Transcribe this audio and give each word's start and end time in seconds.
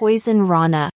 Poisonrana. 0.00 0.88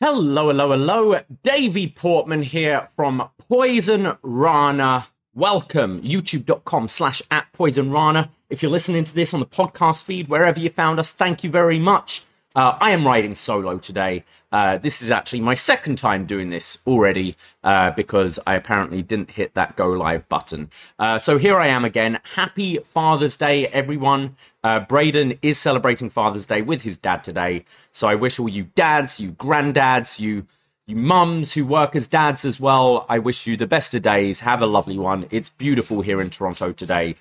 Hello, 0.00 0.48
hello, 0.48 0.70
hello. 0.72 1.20
Davie 1.44 1.88
Portman 1.88 2.42
here 2.42 2.88
from 2.96 3.30
Poisonrana. 3.48 5.06
Welcome, 5.32 6.02
youtube.com 6.02 6.88
slash 6.88 7.22
at 7.30 7.46
Poisonrana. 7.52 8.30
If 8.50 8.62
you're 8.62 8.72
listening 8.72 9.04
to 9.04 9.14
this 9.14 9.32
on 9.32 9.38
the 9.38 9.46
podcast 9.46 10.02
feed, 10.02 10.28
wherever 10.28 10.58
you 10.58 10.70
found 10.70 10.98
us, 10.98 11.12
thank 11.12 11.44
you 11.44 11.50
very 11.50 11.78
much. 11.78 12.24
Uh, 12.54 12.76
I 12.80 12.90
am 12.90 13.06
riding 13.06 13.34
solo 13.34 13.78
today. 13.78 14.24
Uh, 14.50 14.76
this 14.76 15.00
is 15.00 15.10
actually 15.10 15.40
my 15.40 15.54
second 15.54 15.96
time 15.96 16.26
doing 16.26 16.50
this 16.50 16.78
already 16.86 17.36
uh, 17.64 17.90
because 17.92 18.38
I 18.46 18.54
apparently 18.54 19.02
didn't 19.02 19.30
hit 19.30 19.54
that 19.54 19.76
go 19.76 19.88
live 19.88 20.28
button. 20.28 20.70
Uh, 20.98 21.18
so 21.18 21.38
here 21.38 21.58
I 21.58 21.68
am 21.68 21.84
again. 21.84 22.20
Happy 22.34 22.78
Father's 22.78 23.36
Day, 23.36 23.66
everyone. 23.68 24.36
Uh, 24.62 24.80
Braden 24.80 25.38
is 25.40 25.58
celebrating 25.58 26.10
Father's 26.10 26.44
Day 26.44 26.60
with 26.60 26.82
his 26.82 26.98
dad 26.98 27.24
today. 27.24 27.64
So 27.92 28.06
I 28.08 28.14
wish 28.14 28.38
all 28.38 28.48
you 28.48 28.64
dads, 28.74 29.18
you 29.18 29.32
granddads, 29.32 30.20
you 30.20 30.46
you 30.86 30.96
mums 30.96 31.54
who 31.54 31.64
work 31.64 31.94
as 31.94 32.08
dads 32.08 32.44
as 32.44 32.58
well, 32.58 33.06
I 33.08 33.20
wish 33.20 33.46
you 33.46 33.56
the 33.56 33.68
best 33.68 33.94
of 33.94 34.02
days. 34.02 34.40
Have 34.40 34.60
a 34.60 34.66
lovely 34.66 34.98
one. 34.98 35.28
It's 35.30 35.48
beautiful 35.48 36.02
here 36.02 36.20
in 36.20 36.28
Toronto 36.28 36.72
today. 36.72 37.14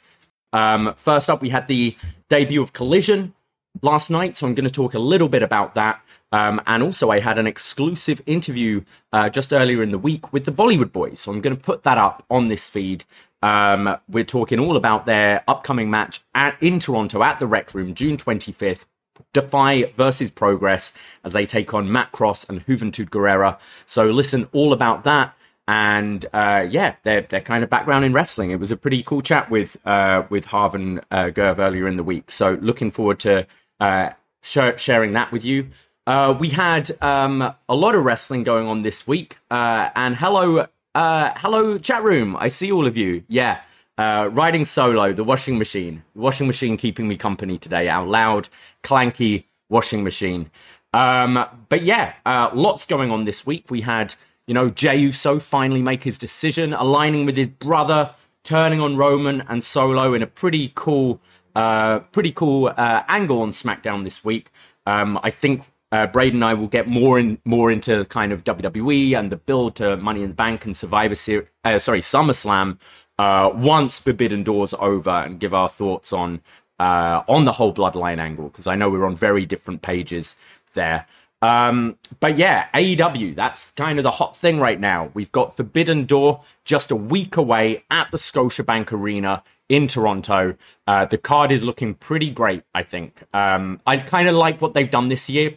Um, 0.51 0.95
first 0.97 1.29
up, 1.29 1.41
we 1.41 1.49
had 1.49 1.67
the 1.67 1.95
debut 2.27 2.61
of 2.61 2.73
Collision 2.73 3.35
last 3.81 4.09
night, 4.09 4.35
so 4.35 4.47
I'm 4.47 4.55
going 4.55 4.67
to 4.67 4.73
talk 4.73 4.93
a 4.93 4.99
little 4.99 5.29
bit 5.29 5.43
about 5.43 5.75
that. 5.75 6.01
Um, 6.31 6.61
and 6.65 6.81
also, 6.81 7.09
I 7.09 7.19
had 7.19 7.37
an 7.37 7.47
exclusive 7.47 8.21
interview 8.25 8.83
uh, 9.11 9.29
just 9.29 9.51
earlier 9.51 9.81
in 9.81 9.91
the 9.91 9.97
week 9.97 10.31
with 10.31 10.45
the 10.45 10.51
Bollywood 10.51 10.91
Boyz. 10.91 11.17
So 11.17 11.31
I'm 11.31 11.41
going 11.41 11.55
to 11.55 11.61
put 11.61 11.83
that 11.83 11.97
up 11.97 12.25
on 12.29 12.47
this 12.47 12.69
feed. 12.69 13.03
Um, 13.43 13.97
we're 14.07 14.23
talking 14.23 14.59
all 14.59 14.77
about 14.77 15.05
their 15.05 15.43
upcoming 15.47 15.89
match 15.89 16.21
at, 16.33 16.55
in 16.61 16.79
Toronto 16.79 17.21
at 17.23 17.39
the 17.39 17.47
Rec 17.47 17.73
Room, 17.73 17.93
June 17.93 18.17
25th. 18.17 18.85
Defy 19.33 19.91
versus 19.95 20.31
Progress 20.31 20.93
as 21.23 21.33
they 21.33 21.45
take 21.45 21.73
on 21.73 21.91
Matt 21.91 22.11
Cross 22.11 22.49
and 22.49 22.65
Juventud 22.65 23.09
Guerrera. 23.09 23.59
So 23.85 24.05
listen 24.05 24.47
all 24.51 24.73
about 24.73 25.03
that 25.03 25.35
and 25.67 26.25
uh, 26.33 26.67
yeah, 26.69 26.95
their 27.03 27.21
their 27.21 27.41
kind 27.41 27.63
of 27.63 27.69
background 27.69 28.03
in 28.03 28.13
wrestling. 28.13 28.51
It 28.51 28.59
was 28.59 28.71
a 28.71 28.77
pretty 28.77 29.03
cool 29.03 29.21
chat 29.21 29.49
with 29.49 29.77
uh, 29.85 30.23
with 30.29 30.45
Harv 30.45 30.75
and 30.75 30.99
uh, 31.11 31.25
Gurv 31.25 31.59
earlier 31.59 31.87
in 31.87 31.97
the 31.97 32.03
week. 32.03 32.31
So 32.31 32.57
looking 32.61 32.91
forward 32.91 33.19
to 33.21 33.47
uh, 33.81 34.11
sh- 34.41 34.77
sharing 34.77 35.11
that 35.13 35.33
with 35.33 35.43
you. 35.43 35.67
Uh, 36.07 36.35
we 36.39 36.49
had 36.49 36.89
um, 37.01 37.41
a 37.67 37.75
lot 37.75 37.95
of 37.95 38.05
wrestling 38.05 38.43
going 38.43 38.67
on 38.67 38.83
this 38.83 39.05
week, 39.07 39.39
uh, 39.51 39.89
and 39.95 40.15
hello, 40.15 40.67
hello, 40.95 41.77
chat 41.77 42.03
room. 42.03 42.37
I 42.39 42.47
see 42.47 42.71
all 42.71 42.87
of 42.87 42.95
you. 42.95 43.23
Yeah, 43.27 43.59
riding 43.97 44.65
solo, 44.65 45.13
the 45.13 45.25
washing 45.25 45.57
machine, 45.57 46.03
the 46.15 46.21
washing 46.21 46.47
machine 46.47 46.77
keeping 46.77 47.09
me 47.09 47.17
company 47.17 47.57
today. 47.57 47.89
Our 47.89 48.07
loud, 48.07 48.49
clanky 48.83 49.45
washing 49.69 50.03
machine. 50.03 50.49
Um, 50.93 51.45
but 51.69 51.83
yeah, 51.83 52.13
lots 52.53 52.85
going 52.85 53.11
on 53.11 53.25
this 53.25 53.45
week. 53.45 53.69
We 53.69 53.81
had 53.81 54.15
you 54.47 54.53
know, 54.53 54.69
Jey 54.69 54.97
Uso 54.97 55.39
finally 55.39 55.81
make 55.81 56.03
his 56.03 56.17
decision, 56.17 56.73
aligning 56.73 57.25
with 57.25 57.37
his 57.37 57.47
brother, 57.47 58.13
turning 58.43 58.81
on 58.81 58.97
Roman 58.97 59.41
and 59.47 59.63
Solo 59.63 60.13
in 60.13 60.21
a 60.21 60.27
pretty 60.27 60.73
cool, 60.75 61.21
uh, 61.55 61.99
pretty 62.11 62.31
cool 62.31 62.73
uh, 62.75 63.03
angle 63.07 63.41
on 63.41 63.51
SmackDown 63.51 64.03
this 64.03 64.23
week. 64.23 64.51
Um, 64.85 65.19
I 65.23 65.29
think 65.29 65.63
uh, 65.91 66.07
Braden 66.07 66.37
and 66.37 66.45
I 66.45 66.53
will 66.53 66.67
get 66.67 66.87
more 66.87 67.19
in 67.19 67.39
more 67.45 67.71
into 67.71 68.05
kind 68.05 68.31
of 68.31 68.43
WWE 68.43 69.17
and 69.17 69.31
the 69.31 69.35
build 69.35 69.75
to 69.77 69.97
Money 69.97 70.23
in 70.23 70.29
the 70.29 70.35
Bank 70.35 70.65
and 70.65 70.75
Survivor 70.75 71.15
Series, 71.15 71.47
uh, 71.63 71.77
sorry, 71.79 72.01
SummerSlam 72.01 72.79
uh, 73.19 73.51
once 73.53 73.99
Forbidden 73.99 74.43
Doors 74.43 74.73
over 74.79 75.09
and 75.09 75.39
give 75.39 75.53
our 75.53 75.69
thoughts 75.69 76.13
on 76.13 76.41
uh, 76.79 77.23
on 77.27 77.45
the 77.45 77.51
whole 77.51 77.73
Bloodline 77.73 78.19
angle 78.19 78.49
because 78.49 78.67
I 78.67 78.75
know 78.75 78.89
we're 78.89 79.05
on 79.05 79.15
very 79.15 79.45
different 79.45 79.81
pages 79.81 80.35
there. 80.73 81.05
Um, 81.41 81.97
but 82.19 82.37
yeah, 82.37 82.67
AEW, 82.73 83.35
that's 83.35 83.71
kind 83.71 83.97
of 83.97 84.03
the 84.03 84.11
hot 84.11 84.37
thing 84.37 84.59
right 84.59 84.79
now. 84.79 85.09
We've 85.13 85.31
got 85.31 85.57
Forbidden 85.57 86.05
Door 86.05 86.41
just 86.65 86.91
a 86.91 86.95
week 86.95 87.35
away 87.35 87.83
at 87.89 88.11
the 88.11 88.17
Scotiabank 88.17 88.91
Arena 88.91 89.43
in 89.67 89.87
Toronto. 89.87 90.55
Uh, 90.85 91.05
the 91.05 91.17
card 91.17 91.51
is 91.51 91.63
looking 91.63 91.95
pretty 91.95 92.29
great, 92.29 92.63
I 92.75 92.83
think. 92.83 93.23
Um, 93.33 93.81
I 93.87 93.97
kind 93.97 94.27
of 94.27 94.35
like 94.35 94.61
what 94.61 94.73
they've 94.73 94.89
done 94.89 95.07
this 95.07 95.29
year. 95.29 95.55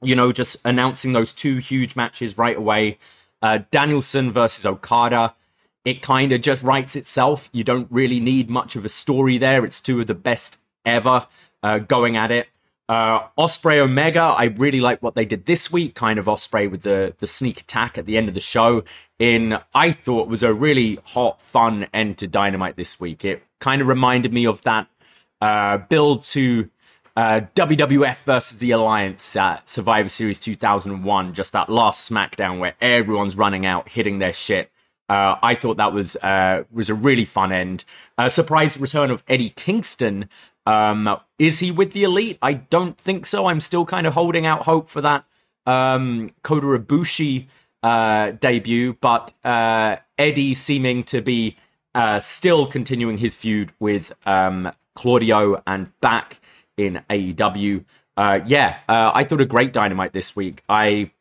You 0.00 0.14
know, 0.14 0.30
just 0.30 0.56
announcing 0.64 1.12
those 1.12 1.32
two 1.32 1.56
huge 1.56 1.96
matches 1.96 2.38
right 2.38 2.56
away. 2.56 2.98
Uh, 3.42 3.60
Danielson 3.70 4.30
versus 4.30 4.64
Okada. 4.64 5.34
It 5.84 6.02
kind 6.02 6.30
of 6.32 6.42
just 6.42 6.62
writes 6.62 6.94
itself. 6.94 7.48
You 7.50 7.64
don't 7.64 7.88
really 7.90 8.20
need 8.20 8.50
much 8.50 8.76
of 8.76 8.84
a 8.84 8.88
story 8.88 9.38
there. 9.38 9.64
It's 9.64 9.80
two 9.80 10.00
of 10.00 10.06
the 10.06 10.14
best 10.14 10.58
ever 10.84 11.26
uh, 11.62 11.78
going 11.78 12.16
at 12.16 12.30
it. 12.30 12.48
Uh, 12.88 13.28
Ospreay 13.38 13.80
Omega, 13.80 14.22
I 14.22 14.44
really 14.44 14.80
like 14.80 15.02
what 15.02 15.14
they 15.14 15.26
did 15.26 15.44
this 15.44 15.70
week. 15.70 15.94
Kind 15.94 16.18
of 16.18 16.24
Ospreay 16.24 16.70
with 16.70 16.82
the 16.82 17.14
the 17.18 17.26
sneak 17.26 17.60
attack 17.60 17.98
at 17.98 18.06
the 18.06 18.16
end 18.16 18.28
of 18.28 18.34
the 18.34 18.40
show. 18.40 18.82
In 19.18 19.58
I 19.74 19.92
thought 19.92 20.28
was 20.28 20.42
a 20.42 20.54
really 20.54 20.98
hot, 21.04 21.42
fun 21.42 21.86
end 21.92 22.18
to 22.18 22.26
Dynamite 22.26 22.76
this 22.76 22.98
week. 22.98 23.24
It 23.24 23.42
kind 23.58 23.82
of 23.82 23.88
reminded 23.88 24.32
me 24.32 24.46
of 24.46 24.62
that 24.62 24.86
uh, 25.42 25.78
build 25.78 26.22
to 26.24 26.70
uh, 27.14 27.42
WWF 27.54 28.22
versus 28.24 28.58
the 28.58 28.70
Alliance 28.70 29.36
at 29.36 29.68
Survivor 29.68 30.08
Series 30.08 30.40
2001. 30.40 31.34
Just 31.34 31.52
that 31.52 31.68
last 31.68 32.10
SmackDown 32.10 32.58
where 32.58 32.74
everyone's 32.80 33.36
running 33.36 33.66
out, 33.66 33.90
hitting 33.90 34.18
their 34.18 34.32
shit. 34.32 34.70
Uh, 35.10 35.36
I 35.42 35.54
thought 35.54 35.78
that 35.78 35.92
was 35.92 36.16
uh, 36.16 36.64
was 36.70 36.88
a 36.88 36.94
really 36.94 37.24
fun 37.26 37.52
end. 37.52 37.84
A 38.16 38.30
surprise 38.30 38.78
return 38.78 39.10
of 39.10 39.22
Eddie 39.28 39.50
Kingston 39.50 40.28
um, 40.68 41.16
is 41.38 41.60
he 41.60 41.70
with 41.70 41.92
the 41.92 42.04
elite? 42.04 42.36
I 42.42 42.52
don't 42.52 42.98
think 42.98 43.24
so. 43.24 43.46
I'm 43.46 43.58
still 43.58 43.86
kind 43.86 44.06
of 44.06 44.12
holding 44.12 44.44
out 44.44 44.64
hope 44.64 44.90
for 44.90 45.00
that 45.00 45.24
um, 45.64 46.30
Kota 46.42 46.66
Ibushi 46.66 47.46
uh, 47.82 48.32
debut, 48.32 48.92
but 49.00 49.32
uh, 49.44 49.96
Eddie 50.18 50.52
seeming 50.52 51.04
to 51.04 51.22
be 51.22 51.56
uh, 51.94 52.20
still 52.20 52.66
continuing 52.66 53.16
his 53.16 53.34
feud 53.34 53.72
with 53.80 54.12
um, 54.26 54.70
Claudio 54.94 55.62
and 55.66 55.98
back 56.02 56.38
in 56.76 57.02
AEW. 57.08 57.86
Uh, 58.18 58.40
yeah, 58.44 58.80
uh, 58.90 59.10
I 59.14 59.24
thought 59.24 59.40
a 59.40 59.46
great 59.46 59.72
dynamite 59.72 60.12
this 60.12 60.36
week. 60.36 60.62
I, 60.68 61.12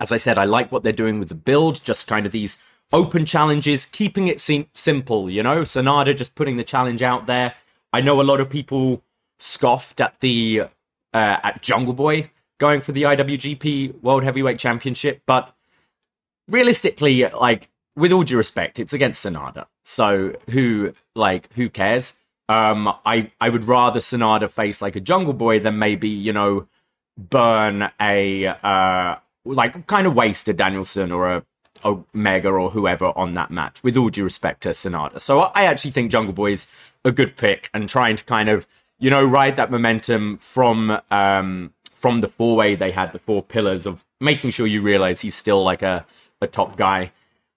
as 0.00 0.12
I 0.12 0.16
said, 0.16 0.38
I 0.38 0.44
like 0.44 0.72
what 0.72 0.82
they're 0.82 0.94
doing 0.94 1.18
with 1.18 1.28
the 1.28 1.34
build, 1.34 1.84
just 1.84 2.06
kind 2.06 2.24
of 2.24 2.32
these 2.32 2.56
open 2.90 3.26
challenges, 3.26 3.84
keeping 3.84 4.28
it 4.28 4.40
sim- 4.40 4.68
simple. 4.72 5.28
You 5.28 5.42
know, 5.42 5.60
Sanada 5.60 6.16
just 6.16 6.34
putting 6.34 6.56
the 6.56 6.64
challenge 6.64 7.02
out 7.02 7.26
there 7.26 7.54
I 7.92 8.00
know 8.00 8.20
a 8.20 8.22
lot 8.22 8.40
of 8.40 8.48
people 8.48 9.02
scoffed 9.38 10.00
at 10.00 10.20
the 10.20 10.62
uh, 11.12 11.36
at 11.42 11.62
Jungle 11.62 11.94
Boy 11.94 12.30
going 12.58 12.80
for 12.80 12.92
the 12.92 13.02
IWGP 13.02 14.02
World 14.02 14.24
Heavyweight 14.24 14.58
Championship, 14.58 15.22
but 15.26 15.54
realistically, 16.48 17.26
like 17.26 17.68
with 17.96 18.12
all 18.12 18.22
due 18.22 18.36
respect, 18.36 18.78
it's 18.78 18.92
against 18.92 19.24
Sanada. 19.24 19.66
So 19.84 20.36
who 20.50 20.94
like 21.14 21.52
who 21.54 21.68
cares? 21.68 22.14
Um, 22.48 22.92
I 23.04 23.30
I 23.40 23.48
would 23.48 23.64
rather 23.64 24.00
Sanada 24.00 24.48
face 24.50 24.80
like 24.80 24.96
a 24.96 25.00
Jungle 25.00 25.34
Boy 25.34 25.60
than 25.60 25.78
maybe 25.78 26.08
you 26.08 26.32
know 26.32 26.68
burn 27.18 27.90
a 28.00 28.46
uh 28.46 29.16
like 29.44 29.86
kind 29.86 30.06
of 30.06 30.14
waste 30.14 30.48
a 30.48 30.52
Danielson 30.52 31.12
or 31.12 31.30
a 31.30 31.44
Omega 31.84 32.48
or 32.48 32.70
whoever 32.70 33.06
on 33.16 33.34
that 33.34 33.50
match, 33.50 33.82
with 33.82 33.96
all 33.96 34.10
due 34.10 34.24
respect 34.24 34.62
to 34.62 34.70
Sanada. 34.70 35.20
So 35.20 35.40
I 35.40 35.64
actually 35.64 35.92
think 35.92 36.10
Jungle 36.10 36.32
Boy's 36.32 36.66
a 37.04 37.12
good 37.12 37.36
pick 37.36 37.70
and 37.74 37.88
trying 37.88 38.16
to 38.16 38.24
kind 38.24 38.48
of, 38.48 38.66
you 38.98 39.10
know, 39.10 39.24
ride 39.24 39.56
that 39.56 39.70
momentum 39.70 40.38
from 40.38 41.00
um 41.10 41.72
from 42.02 42.20
the 42.20 42.28
four 42.28 42.56
way 42.56 42.74
they 42.74 42.90
had 42.90 43.12
the 43.12 43.18
four 43.20 43.44
pillars 43.44 43.86
of 43.86 44.04
making 44.20 44.50
sure 44.50 44.66
you 44.66 44.82
realize 44.82 45.20
he's 45.20 45.36
still 45.36 45.62
like 45.62 45.82
a, 45.82 46.04
a 46.40 46.48
top 46.48 46.76
guy. 46.76 47.12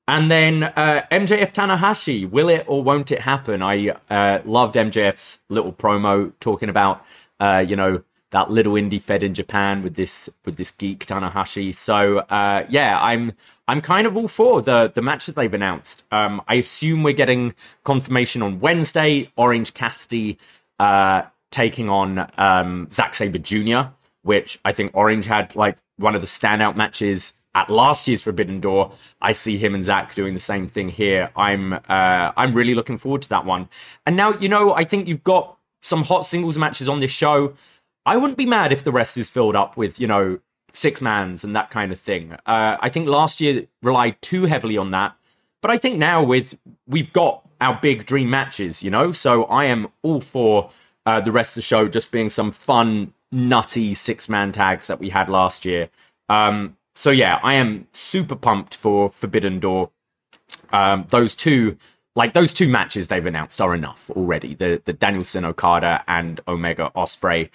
And 0.08 0.30
then 0.30 0.66
uh, 0.66 1.01
MJF 1.12 1.51
Tanahashi, 1.51 2.30
will 2.30 2.50
it 2.50 2.63
or 2.68 2.83
won't 2.83 3.12
it 3.12 3.21
happen? 3.21 3.63
I 3.63 3.95
uh, 4.07 4.42
loved 4.45 4.75
MJF's 4.75 5.44
little 5.50 5.74
promo 5.74 6.31
talking 6.39 6.69
about, 6.69 7.04
uh, 7.39 7.66
you 7.68 7.75
know, 7.75 8.04
that 8.30 8.51
little 8.51 8.74
indie 8.74 9.01
fed 9.01 9.24
in 9.24 9.33
Japan 9.33 9.81
with 9.81 9.95
this 9.95 10.30
with 10.45 10.57
this 10.57 10.69
geek 10.69 11.06
Tanahashi. 11.06 11.74
So 11.74 12.19
uh, 12.19 12.66
yeah, 12.69 13.00
I'm 13.01 13.31
I'm 13.67 13.81
kind 13.81 14.06
of 14.06 14.15
all 14.15 14.27
for 14.27 14.62
the 14.62 14.91
the 14.94 15.01
matches 15.01 15.33
they've 15.33 15.53
announced. 15.53 16.03
Um, 16.12 16.41
I 16.47 16.56
assume 16.56 17.03
we're 17.03 17.13
getting 17.13 17.56
confirmation 17.83 18.41
on 18.41 18.59
Wednesday. 18.59 19.29
Orange 19.35 19.73
Cassidy 19.73 20.38
uh, 20.79 21.23
taking 21.51 21.89
on 21.89 22.29
um, 22.38 22.88
Zack 22.91 23.13
Sabre 23.13 23.39
Jr., 23.39 23.91
which 24.21 24.59
I 24.65 24.71
think 24.71 24.91
Orange 24.94 25.25
had 25.25 25.56
like 25.56 25.77
one 25.97 26.15
of 26.15 26.21
the 26.21 26.27
standout 26.27 26.75
matches 26.75 27.41
at 27.56 27.69
last 27.69 28.07
year's 28.07 28.21
Forbidden 28.21 28.59
Door. 28.59 28.91
I 29.21 29.31
see 29.31 29.57
him 29.57 29.73
and 29.73 29.83
Zack 29.83 30.13
doing 30.13 30.33
the 30.33 30.39
same 30.39 30.68
thing 30.68 30.89
here. 30.89 31.31
I'm 31.35 31.73
uh, 31.73 31.79
I'm 32.38 32.51
really 32.51 32.75
looking 32.75 32.97
forward 32.97 33.23
to 33.23 33.29
that 33.29 33.45
one. 33.45 33.69
And 34.06 34.15
now 34.15 34.33
you 34.38 34.50
know 34.50 34.73
I 34.75 34.83
think 34.83 35.07
you've 35.07 35.23
got 35.23 35.57
some 35.81 36.03
hot 36.03 36.25
singles 36.25 36.57
matches 36.57 36.88
on 36.88 37.00
this 37.00 37.11
show. 37.11 37.56
I 38.06 38.18
wouldn't 38.18 38.38
be 38.38 38.45
mad 38.45 38.71
if 38.71 38.83
the 38.83 38.91
rest 38.91 39.18
is 39.18 39.29
filled 39.29 39.56
up 39.56 39.75
with 39.75 40.00
you 40.00 40.06
know 40.06 40.39
six 40.75 41.01
mans 41.01 41.44
and 41.44 41.56
that 41.56 41.72
kind 41.72 41.92
of 41.92 42.00
thing. 42.00 42.33
Uh, 42.45 42.77
I 42.80 42.89
think 42.89 43.07
last 43.07 43.39
year 43.39 43.66
relied 43.81 44.22
too 44.22 44.45
heavily 44.45 44.77
on 44.77 44.92
that, 44.92 45.16
but 45.62 45.72
I 45.72 45.77
think 45.77 45.98
now 45.98 46.24
with 46.24 46.56
we've 46.88 47.12
got 47.13 47.48
our 47.62 47.80
big 47.81 48.06
dream 48.06 48.30
matches, 48.30 48.83
you 48.83 48.92
know, 48.92 49.12
so 49.12 49.45
I 49.45 49.66
am 49.66 49.88
all 50.04 50.22
for 50.22 50.69
uh, 51.06 51.22
the 51.22 51.31
rest 51.31 51.51
of 51.51 51.56
the 51.56 51.62
show 51.62 51.88
just 51.88 52.12
being 52.12 52.30
some 52.30 52.51
fun, 52.51 53.13
nutty 53.31 53.94
six 53.94 54.27
man 54.27 54.51
tags 54.51 54.88
that 54.88 55.00
we 55.00 55.10
had 55.10 55.30
last 55.30 55.66
year. 55.66 55.89
Um, 56.30 56.78
so 56.95 57.12
yeah, 57.12 57.39
I 57.44 57.56
am 57.56 57.88
super 57.94 58.36
pumped 58.36 58.75
for 58.75 59.10
Forbidden 59.10 59.60
Door. 59.60 59.92
Um, 60.71 61.06
those 61.10 61.36
two, 61.36 61.78
like 62.16 62.33
those 62.33 62.54
two 62.54 62.68
matches 62.68 63.07
they've 63.07 63.25
announced 63.25 63.62
are 63.62 63.74
enough 63.74 64.10
already. 64.12 64.56
The 64.56 64.81
the 64.83 64.94
Danielson 64.94 65.45
Okada 65.45 66.04
and 66.07 66.42
Omega 66.48 66.92
Ospreay. 66.95 67.50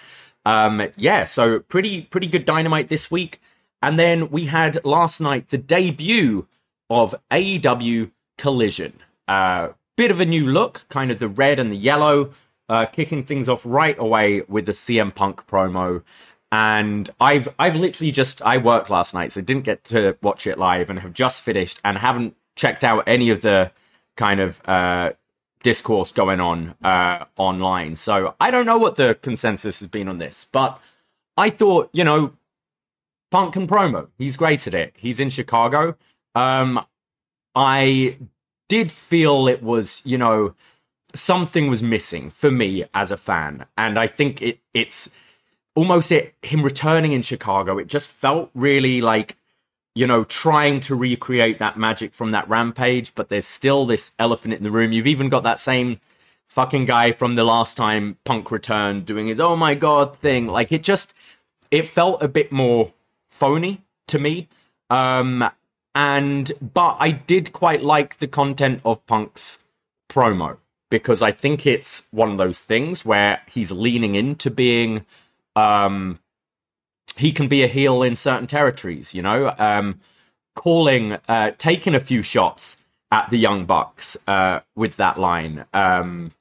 Um, 0.45 0.87
yeah, 0.97 1.25
so 1.25 1.59
pretty 1.59 2.01
pretty 2.01 2.27
good 2.27 2.45
dynamite 2.45 2.87
this 2.87 3.11
week. 3.11 3.41
And 3.81 3.97
then 3.97 4.29
we 4.29 4.45
had 4.45 4.83
last 4.85 5.19
night 5.21 5.49
the 5.49 5.57
debut 5.57 6.47
of 6.89 7.15
AEW 7.31 8.11
Collision. 8.37 8.93
Uh, 9.27 9.69
bit 9.95 10.11
of 10.11 10.19
a 10.19 10.25
new 10.25 10.45
look, 10.45 10.85
kind 10.89 11.11
of 11.11 11.19
the 11.19 11.27
red 11.27 11.59
and 11.59 11.71
the 11.71 11.77
yellow, 11.77 12.31
uh, 12.69 12.85
kicking 12.85 13.23
things 13.23 13.49
off 13.49 13.61
right 13.65 13.97
away 13.99 14.41
with 14.47 14.65
the 14.65 14.71
CM 14.71 15.13
Punk 15.13 15.45
promo. 15.47 16.03
And 16.51 17.09
I've 17.19 17.47
I've 17.57 17.75
literally 17.75 18.11
just 18.11 18.41
I 18.41 18.57
worked 18.57 18.89
last 18.89 19.13
night, 19.13 19.31
so 19.31 19.41
didn't 19.41 19.63
get 19.63 19.83
to 19.85 20.17
watch 20.21 20.45
it 20.45 20.57
live, 20.57 20.89
and 20.89 20.99
have 20.99 21.13
just 21.13 21.41
finished 21.41 21.79
and 21.85 21.97
haven't 21.97 22.35
checked 22.55 22.83
out 22.83 23.03
any 23.07 23.29
of 23.29 23.41
the 23.41 23.71
kind 24.17 24.39
of 24.39 24.61
uh, 24.65 25.11
discourse 25.63 26.11
going 26.11 26.39
on 26.39 26.75
uh, 26.83 27.25
online. 27.37 27.95
So 27.95 28.35
I 28.39 28.51
don't 28.51 28.65
know 28.65 28.77
what 28.77 28.95
the 28.95 29.15
consensus 29.15 29.79
has 29.79 29.87
been 29.87 30.07
on 30.07 30.17
this, 30.17 30.45
but 30.51 30.79
I 31.37 31.49
thought 31.49 31.89
you 31.93 32.03
know 32.03 32.33
Punk 33.31 33.55
and 33.55 33.67
promo. 33.67 34.09
He's 34.17 34.35
great 34.35 34.67
at 34.67 34.73
it. 34.73 34.93
He's 34.97 35.19
in 35.19 35.29
Chicago. 35.29 35.95
Um, 36.35 36.85
I 37.55 38.17
did 38.67 38.91
feel 38.91 39.47
it 39.47 39.63
was, 39.63 40.01
you 40.03 40.17
know, 40.17 40.53
something 41.15 41.69
was 41.69 41.81
missing 41.81 42.29
for 42.29 42.51
me 42.51 42.83
as 42.93 43.11
a 43.11 43.17
fan, 43.17 43.65
and 43.77 43.97
I 43.97 44.07
think 44.07 44.41
it 44.41 44.59
it's 44.73 45.15
almost 45.75 46.11
it 46.11 46.35
him 46.41 46.61
returning 46.61 47.13
in 47.13 47.21
Chicago. 47.21 47.77
It 47.77 47.87
just 47.87 48.09
felt 48.09 48.51
really 48.53 48.99
like, 48.99 49.37
you 49.93 50.07
know, 50.07 50.23
trying 50.23 50.79
to 50.81 50.95
recreate 50.95 51.59
that 51.59 51.77
magic 51.77 52.13
from 52.13 52.31
that 52.31 52.47
rampage, 52.47 53.13
but 53.13 53.29
there's 53.29 53.47
still 53.47 53.85
this 53.85 54.13
elephant 54.17 54.53
in 54.53 54.63
the 54.63 54.71
room. 54.71 54.91
You've 54.91 55.07
even 55.07 55.29
got 55.29 55.43
that 55.43 55.59
same 55.59 55.99
fucking 56.45 56.85
guy 56.85 57.11
from 57.11 57.35
the 57.35 57.43
last 57.43 57.77
time 57.77 58.17
Punk 58.25 58.51
returned 58.51 59.05
doing 59.05 59.27
his 59.27 59.39
oh 59.39 59.55
my 59.55 59.73
god 59.73 60.17
thing. 60.17 60.47
Like 60.47 60.71
it 60.71 60.83
just 60.83 61.13
it 61.71 61.87
felt 61.87 62.21
a 62.21 62.27
bit 62.27 62.51
more 62.51 62.93
phony 63.29 63.81
to 64.07 64.19
me. 64.19 64.49
Um, 64.89 65.49
and 65.95 66.51
but 66.61 66.97
I 66.99 67.11
did 67.11 67.53
quite 67.53 67.83
like 67.83 68.17
the 68.17 68.27
content 68.27 68.81
of 68.85 69.05
Punk's 69.07 69.59
promo 70.09 70.57
because 70.89 71.21
I 71.21 71.31
think 71.31 71.65
it's 71.65 72.07
one 72.11 72.31
of 72.31 72.37
those 72.37 72.59
things 72.59 73.05
where 73.05 73.41
he's 73.47 73.71
leaning 73.71 74.15
into 74.15 74.51
being 74.51 75.05
um 75.55 76.19
he 77.21 77.31
can 77.31 77.47
be 77.47 77.63
a 77.63 77.67
heel 77.67 78.03
in 78.03 78.15
certain 78.15 78.47
territories, 78.47 79.13
you 79.13 79.21
know, 79.21 79.53
um 79.57 79.99
calling 80.55 81.17
uh 81.27 81.51
taking 81.57 81.95
a 81.95 81.99
few 81.99 82.21
shots 82.21 82.83
at 83.11 83.29
the 83.29 83.37
young 83.37 83.65
bucks 83.65 84.17
uh 84.27 84.59
with 84.75 84.97
that 84.97 85.17
line. 85.17 85.65
Um 85.73 86.31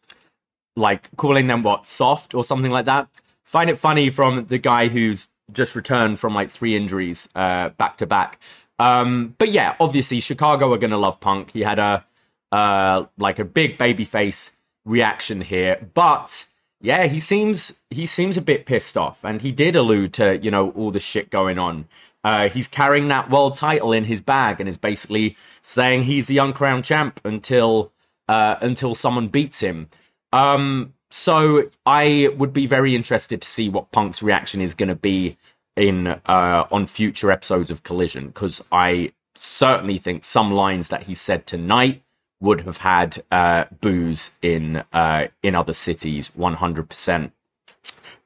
like 0.77 1.15
calling 1.17 1.47
them 1.47 1.63
what 1.63 1.87
soft 1.87 2.35
or 2.35 2.43
something 2.43 2.71
like 2.71 2.87
that. 2.87 3.09
Find 3.45 3.71
it 3.71 3.79
funny 3.79 4.11
from 4.11 4.47
the 4.47 4.59
guy 4.59 4.89
who's 4.89 5.29
just 5.53 5.75
returned 5.75 6.19
from 6.19 6.35
like 6.35 6.51
three 6.51 6.77
injuries 6.77 7.29
uh, 7.35 7.71
back 7.71 7.97
to 7.99 8.07
back. 8.07 8.39
Um, 8.79 9.35
but 9.39 9.51
yeah, 9.51 9.77
obviously 9.79 10.21
Chicago 10.21 10.73
are 10.73 10.79
going 10.79 10.93
to 10.93 10.97
love 10.97 11.21
Punk. 11.21 11.51
He 11.51 11.61
had 11.61 11.79
a 11.79 12.05
uh, 12.53 13.07
like 13.19 13.39
a 13.39 13.45
big 13.45 13.79
baby 13.79 14.05
face 14.05 14.57
reaction 14.85 15.41
here, 15.41 15.89
but 15.95 16.47
yeah, 16.81 17.07
he 17.07 17.21
seems 17.21 17.83
he 17.91 18.07
seems 18.07 18.37
a 18.37 18.43
bit 18.43 18.67
pissed 18.67 18.97
off, 18.97 19.25
and 19.25 19.43
he 19.43 19.53
did 19.53 19.77
allude 19.77 20.15
to 20.15 20.39
you 20.39 20.51
know 20.51 20.71
all 20.71 20.91
the 20.91 21.01
shit 21.01 21.31
going 21.31 21.59
on. 21.59 21.87
Uh, 22.23 22.49
he's 22.49 22.69
carrying 22.69 23.09
that 23.09 23.31
world 23.31 23.55
title 23.55 23.93
in 23.93 24.05
his 24.05 24.21
bag 24.21 24.61
and 24.61 24.69
is 24.69 24.77
basically 24.77 25.37
saying 25.63 26.03
he's 26.03 26.27
the 26.27 26.39
uncrowned 26.39 26.85
champ 26.85 27.21
until 27.25 27.93
uh, 28.29 28.57
until 28.61 28.95
someone 28.95 29.29
beats 29.29 29.61
him. 29.61 29.89
Um, 30.33 30.95
so 31.11 31.71
I 31.85 32.31
would 32.37 32.53
be 32.53 32.67
very 32.67 32.95
interested 32.95 33.43
to 33.43 33.49
see 33.49 33.69
what 33.69 33.91
Punk's 33.93 34.23
reaction 34.23 34.61
is 34.61 34.75
going 34.75 34.89
to 34.89 34.95
be 34.95 35.37
in 35.77 36.07
uh, 36.07 36.67
on 36.71 36.87
future 36.87 37.31
episodes 37.31 37.71
of 37.71 37.83
Collision 37.83 38.29
because 38.29 38.63
I 38.71 39.13
certainly 39.35 39.99
think 39.99 40.25
some 40.25 40.53
lines 40.53 40.89
that 40.89 41.05
he 41.05 41.15
said 41.15 41.47
tonight 41.47 42.03
would 42.41 42.63
have 42.63 42.79
had 42.79 43.23
uh, 43.31 43.65
boos 43.81 44.39
in 44.43 44.83
uh, 44.93 45.29
in 45.43 45.55
other 45.55 45.75
cities, 45.75 46.35
one 46.35 46.55
hundred 46.55 46.89
percent. 46.89 47.33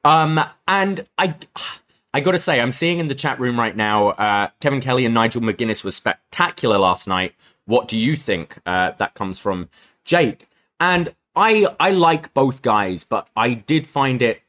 Um, 0.03 0.39
and 0.67 1.05
I. 1.17 1.35
I 2.13 2.21
got 2.21 2.31
to 2.31 2.37
say, 2.37 2.61
I'm 2.61 2.71
seeing 2.71 2.99
in 2.99 3.07
the 3.07 3.13
chat 3.13 3.41
room 3.41 3.59
right 3.59 3.75
now, 3.75 4.11
uh, 4.11 4.47
Kevin 4.61 4.79
Kelly 4.79 5.03
and 5.03 5.13
Nigel 5.13 5.41
McGuinness 5.41 5.83
was 5.83 5.97
spectacular 5.97 6.77
last 6.77 7.09
night. 7.09 7.33
What 7.65 7.89
do 7.89 7.97
you 7.97 8.15
think? 8.15 8.57
Uh, 8.65 8.91
that 8.99 9.15
comes 9.15 9.37
from 9.37 9.67
Jake. 10.05 10.47
And 10.79 11.13
I 11.35 11.67
I 11.77 11.91
like 11.91 12.33
both 12.33 12.61
guys, 12.61 13.03
but 13.03 13.27
I 13.35 13.53
did 13.53 13.85
find 13.85 14.21
it 14.21 14.41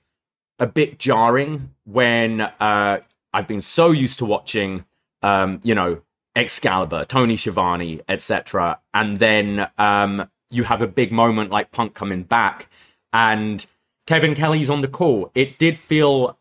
a 0.61 0.69
bit 0.69 1.01
jarring 1.01 1.75
when 1.85 2.43
uh, 2.43 3.01
I've 3.33 3.49
been 3.49 3.61
so 3.61 3.91
used 3.91 4.21
to 4.21 4.25
watching, 4.25 4.85
um, 5.23 5.61
you 5.65 5.75
know, 5.75 6.03
Excalibur, 6.37 7.05
Tony 7.05 7.37
Schiavone, 7.37 8.03
etc., 8.09 8.79
and 8.95 9.17
then 9.17 9.69
um, 9.79 10.29
you 10.51 10.65
have 10.65 10.83
a 10.83 10.87
big 10.87 11.11
moment 11.11 11.51
like 11.51 11.73
Punk 11.73 11.95
coming 11.95 12.23
back, 12.23 12.69
and 13.13 13.67
Kevin 14.07 14.35
Kelly's 14.35 14.71
on 14.71 14.83
the 14.83 14.89
call. 14.89 15.33
It 15.35 15.59
did 15.59 15.79
feel 15.79 16.39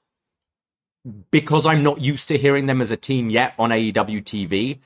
because 1.32 1.66
I'm 1.66 1.84
not 1.84 2.02
used 2.02 2.28
to 2.30 2.38
hearing 2.38 2.66
them 2.66 2.82
as 2.82 2.92
a 2.92 2.98
team 2.98 3.30
yet 3.30 3.54
on 3.58 3.70
AEW 3.70 4.24
TV. 4.24 4.80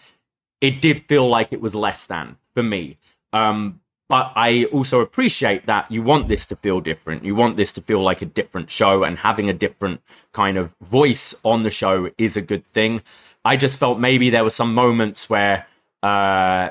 It 0.61 0.81
did 0.81 1.01
feel 1.01 1.27
like 1.27 1.51
it 1.51 1.61
was 1.61 1.73
less 1.73 2.05
than 2.05 2.37
for 2.53 2.61
me. 2.61 2.97
Um, 3.31 3.79
but 4.09 4.33
I 4.35 4.65
also 4.65 5.01
appreciate 5.01 5.67
that 5.67 5.89
you 5.91 6.01
want 6.01 6.27
this 6.27 6.47
to 6.47 6.55
feel 6.55 6.81
different. 6.81 7.23
You 7.23 7.35
want 7.35 7.57
this 7.57 7.71
to 7.73 7.81
feel 7.81 8.01
like 8.01 8.23
a 8.23 8.25
different 8.25 8.71
show, 8.71 9.03
and 9.03 9.19
having 9.19 9.49
a 9.49 9.53
different 9.53 10.01
kind 10.33 10.57
of 10.57 10.73
voice 10.81 11.35
on 11.45 11.63
the 11.63 11.69
show 11.69 12.09
is 12.17 12.35
a 12.35 12.41
good 12.41 12.65
thing. 12.65 13.01
I 13.45 13.57
just 13.57 13.77
felt 13.77 13.99
maybe 13.99 14.29
there 14.29 14.43
were 14.43 14.49
some 14.49 14.73
moments 14.73 15.29
where 15.29 15.67
uh, 16.03 16.69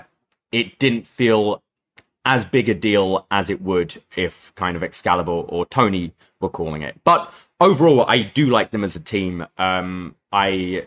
it 0.53 0.79
didn't 0.79 1.07
feel 1.07 1.63
as 2.25 2.45
big 2.45 2.69
a 2.69 2.75
deal 2.75 3.27
as 3.31 3.49
it 3.49 3.63
would 3.63 4.03
if 4.17 4.55
kind 4.55 4.77
of 4.77 4.83
Excalibur 4.83 5.33
or 5.33 5.65
Tony 5.67 6.13
were 6.41 6.51
calling 6.51 6.83
it. 6.83 6.97
But 7.05 7.33
overall, 7.61 8.05
I 8.07 8.23
do 8.23 8.51
like 8.51 8.71
them 8.71 8.85
as 8.85 8.95
a 8.97 9.01
team. 9.01 9.47
Um, 9.57 10.15
I 10.31 10.87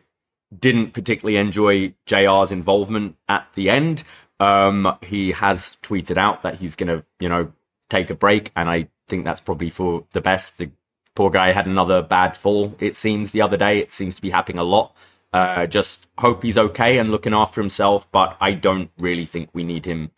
didn't 0.58 0.94
particularly 0.94 1.38
enjoy 1.38 1.94
JR's 2.06 2.52
involvement 2.52 3.16
at 3.28 3.48
the 3.54 3.70
end. 3.70 4.04
Um, 4.40 4.98
he 5.02 5.32
has 5.32 5.78
tweeted 5.82 6.18
out 6.18 6.42
that 6.44 6.56
he's 6.56 6.76
going 6.76 6.88
to, 6.88 7.06
you 7.20 7.30
know, 7.30 7.52
take 7.90 8.10
a 8.10 8.16
break, 8.16 8.52
and 8.56 8.70
I 8.70 8.88
think 9.08 9.26
that's 9.26 9.42
probably 9.42 9.70
for 9.70 10.06
the 10.12 10.22
best. 10.22 10.58
The 10.58 10.72
poor 11.16 11.30
guy 11.30 11.52
had 11.52 11.68
another 11.68 12.02
bad 12.02 12.36
fall, 12.36 12.76
it 12.80 12.96
seems, 12.96 13.32
the 13.32 13.42
other 13.42 13.58
day. 13.58 13.80
It 13.80 13.94
seems 13.94 14.16
to 14.16 14.22
be 14.22 14.30
happening 14.30 14.60
a 14.60 14.64
lot. 14.64 14.96
Uh, 15.34 15.66
just 15.66 16.08
hope 16.18 16.44
he's 16.44 16.58
okay 16.58 16.98
and 16.98 17.10
looking 17.10 17.34
after 17.34 17.62
himself, 17.62 18.10
but 18.12 18.36
I 18.42 18.52
don't 18.54 18.92
really 18.98 19.26
think 19.26 19.50
we 19.54 19.64
need 19.64 19.86
him 19.86 20.12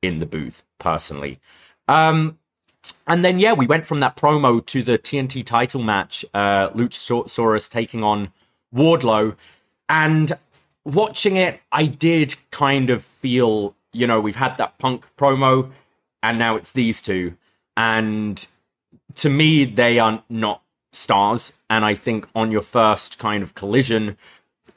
in 0.00 0.18
the 0.18 0.26
booth, 0.26 0.62
personally. 0.78 1.40
Um, 1.88 2.38
and 3.06 3.24
then, 3.24 3.38
yeah, 3.38 3.52
we 3.52 3.66
went 3.66 3.86
from 3.86 4.00
that 4.00 4.16
promo 4.16 4.64
to 4.66 4.82
the 4.82 4.98
TNT 4.98 5.44
title 5.44 5.82
match, 5.82 6.24
uh, 6.32 6.70
Luchasaurus 6.70 7.70
taking 7.70 8.02
on 8.02 8.32
Wardlow. 8.74 9.36
And 9.88 10.32
watching 10.84 11.36
it, 11.36 11.60
I 11.70 11.86
did 11.86 12.36
kind 12.50 12.90
of 12.90 13.04
feel, 13.04 13.74
you 13.92 14.06
know, 14.06 14.20
we've 14.20 14.36
had 14.36 14.56
that 14.56 14.78
punk 14.78 15.04
promo 15.16 15.70
and 16.22 16.38
now 16.38 16.56
it's 16.56 16.72
these 16.72 17.02
two. 17.02 17.36
And 17.76 18.44
to 19.16 19.28
me, 19.28 19.64
they 19.64 19.98
are 19.98 20.22
not 20.28 20.62
stars. 20.92 21.58
And 21.68 21.84
I 21.84 21.94
think 21.94 22.28
on 22.34 22.50
your 22.50 22.62
first 22.62 23.18
kind 23.18 23.42
of 23.42 23.54
collision, 23.54 24.16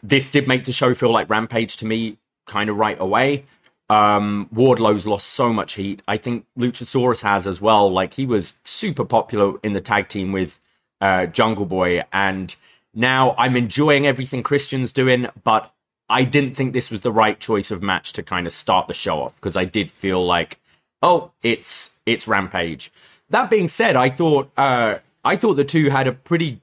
this 0.04 0.30
did 0.30 0.48
make 0.48 0.66
the 0.66 0.72
show 0.72 0.94
feel 0.94 1.12
like 1.12 1.30
Rampage 1.30 1.78
to 1.78 1.86
me 1.86 2.18
kind 2.48 2.70
of 2.70 2.78
right 2.78 3.00
away. 3.00 3.46
Um, 3.90 4.50
Wardlow's 4.52 5.08
lost 5.08 5.28
so 5.28 5.52
much 5.52 5.74
heat. 5.74 6.02
I 6.08 6.18
think 6.18 6.46
Luchasaurus 6.58 7.24
has 7.24 7.48
as 7.48 7.60
well. 7.60 7.92
Like 7.92 8.14
he 8.14 8.26
was 8.26 8.54
super 8.64 9.04
popular 9.04 9.58
in 9.64 9.74
the 9.74 9.82
tag 9.82 10.08
team 10.10 10.32
with 10.32 10.60
uh, 11.02 11.26
Jungle 11.26 11.66
Boy, 11.66 12.04
and 12.14 12.56
now 12.94 13.34
I'm 13.38 13.56
enjoying 13.56 14.06
everything 14.06 14.44
Christian's 14.44 14.92
doing, 14.92 15.28
but 15.44 15.74
I 16.10 16.24
didn't 16.24 16.56
think 16.56 16.74
this 16.74 16.92
was 16.92 17.02
the 17.02 17.12
right 17.12 17.40
choice 17.40 17.72
of 17.72 17.82
match 17.82 18.14
to 18.14 18.24
kind 18.24 18.48
of 18.48 18.54
start 18.54 18.88
the 18.88 18.94
show 18.94 19.22
off 19.22 19.36
because 19.36 19.56
I 19.56 19.66
did 19.66 19.92
feel 19.92 20.26
like, 20.26 20.60
oh, 21.02 21.32
it's 21.44 22.00
it's 22.06 22.28
Rampage. 22.28 22.92
That 23.30 23.50
being 23.50 23.68
said, 23.68 23.96
I 23.96 24.10
thought 24.10 24.52
uh, 24.58 25.00
I 25.24 25.36
thought 25.36 25.56
the 25.56 25.64
two 25.64 25.90
had 25.90 26.08
a 26.08 26.12
pretty 26.12 26.62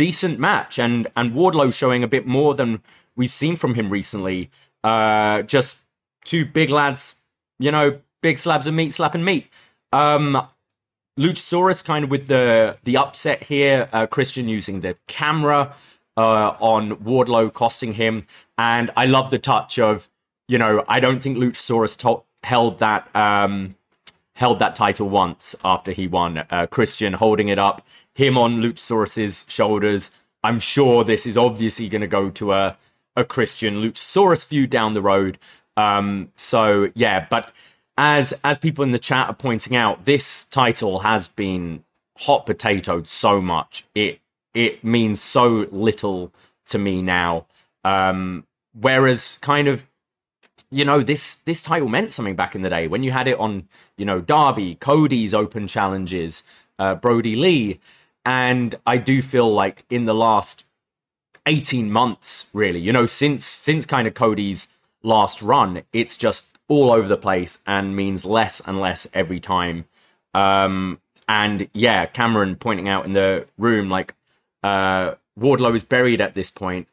decent 0.00 0.38
match, 0.38 0.78
and 0.78 1.08
and 1.14 1.32
Wardlow 1.32 1.70
showing 1.74 2.02
a 2.02 2.08
bit 2.08 2.26
more 2.26 2.54
than 2.54 2.80
we've 3.16 3.30
seen 3.30 3.54
from 3.54 3.74
him 3.74 3.90
recently. 3.90 4.50
Uh, 4.82 5.42
just 5.42 5.76
two 6.24 6.46
big 6.46 6.70
lads, 6.70 7.16
you 7.58 7.70
know, 7.70 7.98
big 8.22 8.38
slabs 8.38 8.66
of 8.66 8.72
meat 8.72 8.94
slapping 8.94 9.22
meat. 9.22 9.48
Um, 9.92 10.46
Luchasaurus 11.18 11.84
kind 11.84 12.04
of 12.04 12.10
with 12.10 12.28
the 12.28 12.78
the 12.84 12.96
upset 12.96 13.42
here. 13.42 13.90
Uh, 13.92 14.06
Christian 14.06 14.48
using 14.48 14.80
the 14.80 14.96
camera 15.06 15.74
uh, 16.16 16.56
on 16.60 16.96
Wardlow, 16.96 17.52
costing 17.52 17.94
him. 17.94 18.26
And 18.56 18.90
I 18.96 19.04
love 19.04 19.30
the 19.30 19.38
touch 19.38 19.78
of, 19.78 20.08
you 20.48 20.56
know, 20.58 20.82
I 20.88 21.00
don't 21.00 21.22
think 21.22 21.36
Luchasaurus 21.36 21.96
to- 21.98 22.24
held 22.42 22.78
that 22.78 23.14
um, 23.14 23.76
held 24.34 24.60
that 24.60 24.74
title 24.74 25.10
once 25.10 25.54
after 25.62 25.92
he 25.92 26.06
won. 26.06 26.44
Uh, 26.48 26.66
Christian 26.70 27.12
holding 27.12 27.48
it 27.48 27.58
up, 27.58 27.86
him 28.14 28.36
on 28.36 28.60
Luchasaurus's 28.60 29.46
shoulders. 29.48 30.10
I'm 30.42 30.58
sure 30.58 31.04
this 31.04 31.26
is 31.26 31.36
obviously 31.36 31.88
going 31.88 32.00
to 32.00 32.06
go 32.06 32.30
to 32.30 32.52
a 32.52 32.76
a 33.16 33.24
Christian 33.24 33.82
Luchasaurus 33.82 34.44
feud 34.44 34.70
down 34.70 34.92
the 34.92 35.02
road. 35.02 35.38
Um, 35.76 36.30
so 36.36 36.90
yeah, 36.94 37.26
but 37.28 37.52
as 37.96 38.32
as 38.44 38.58
people 38.58 38.84
in 38.84 38.92
the 38.92 38.98
chat 38.98 39.28
are 39.28 39.34
pointing 39.34 39.76
out, 39.76 40.04
this 40.04 40.44
title 40.44 41.00
has 41.00 41.28
been 41.28 41.84
hot 42.18 42.46
potatoed 42.46 43.06
so 43.06 43.40
much. 43.40 43.84
It 43.94 44.20
it 44.54 44.82
means 44.82 45.20
so 45.20 45.66
little 45.70 46.32
to 46.66 46.78
me 46.78 47.02
now. 47.02 47.46
Um, 47.84 48.46
whereas 48.72 49.38
kind 49.40 49.68
of 49.68 49.86
you 50.70 50.84
know 50.84 51.02
this 51.02 51.36
this 51.36 51.62
title 51.62 51.88
meant 51.88 52.12
something 52.12 52.36
back 52.36 52.54
in 52.54 52.62
the 52.62 52.70
day 52.70 52.86
when 52.86 53.02
you 53.02 53.10
had 53.10 53.26
it 53.26 53.38
on 53.38 53.68
you 53.96 54.04
know 54.04 54.20
Darby, 54.20 54.76
Cody's 54.76 55.34
open 55.34 55.66
challenges, 55.66 56.42
uh, 56.78 56.94
Brodie 56.94 57.36
Lee, 57.36 57.80
and 58.24 58.74
I 58.86 58.98
do 58.98 59.22
feel 59.22 59.52
like 59.52 59.84
in 59.90 60.04
the 60.04 60.14
last 60.14 60.64
18 61.46 61.90
months 61.90 62.48
really 62.52 62.80
you 62.80 62.92
know 62.92 63.06
since 63.06 63.44
since 63.44 63.86
kind 63.86 64.06
of 64.06 64.14
Cody's 64.14 64.76
last 65.02 65.40
run 65.40 65.82
it's 65.92 66.16
just 66.16 66.46
all 66.68 66.92
over 66.92 67.08
the 67.08 67.16
place 67.16 67.58
and 67.66 67.96
means 67.96 68.24
less 68.24 68.60
and 68.60 68.80
less 68.80 69.06
every 69.12 69.40
time. 69.40 69.86
Um 70.34 71.00
and 71.28 71.68
yeah 71.72 72.06
Cameron 72.06 72.56
pointing 72.56 72.88
out 72.88 73.04
in 73.04 73.12
the 73.12 73.46
room 73.58 73.88
like 73.88 74.14
uh 74.62 75.14
Wardlow 75.38 75.74
is 75.74 75.82
buried 75.82 76.20
at 76.20 76.34
this 76.34 76.50
point. 76.50 76.86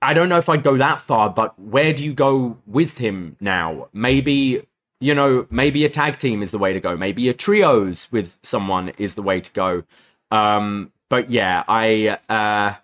I 0.00 0.14
don't 0.14 0.28
know 0.28 0.38
if 0.38 0.48
I'd 0.48 0.62
go 0.62 0.76
that 0.78 1.00
far 1.00 1.30
but 1.30 1.58
where 1.58 1.92
do 1.92 2.04
you 2.04 2.14
go 2.14 2.58
with 2.66 2.98
him 2.98 3.36
now? 3.40 3.88
Maybe 3.92 4.66
you 4.98 5.14
know 5.14 5.46
maybe 5.50 5.84
a 5.84 5.90
tag 5.90 6.18
team 6.18 6.42
is 6.42 6.50
the 6.50 6.58
way 6.58 6.72
to 6.72 6.80
go. 6.80 6.96
Maybe 6.96 7.28
a 7.28 7.34
trios 7.34 8.10
with 8.10 8.38
someone 8.42 8.88
is 8.96 9.14
the 9.14 9.22
way 9.22 9.40
to 9.40 9.52
go 9.52 9.84
um 10.30 10.92
but 11.08 11.30
yeah 11.30 11.64
I 11.68 12.18
uh 12.28 12.74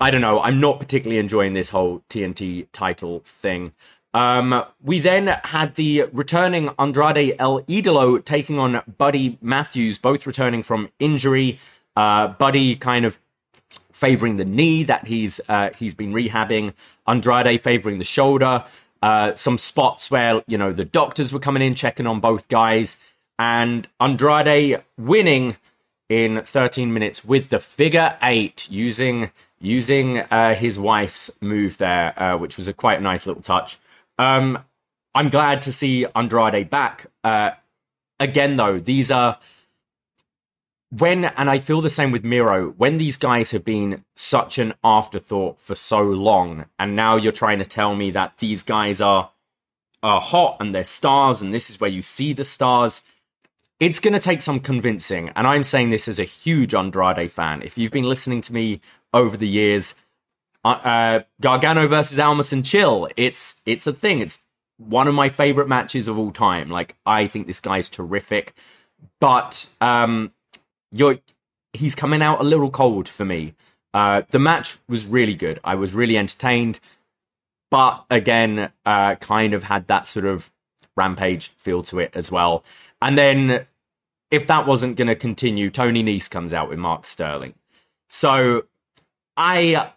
I 0.00 0.10
don't 0.10 0.20
know. 0.20 0.40
I'm 0.40 0.60
not 0.60 0.78
particularly 0.78 1.18
enjoying 1.18 1.54
this 1.54 1.70
whole 1.70 2.02
TNT 2.08 2.68
title 2.72 3.20
thing. 3.24 3.72
Um, 4.14 4.64
we 4.82 5.00
then 5.00 5.26
had 5.26 5.74
the 5.74 6.04
returning 6.12 6.70
Andrade 6.78 7.34
El 7.38 7.62
Idolo 7.62 8.24
taking 8.24 8.58
on 8.58 8.82
Buddy 8.96 9.38
Matthews, 9.42 9.98
both 9.98 10.26
returning 10.26 10.62
from 10.62 10.88
injury. 10.98 11.58
Uh, 11.96 12.28
Buddy 12.28 12.76
kind 12.76 13.04
of 13.04 13.18
favoring 13.92 14.36
the 14.36 14.44
knee 14.44 14.84
that 14.84 15.08
he's 15.08 15.40
uh, 15.48 15.70
he's 15.76 15.94
been 15.94 16.12
rehabbing. 16.12 16.74
Andrade 17.06 17.60
favoring 17.62 17.98
the 17.98 18.04
shoulder. 18.04 18.64
Uh, 19.02 19.34
some 19.34 19.58
spots 19.58 20.10
where 20.10 20.42
you 20.46 20.56
know 20.56 20.72
the 20.72 20.84
doctors 20.84 21.32
were 21.32 21.40
coming 21.40 21.62
in 21.62 21.74
checking 21.74 22.06
on 22.06 22.20
both 22.20 22.48
guys, 22.48 22.98
and 23.38 23.88
Andrade 24.00 24.82
winning 24.96 25.56
in 26.08 26.42
13 26.42 26.92
minutes 26.92 27.24
with 27.24 27.50
the 27.50 27.58
figure 27.58 28.16
eight 28.22 28.68
using 28.70 29.30
using 29.60 30.18
uh, 30.18 30.54
his 30.54 30.78
wife's 30.78 31.30
move 31.42 31.78
there, 31.78 32.20
uh, 32.20 32.36
which 32.36 32.56
was 32.56 32.68
a 32.68 32.72
quite 32.72 33.02
nice 33.02 33.26
little 33.26 33.42
touch. 33.42 33.78
Um, 34.18 34.64
I'm 35.14 35.30
glad 35.30 35.62
to 35.62 35.72
see 35.72 36.06
Andrade 36.14 36.70
back. 36.70 37.06
Uh, 37.24 37.50
again, 38.20 38.56
though, 38.56 38.78
these 38.78 39.10
are 39.10 39.38
when, 40.90 41.26
and 41.26 41.50
I 41.50 41.58
feel 41.58 41.80
the 41.80 41.90
same 41.90 42.12
with 42.12 42.24
Miro, 42.24 42.70
when 42.70 42.96
these 42.96 43.18
guys 43.18 43.50
have 43.50 43.64
been 43.64 44.04
such 44.16 44.58
an 44.58 44.74
afterthought 44.82 45.60
for 45.60 45.74
so 45.74 46.02
long, 46.02 46.66
and 46.78 46.96
now 46.96 47.16
you're 47.16 47.32
trying 47.32 47.58
to 47.58 47.64
tell 47.64 47.94
me 47.94 48.10
that 48.12 48.38
these 48.38 48.62
guys 48.62 49.00
are 49.00 49.30
are 50.00 50.20
hot 50.20 50.56
and 50.60 50.72
they're 50.72 50.84
stars, 50.84 51.42
and 51.42 51.52
this 51.52 51.68
is 51.68 51.80
where 51.80 51.90
you 51.90 52.02
see 52.02 52.32
the 52.32 52.44
stars. 52.44 53.02
It's 53.80 54.00
going 54.00 54.14
to 54.14 54.20
take 54.20 54.42
some 54.42 54.58
convincing, 54.58 55.30
and 55.36 55.46
I'm 55.46 55.62
saying 55.62 55.90
this 55.90 56.08
as 56.08 56.18
a 56.18 56.24
huge 56.24 56.74
Andrade 56.74 57.30
fan. 57.30 57.62
If 57.62 57.78
you've 57.78 57.92
been 57.92 58.08
listening 58.08 58.40
to 58.42 58.52
me 58.52 58.80
over 59.12 59.36
the 59.36 59.48
years. 59.48 59.94
Uh, 60.64 60.68
uh, 60.68 61.20
Gargano 61.40 61.86
versus 61.86 62.18
Almas 62.18 62.52
and 62.52 62.64
Chill. 62.64 63.08
It's 63.16 63.60
it's 63.64 63.86
a 63.86 63.92
thing. 63.92 64.20
It's 64.20 64.40
one 64.76 65.08
of 65.08 65.14
my 65.14 65.28
favorite 65.28 65.68
matches 65.68 66.08
of 66.08 66.18
all 66.18 66.32
time. 66.32 66.70
Like 66.70 66.96
I 67.06 67.26
think 67.26 67.46
this 67.46 67.60
guy's 67.60 67.88
terrific, 67.88 68.54
but 69.20 69.68
um, 69.80 70.32
you're 70.90 71.18
he's 71.72 71.94
coming 71.94 72.22
out 72.22 72.40
a 72.40 72.44
little 72.44 72.70
cold 72.70 73.08
for 73.08 73.24
me. 73.24 73.54
Uh, 73.94 74.22
the 74.30 74.38
match 74.38 74.78
was 74.88 75.06
really 75.06 75.34
good. 75.34 75.60
I 75.64 75.74
was 75.74 75.94
really 75.94 76.18
entertained, 76.18 76.80
but 77.70 78.04
again, 78.10 78.70
uh, 78.84 79.14
kind 79.16 79.54
of 79.54 79.64
had 79.64 79.86
that 79.86 80.06
sort 80.06 80.26
of 80.26 80.50
rampage 80.96 81.48
feel 81.48 81.82
to 81.82 81.98
it 81.98 82.10
as 82.14 82.30
well. 82.30 82.64
And 83.00 83.16
then, 83.16 83.66
if 84.30 84.46
that 84.46 84.66
wasn't 84.66 84.96
going 84.96 85.08
to 85.08 85.14
continue, 85.14 85.70
Tony 85.70 86.02
Nese 86.02 86.30
comes 86.30 86.52
out 86.52 86.68
with 86.68 86.78
Mark 86.78 87.06
Sterling. 87.06 87.54
So 88.08 88.64
I 89.36 89.92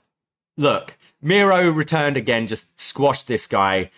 look, 0.58 0.98
Miro 1.22 1.70
returned 1.70 2.17
again, 2.17 2.48
just 2.48 2.79
squashed 2.79 3.27
this 3.27 3.48
guy. 3.48 3.91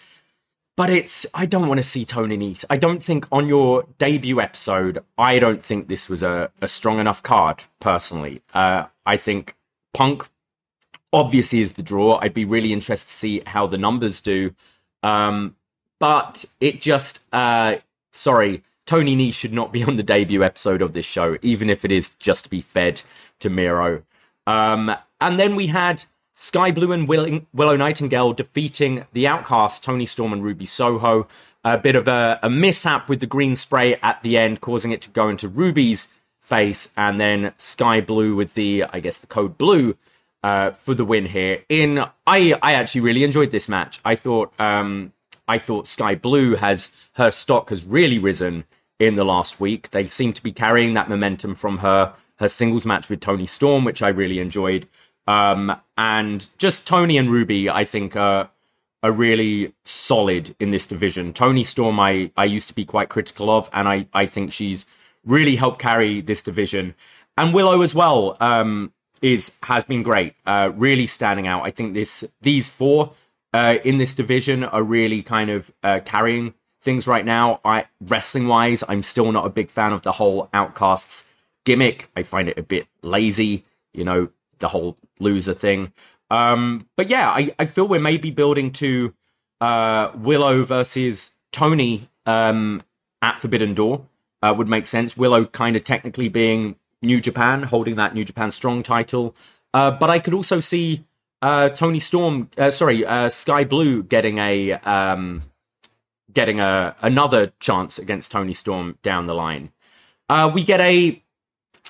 But 0.75 0.89
it's 0.89 1.27
I 1.35 1.45
don't 1.45 1.67
want 1.67 1.77
to 1.77 1.83
see 1.83 2.03
Tony 2.03 2.35
Nese. 2.35 2.65
I 2.67 2.77
don't 2.77 3.03
think 3.03 3.27
on 3.31 3.47
your 3.47 3.85
debut 3.99 4.41
episode, 4.41 5.03
I 5.19 5.37
don't 5.37 5.63
think 5.63 5.87
this 5.87 6.09
was 6.09 6.23
a, 6.23 6.49
a 6.61 6.67
strong 6.67 6.99
enough 6.99 7.21
card, 7.21 7.65
personally. 7.79 8.41
Uh, 8.55 8.85
I 9.05 9.17
think 9.17 9.55
Punk 9.93 10.27
obviously 11.11 11.61
is 11.61 11.73
the 11.73 11.83
draw. 11.83 12.17
I'd 12.19 12.33
be 12.33 12.45
really 12.45 12.73
interested 12.73 13.07
to 13.07 13.13
see 13.13 13.43
how 13.45 13.67
the 13.67 13.77
numbers 13.77 14.19
do. 14.19 14.55
Um, 15.03 15.57
but 15.99 16.43
it 16.59 16.81
just 16.81 17.19
uh, 17.31 17.75
sorry, 18.11 18.63
Tony 18.85 19.15
Nese 19.15 19.33
should 19.33 19.53
not 19.53 19.71
be 19.71 19.83
on 19.83 19.95
the 19.95 20.03
debut 20.03 20.43
episode 20.43 20.81
of 20.81 20.93
this 20.93 21.05
show, 21.05 21.37
even 21.41 21.69
if 21.69 21.85
it 21.85 21.91
is 21.91 22.09
just 22.19 22.43
to 22.45 22.49
be 22.49 22.61
fed 22.61 23.01
to 23.39 23.49
Miro. 23.49 24.03
Um, 24.45 24.95
and 25.21 25.39
then 25.39 25.55
we 25.55 25.67
had 25.67 26.03
Skye 26.35 26.71
Blue 26.71 26.91
and 26.91 27.07
Willow 27.07 27.75
Nightingale 27.75 28.33
defeating 28.33 29.05
the 29.13 29.27
Outcast, 29.27 29.83
Toni 29.83 30.05
Storm 30.05 30.33
and 30.33 30.43
Ruby 30.43 30.65
Soho. 30.65 31.27
A 31.63 31.77
bit 31.77 31.95
of 31.95 32.09
a, 32.09 32.39
a, 32.43 32.49
mishap 32.49 33.07
with 33.07 33.21
the 33.21 33.25
green 33.25 33.55
spray 33.55 33.95
at 34.03 34.21
the 34.21 34.37
end, 34.37 34.59
causing 34.59 34.91
it 34.91 35.01
to 35.03 35.09
go 35.09 35.29
into 35.29 35.47
Ruby's 35.47 36.13
face, 36.41 36.89
and 36.97 37.21
then 37.21 37.53
Skye 37.57 38.01
Blue 38.01 38.35
with 38.35 38.53
the, 38.53 38.83
I 38.91 38.99
guess, 38.99 39.17
the 39.17 39.27
code 39.27 39.57
blue 39.57 39.95
uh, 40.43 40.71
for 40.71 40.93
the 40.93 41.05
win 41.05 41.27
here. 41.27 41.63
In 41.69 41.99
I, 42.27 42.59
I 42.61 42.73
actually 42.73 42.99
really 42.99 43.23
enjoyed 43.23 43.51
this 43.51 43.69
match. 43.69 44.01
I 44.03 44.15
thought, 44.15 44.53
um, 44.59 45.13
I 45.47 45.57
thought 45.57 45.87
Skye 45.87 46.15
Blue 46.15 46.55
has 46.55 46.91
her 47.13 47.31
stock 47.31 47.69
has 47.69 47.85
really 47.85 48.19
risen 48.19 48.65
in 49.05 49.15
the 49.15 49.25
last 49.25 49.59
week. 49.59 49.89
They 49.89 50.07
seem 50.07 50.33
to 50.33 50.43
be 50.43 50.51
carrying 50.51 50.93
that 50.93 51.09
momentum 51.09 51.55
from 51.55 51.79
her 51.79 52.13
her 52.37 52.47
singles 52.47 52.85
match 52.85 53.09
with 53.09 53.19
Toni 53.19 53.45
Storm, 53.45 53.85
which 53.85 54.01
I 54.01 54.09
really 54.09 54.39
enjoyed. 54.39 54.87
Um, 55.27 55.75
and 55.97 56.47
just 56.57 56.87
Toni 56.87 57.17
and 57.17 57.29
Ruby, 57.29 57.69
I 57.69 57.85
think, 57.85 58.15
are, 58.15 58.49
are 59.01 59.11
really 59.11 59.73
solid 59.85 60.55
in 60.59 60.71
this 60.71 60.87
division. 60.87 61.31
Toni 61.33 61.63
Storm, 61.63 61.99
I, 61.99 62.31
I 62.35 62.45
used 62.45 62.67
to 62.69 62.73
be 62.73 62.85
quite 62.85 63.09
critical 63.09 63.49
of, 63.49 63.69
and 63.71 63.87
I, 63.87 64.07
I 64.13 64.25
think 64.25 64.51
she's 64.51 64.85
really 65.23 65.55
helped 65.55 65.79
carry 65.79 66.21
this 66.21 66.41
division. 66.41 66.95
And 67.37 67.53
Willow 67.53 67.81
as 67.81 67.95
well 67.95 68.35
um, 68.39 68.91
is 69.21 69.53
has 69.63 69.85
been 69.85 70.03
great, 70.03 70.35
uh, 70.45 70.71
really 70.75 71.07
standing 71.07 71.47
out. 71.47 71.65
I 71.65 71.71
think 71.71 71.93
this 71.93 72.23
these 72.41 72.69
four 72.69 73.13
uh, 73.53 73.77
in 73.83 73.97
this 73.97 74.13
division 74.13 74.63
are 74.63 74.83
really 74.83 75.21
kind 75.21 75.49
of 75.49 75.71
uh, 75.81 76.01
carrying 76.03 76.53
things 76.83 77.07
right 77.07 77.25
now. 77.25 77.59
I 77.65 77.85
wrestling 78.01 78.47
wise, 78.47 78.83
I'm 78.87 79.03
still 79.03 79.31
not 79.31 79.45
a 79.45 79.49
big 79.49 79.69
fan 79.69 79.93
of 79.93 80.01
the 80.01 80.11
whole 80.11 80.49
Outcasts 80.53 81.31
gimmick. 81.65 82.09
I 82.15 82.23
find 82.23 82.49
it 82.49 82.59
a 82.59 82.63
bit 82.63 82.87
lazy. 83.01 83.65
You 83.93 84.03
know, 84.03 84.29
the 84.59 84.67
whole 84.67 84.97
loser 85.19 85.53
thing. 85.53 85.93
Um, 86.29 86.87
but 86.95 87.09
yeah, 87.09 87.29
I, 87.29 87.53
I 87.59 87.65
feel 87.65 87.87
we're 87.87 87.99
maybe 87.99 88.31
building 88.31 88.71
to 88.73 89.13
uh, 89.61 90.11
Willow 90.15 90.63
versus 90.63 91.31
Toni 91.51 92.09
um, 92.25 92.81
at 93.21 93.39
Forbidden 93.39 93.73
Door 93.73 94.05
uh, 94.41 94.53
would 94.55 94.67
make 94.67 94.87
sense. 94.87 95.15
Willow 95.15 95.45
kind 95.45 95.75
of 95.75 95.83
technically 95.83 96.29
being 96.29 96.75
New 97.01 97.21
Japan, 97.21 97.63
holding 97.63 97.95
that 97.95 98.13
New 98.13 98.25
Japan 98.25 98.51
Strong 98.51 98.83
title. 98.83 99.35
Uh, 99.73 99.91
but 99.91 100.09
I 100.09 100.19
could 100.19 100.33
also 100.33 100.59
see 100.59 101.05
uh, 101.41 101.69
Toni 101.69 101.99
Storm, 101.99 102.49
uh, 102.57 102.71
sorry, 102.71 103.05
uh, 103.05 103.29
Skye 103.29 103.63
Blue 103.63 104.03
getting 104.03 104.37
a 104.37 104.73
um, 104.73 105.43
getting 106.31 106.59
a 106.59 106.95
another 107.01 107.53
chance 107.59 107.99
against 107.99 108.31
Toni 108.31 108.53
Storm 108.53 108.97
down 109.01 109.27
the 109.27 109.33
line. 109.33 109.71
Uh, 110.29 110.49
we 110.53 110.63
get 110.63 110.79
a 110.79 111.21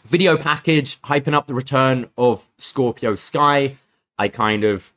video 0.06 0.38
package 0.38 1.02
hyping 1.02 1.34
up 1.34 1.48
the 1.48 1.54
return 1.54 2.10
of 2.18 2.48
Scorpio 2.58 3.16
Sky. 3.16 3.78
I 4.18 4.28
kind 4.28 4.64
of 4.64 4.94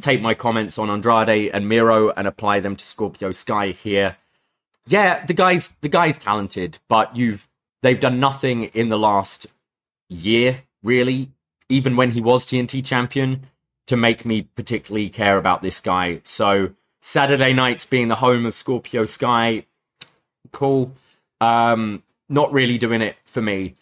take 0.00 0.20
my 0.20 0.34
comments 0.34 0.78
on 0.78 0.90
Andrade 0.90 1.50
and 1.52 1.68
Miro 1.68 2.10
and 2.10 2.26
apply 2.26 2.60
them 2.60 2.76
to 2.76 2.84
Scorpio 2.84 3.32
Sky 3.32 3.68
here. 3.68 4.16
Yeah, 4.86 5.24
the 5.24 5.34
guy's 5.34 5.76
the 5.80 5.88
guy's 5.88 6.18
talented, 6.18 6.78
but 6.88 7.16
you've 7.16 7.48
they've 7.82 8.00
done 8.00 8.20
nothing 8.20 8.64
in 8.64 8.88
the 8.88 8.98
last 8.98 9.46
year, 10.08 10.62
really, 10.82 11.30
even 11.68 11.96
when 11.96 12.10
he 12.10 12.20
was 12.20 12.46
TNT 12.46 12.84
champion, 12.84 13.46
to 13.86 13.96
make 13.96 14.24
me 14.24 14.42
particularly 14.42 15.08
care 15.08 15.38
about 15.38 15.62
this 15.62 15.80
guy. 15.80 16.20
So 16.24 16.74
Saturday 17.06 17.52
nights 17.52 17.86
being 17.86 18.08
the 18.08 18.16
home 18.16 18.44
of 18.46 18.52
Scorpio 18.52 19.04
Sky, 19.04 19.64
cool. 20.50 20.90
Um, 21.40 22.02
not 22.28 22.52
really 22.52 22.78
doing 22.78 23.00
it 23.00 23.14
for 23.24 23.40
me. 23.40 23.76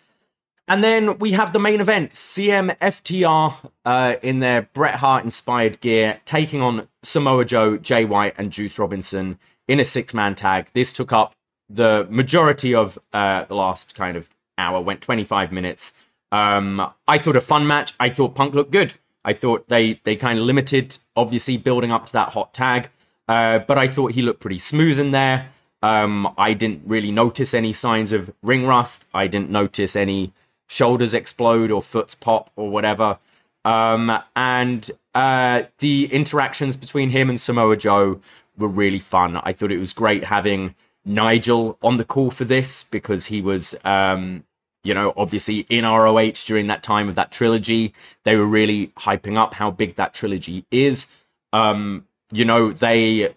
And 0.69 0.85
then 0.85 1.17
we 1.19 1.33
have 1.33 1.55
the 1.55 1.59
main 1.59 1.81
event 1.81 2.11
CM 2.11 2.77
FTR 2.81 3.71
uh, 3.87 4.17
in 4.21 4.41
their 4.41 4.69
Bret 4.75 4.97
Hart 4.97 5.25
inspired 5.25 5.81
gear, 5.81 6.21
taking 6.27 6.61
on 6.61 6.87
Samoa 7.03 7.47
Joe, 7.47 7.79
Jay 7.79 8.05
White, 8.05 8.35
and 8.37 8.53
Juice 8.53 8.79
Robinson 8.79 9.39
in 9.67 9.81
a 9.81 9.87
six 9.87 10.13
man 10.13 10.35
tag. 10.35 10.69
This 10.75 10.93
took 10.93 11.11
up 11.11 11.35
the 11.71 12.07
majority 12.11 12.75
of 12.75 12.99
uh, 13.15 13.45
the 13.45 13.55
last 13.55 13.95
kind 13.95 14.19
of 14.19 14.29
hour, 14.59 14.83
went 14.83 15.01
25 15.01 15.51
minutes. 15.51 15.95
Um, 16.31 16.93
I 17.09 17.17
thought 17.17 17.37
a 17.37 17.41
fun 17.41 17.67
match. 17.67 17.95
I 17.99 18.11
thought 18.11 18.35
Punk 18.35 18.53
looked 18.53 18.71
good. 18.71 18.97
I 19.25 19.33
thought 19.33 19.71
they 19.71 19.99
they 20.05 20.15
kind 20.15 20.39
of 20.39 20.45
limited, 20.45 20.99
obviously 21.17 21.57
building 21.57 21.91
up 21.91 22.05
to 22.05 22.13
that 22.13 22.35
hot 22.35 22.53
tag, 22.53 22.91
uh, 23.29 23.61
but 23.61 23.79
I 23.79 23.89
thought 23.89 24.13
he 24.13 24.23
looked 24.23 24.41
pretty 24.41 24.59
smooth 24.59 24.99
in 24.99 25.11
there. 25.11 25.51
Um, 25.83 26.33
I 26.39 26.55
didn't 26.55 26.83
really 26.87 27.13
notice 27.13 27.53
any 27.53 27.73
signs 27.73 28.13
of 28.13 28.33
ring 28.43 28.67
rust. 28.67 29.07
I 29.13 29.27
didn't 29.27 29.51
notice 29.51 29.95
any 29.95 30.33
shoulders 30.67 31.13
explode 31.13 31.71
or 31.71 31.83
foots 31.83 32.15
pop 32.15 32.51
or 32.57 32.71
whatever. 32.71 33.19
Um, 33.65 34.19
and 34.35 34.91
uh, 35.15 35.65
the 35.79 36.07
interactions 36.13 36.77
between 36.77 37.11
him 37.11 37.29
and 37.29 37.41
Samoa 37.41 37.77
Joe 37.77 38.21
were 38.57 38.69
really 38.69 38.99
fun. 38.99 39.37
I 39.37 39.53
thought 39.53 39.73
it 39.73 39.79
was 39.79 39.93
great 39.93 40.25
having 40.25 40.75
Nigel 41.05 41.79
on 41.83 41.97
the 41.97 42.05
call 42.05 42.31
for 42.31 42.45
this 42.45 42.85
because 42.85 43.27
he 43.27 43.41
was, 43.41 43.75
um, 43.85 44.45
you 44.85 44.95
know, 44.95 45.13
obviously 45.17 45.67
in 45.69 45.85
ROH 45.85 46.45
during 46.47 46.67
that 46.69 46.83
time 46.83 47.09
of 47.09 47.15
that 47.15 47.31
trilogy. 47.31 47.95
They 48.23 48.37
were 48.37 48.47
really 48.47 48.89
hyping 48.99 49.39
up 49.39 49.55
how 49.55 49.71
big 49.71 49.97
that 49.97 50.15
trilogy 50.15 50.65
is. 50.71 51.09
Um, 51.53 52.07
you 52.33 52.45
know, 52.45 52.73
they 52.73 53.35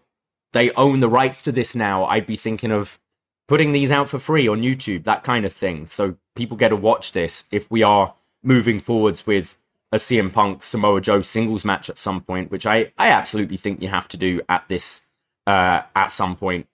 they 0.54 0.72
own 0.72 1.00
the 1.00 1.10
rights 1.10 1.42
to 1.44 1.52
this 1.52 1.76
now, 1.76 2.06
I'd 2.06 2.26
be 2.26 2.38
thinking 2.38 2.72
of 2.72 3.00
putting 3.48 3.72
these 3.72 3.92
out 3.92 4.10
for 4.10 4.20
free 4.20 4.48
on 4.48 4.62
YouTube, 4.62 5.04
that 5.04 5.24
kind 5.24 5.46
of 5.46 5.54
thing. 5.54 5.88
So 5.88 6.18
people 6.36 6.58
get 6.58 6.70
to 6.70 6.76
watch 6.76 7.12
this 7.12 7.46
if 7.52 7.70
we 7.70 7.84
are 7.84 8.14
moving 8.44 8.80
forwards 8.80 9.26
with 9.26 9.58
a 9.92 9.98
CM 9.98 10.32
Punk 10.32 10.64
Samoa 10.64 11.02
Joe 11.02 11.22
singles 11.22 11.64
match 11.64 11.90
at 11.90 11.98
some 11.98 12.22
point, 12.22 12.52
which 12.52 12.66
I, 12.66 12.92
I 12.98 13.10
absolutely 13.10 13.58
think 13.58 13.82
you 13.82 13.88
have 13.88 14.08
to 14.10 14.18
do 14.18 14.42
at 14.50 14.68
this 14.68 15.08
uh, 15.46 15.82
at 15.96 16.08
some 16.08 16.36
point. 16.36 16.68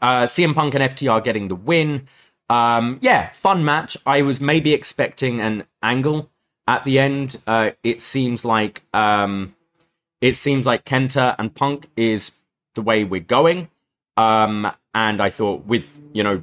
Uh, 0.00 0.22
CM 0.22 0.54
Punk 0.54 0.74
and 0.74 0.84
FTR 0.84 1.22
getting 1.24 1.48
the 1.48 1.56
win. 1.56 2.06
Um, 2.48 2.98
yeah, 3.02 3.30
fun 3.32 3.64
match. 3.64 3.96
I 4.06 4.22
was 4.22 4.40
maybe 4.40 4.72
expecting 4.72 5.40
an 5.40 5.64
angle 5.82 6.30
at 6.66 6.84
the 6.84 6.98
end. 6.98 7.38
Uh, 7.46 7.72
it 7.82 8.00
seems 8.00 8.44
like 8.44 8.82
um, 8.94 9.54
it 10.20 10.34
seems 10.34 10.66
like 10.66 10.84
Kenta 10.84 11.34
and 11.38 11.54
Punk 11.54 11.88
is 11.96 12.32
the 12.74 12.82
way 12.82 13.04
we're 13.04 13.20
going. 13.20 13.68
Um, 14.16 14.70
and 14.94 15.20
I 15.20 15.30
thought 15.30 15.66
with, 15.66 15.98
you 16.12 16.22
know, 16.22 16.42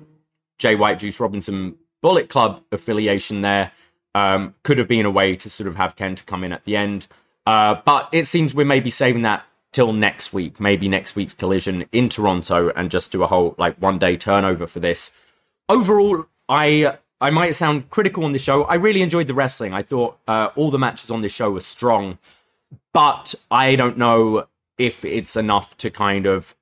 Jay 0.58 0.76
White, 0.76 1.00
Juice 1.00 1.20
Robinson, 1.20 1.76
Bullet 2.02 2.30
Club 2.30 2.62
affiliation 2.72 3.42
there, 3.42 3.72
um, 4.14 4.56
could 4.64 4.78
have 4.78 4.88
been 4.88 5.06
a 5.06 5.12
way 5.12 5.36
to 5.36 5.50
sort 5.50 5.68
of 5.68 5.76
have 5.76 5.96
Kenta 5.96 6.26
come 6.26 6.44
in 6.44 6.54
at 6.54 6.64
the 6.64 6.78
end. 6.78 7.08
Uh, 7.46 7.76
but 7.86 8.10
it 8.12 8.26
seems 8.26 8.54
we're 8.54 8.66
maybe 8.66 8.90
saving 8.90 9.24
that 9.24 9.46
till 9.72 9.92
next 9.92 10.34
week, 10.34 10.60
maybe 10.60 10.88
next 10.88 11.18
week's 11.18 11.34
collision 11.34 11.86
in 11.92 12.08
Toronto, 12.08 12.72
and 12.76 12.90
just 12.90 13.12
do 13.12 13.24
a 13.24 13.28
whole 13.28 13.56
like 13.58 13.76
one 13.78 14.00
day 14.00 14.16
turnover 14.16 14.66
for 14.66 14.80
this. 14.80 15.12
Overall, 15.68 16.26
I 16.48 16.98
I 17.20 17.30
might 17.30 17.52
sound 17.56 17.90
critical 17.90 18.24
on 18.24 18.32
the 18.32 18.40
show. 18.40 18.64
I 18.64 18.76
really 18.76 19.02
enjoyed 19.02 19.28
the 19.28 19.34
wrestling. 19.34 19.74
I 19.74 19.84
thought 19.84 20.18
uh, 20.28 20.50
all 20.56 20.72
the 20.72 20.80
matches 20.80 21.12
on 21.12 21.22
this 21.22 21.34
show 21.34 21.52
were 21.52 21.62
strong, 21.62 22.18
but 22.94 23.36
I 23.50 23.76
don't 23.76 23.98
know 23.98 24.48
if 24.78 25.06
it's 25.06 25.36
enough 25.36 25.78
to 25.78 25.90
kind 25.90 26.26
of 26.26 26.56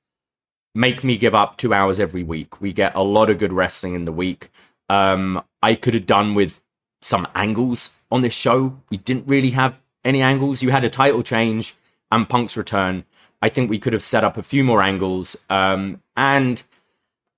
make 0.75 1.03
me 1.03 1.17
give 1.17 1.35
up 1.35 1.57
two 1.57 1.73
hours 1.73 1.99
every 1.99 2.23
week. 2.23 2.61
We 2.61 2.73
get 2.73 2.95
a 2.95 3.03
lot 3.03 3.29
of 3.29 3.37
good 3.37 3.53
wrestling 3.53 3.95
in 3.95 4.05
the 4.05 4.11
week. 4.11 4.49
Um, 4.89 5.43
I 5.61 5.75
could 5.75 5.93
have 5.93 6.05
done 6.05 6.33
with 6.33 6.61
some 7.01 7.27
angles 7.35 8.01
on 8.11 8.21
this 8.21 8.33
show. 8.33 8.77
We 8.89 8.97
didn't 8.97 9.27
really 9.27 9.51
have 9.51 9.81
any 10.03 10.21
angles. 10.21 10.61
You 10.61 10.69
had 10.69 10.85
a 10.85 10.89
title 10.89 11.23
change 11.23 11.75
and 12.11 12.27
Punk's 12.27 12.57
return. 12.57 13.05
I 13.41 13.49
think 13.49 13.69
we 13.69 13.79
could 13.79 13.93
have 13.93 14.03
set 14.03 14.23
up 14.23 14.37
a 14.37 14.43
few 14.43 14.63
more 14.63 14.81
angles 14.81 15.35
um, 15.49 16.01
and 16.15 16.63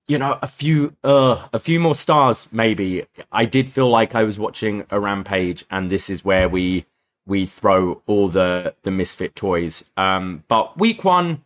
you 0.08 0.18
know 0.18 0.38
a 0.40 0.46
few 0.46 0.94
uh, 1.02 1.48
a 1.52 1.58
few 1.58 1.80
more 1.80 1.94
stars 1.94 2.52
maybe. 2.52 3.04
I 3.32 3.44
did 3.44 3.70
feel 3.70 3.90
like 3.90 4.14
I 4.14 4.22
was 4.22 4.38
watching 4.38 4.84
a 4.90 5.00
rampage, 5.00 5.64
and 5.68 5.90
this 5.90 6.08
is 6.08 6.24
where 6.24 6.48
we 6.48 6.86
we 7.26 7.46
throw 7.46 8.02
all 8.06 8.28
the 8.28 8.74
the 8.82 8.90
misfit 8.90 9.34
toys. 9.34 9.90
Um, 9.96 10.44
but 10.48 10.78
week 10.78 11.04
one, 11.04 11.42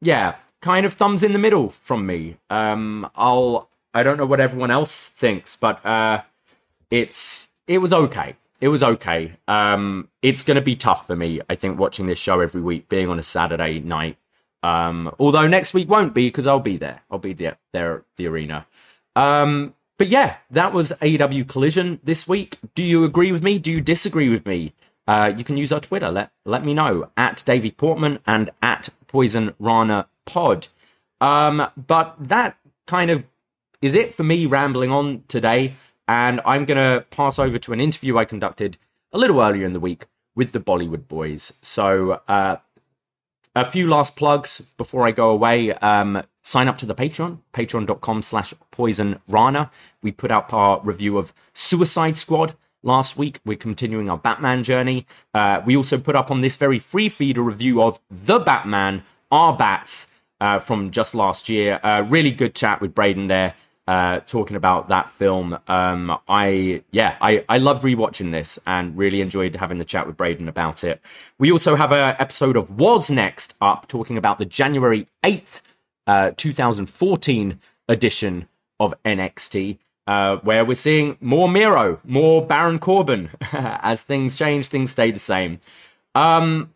yeah, 0.00 0.36
kind 0.60 0.86
of 0.86 0.94
thumbs 0.94 1.22
in 1.22 1.32
the 1.32 1.38
middle 1.38 1.70
from 1.70 2.06
me. 2.06 2.36
Um, 2.48 3.08
I'll 3.14 3.68
I 3.94 4.02
don't 4.02 4.16
know 4.16 4.26
what 4.26 4.40
everyone 4.40 4.70
else 4.70 5.08
thinks, 5.08 5.56
but 5.56 5.84
uh, 5.84 6.22
it's 6.90 7.48
it 7.66 7.78
was 7.78 7.92
okay. 7.92 8.36
It 8.60 8.68
was 8.68 8.82
okay. 8.82 9.32
Um, 9.48 10.08
it's 10.20 10.42
going 10.42 10.56
to 10.56 10.60
be 10.60 10.76
tough 10.76 11.06
for 11.06 11.16
me, 11.16 11.40
I 11.48 11.54
think, 11.54 11.78
watching 11.78 12.06
this 12.06 12.18
show 12.18 12.40
every 12.40 12.60
week, 12.60 12.90
being 12.90 13.08
on 13.08 13.18
a 13.18 13.22
Saturday 13.22 13.80
night. 13.80 14.18
Um, 14.62 15.14
although 15.18 15.46
next 15.46 15.72
week 15.72 15.88
won't 15.88 16.14
be 16.14 16.26
because 16.26 16.46
I'll 16.46 16.60
be 16.60 16.76
there. 16.76 17.00
I'll 17.10 17.18
be 17.18 17.32
there, 17.32 17.56
there 17.72 17.96
at 17.96 18.02
the 18.16 18.28
arena. 18.28 18.66
Um, 19.16 19.74
but 19.96 20.08
yeah, 20.08 20.36
that 20.50 20.74
was 20.74 20.92
AEW 21.00 21.48
Collision 21.48 22.00
this 22.04 22.28
week. 22.28 22.58
Do 22.74 22.84
you 22.84 23.04
agree 23.04 23.32
with 23.32 23.42
me? 23.42 23.58
Do 23.58 23.72
you 23.72 23.80
disagree 23.80 24.28
with 24.28 24.44
me? 24.44 24.74
Uh, 25.10 25.32
you 25.36 25.42
can 25.42 25.56
use 25.56 25.72
our 25.72 25.80
Twitter. 25.80 26.08
Let 26.08 26.30
let 26.44 26.64
me 26.64 26.72
know 26.72 27.10
at 27.16 27.42
Davie 27.44 27.72
Portman 27.72 28.20
and 28.28 28.48
at 28.62 28.90
Poisonrana 29.08 30.06
Pod. 30.24 30.68
Um, 31.20 31.66
but 31.76 32.14
that 32.20 32.56
kind 32.86 33.10
of 33.10 33.24
is 33.82 33.96
it 33.96 34.14
for 34.14 34.22
me 34.22 34.46
rambling 34.46 34.92
on 34.92 35.24
today, 35.26 35.74
and 36.06 36.40
I'm 36.44 36.64
gonna 36.64 37.04
pass 37.10 37.40
over 37.40 37.58
to 37.58 37.72
an 37.72 37.80
interview 37.80 38.18
I 38.18 38.24
conducted 38.24 38.76
a 39.12 39.18
little 39.18 39.40
earlier 39.40 39.64
in 39.64 39.72
the 39.72 39.80
week 39.80 40.06
with 40.36 40.52
the 40.52 40.60
Bollywood 40.60 41.08
Boyz. 41.08 41.54
So 41.60 42.20
uh, 42.28 42.58
a 43.56 43.64
few 43.64 43.88
last 43.88 44.14
plugs 44.14 44.60
before 44.76 45.08
I 45.08 45.10
go 45.10 45.30
away. 45.30 45.72
Um, 45.72 46.22
sign 46.44 46.68
up 46.68 46.78
to 46.78 46.86
the 46.86 46.94
Patreon, 46.94 47.38
patreon.com 47.52 48.22
slash 48.22 48.54
poisonrana. 48.70 49.70
We 50.04 50.12
put 50.12 50.30
out 50.30 50.52
our 50.52 50.80
review 50.82 51.18
of 51.18 51.34
Suicide 51.52 52.16
Squad 52.16 52.54
last 52.82 53.16
week. 53.16 53.40
We're 53.44 53.56
continuing 53.56 54.08
our 54.10 54.18
Batman 54.18 54.64
journey. 54.64 55.06
Uh, 55.34 55.60
we 55.64 55.76
also 55.76 55.98
put 55.98 56.16
up 56.16 56.30
on 56.30 56.40
this 56.40 56.56
very 56.56 56.78
free 56.78 57.08
feed 57.08 57.38
a 57.38 57.42
review 57.42 57.82
of 57.82 58.00
The 58.10 58.38
Batman, 58.38 59.02
Our 59.30 59.56
Bats, 59.56 60.14
uh, 60.40 60.58
from 60.58 60.90
just 60.90 61.14
last 61.14 61.48
year. 61.48 61.80
Uh, 61.82 62.02
really 62.08 62.30
good 62.30 62.54
chat 62.54 62.80
with 62.80 62.94
Braden 62.94 63.28
there. 63.28 63.54
Uh, 63.86 64.20
talking 64.20 64.56
about 64.56 64.88
that 64.88 65.10
film, 65.10 65.58
um, 65.66 66.16
I 66.28 66.84
yeah, 66.92 67.16
I 67.20 67.44
I 67.48 67.58
loved 67.58 67.82
rewatching 67.82 68.30
this 68.30 68.56
and 68.64 68.96
really 68.96 69.20
enjoyed 69.20 69.56
having 69.56 69.78
the 69.78 69.84
chat 69.84 70.06
with 70.06 70.16
Braden 70.16 70.48
about 70.48 70.84
it. 70.84 71.00
We 71.40 71.50
also 71.50 71.74
have 71.74 71.90
an 71.90 72.14
episode 72.20 72.56
of 72.56 72.70
Was 72.70 73.10
Next 73.10 73.56
up 73.60 73.88
talking 73.88 74.16
about 74.16 74.38
the 74.38 74.44
January 74.44 75.08
eighth, 75.24 75.60
uh, 76.06 76.30
two 76.36 76.52
thousand 76.52 76.86
fourteen 76.86 77.58
edition 77.88 78.46
of 78.78 78.94
NXT 79.04 79.78
uh, 80.06 80.36
where 80.38 80.64
we're 80.64 80.74
seeing 80.74 81.16
more 81.20 81.48
Miro, 81.48 82.00
more 82.04 82.44
Baron 82.44 82.78
Corbin. 82.78 83.30
As 83.52 84.02
things 84.02 84.34
change, 84.34 84.66
things 84.68 84.90
stay 84.90 85.10
the 85.10 85.18
same. 85.18 85.60
Um, 86.14 86.74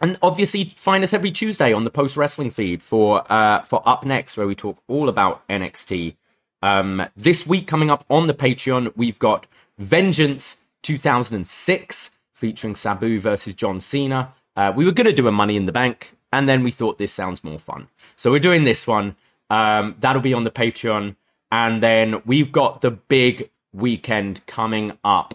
and 0.00 0.18
obviously, 0.22 0.64
find 0.76 1.04
us 1.04 1.12
every 1.12 1.30
Tuesday 1.30 1.72
on 1.72 1.84
the 1.84 1.90
Post 1.90 2.16
Wrestling 2.16 2.50
feed 2.50 2.82
for 2.82 3.24
uh, 3.30 3.62
for 3.62 3.82
Up 3.86 4.04
Next, 4.04 4.36
where 4.36 4.46
we 4.46 4.54
talk 4.54 4.82
all 4.88 5.08
about 5.08 5.46
NXT. 5.48 6.16
Um, 6.62 7.06
this 7.16 7.46
week, 7.46 7.66
coming 7.66 7.90
up 7.90 8.04
on 8.10 8.26
the 8.26 8.34
Patreon, 8.34 8.92
we've 8.96 9.18
got 9.18 9.46
Vengeance 9.78 10.62
2006 10.82 12.16
featuring 12.32 12.74
Sabu 12.74 13.20
versus 13.20 13.54
John 13.54 13.80
Cena. 13.80 14.32
Uh, 14.56 14.72
we 14.74 14.84
were 14.84 14.92
going 14.92 15.06
to 15.06 15.12
do 15.12 15.28
a 15.28 15.32
Money 15.32 15.56
in 15.56 15.64
the 15.64 15.72
Bank, 15.72 16.16
and 16.32 16.48
then 16.48 16.62
we 16.62 16.70
thought 16.70 16.98
this 16.98 17.12
sounds 17.12 17.44
more 17.44 17.58
fun, 17.58 17.88
so 18.16 18.30
we're 18.30 18.40
doing 18.40 18.64
this 18.64 18.86
one. 18.86 19.16
Um, 19.48 19.96
that'll 20.00 20.22
be 20.22 20.34
on 20.34 20.44
the 20.44 20.50
Patreon. 20.50 21.16
And 21.50 21.82
then 21.82 22.22
we've 22.24 22.52
got 22.52 22.80
the 22.80 22.90
big 22.90 23.50
weekend 23.72 24.44
coming 24.46 24.98
up. 25.04 25.34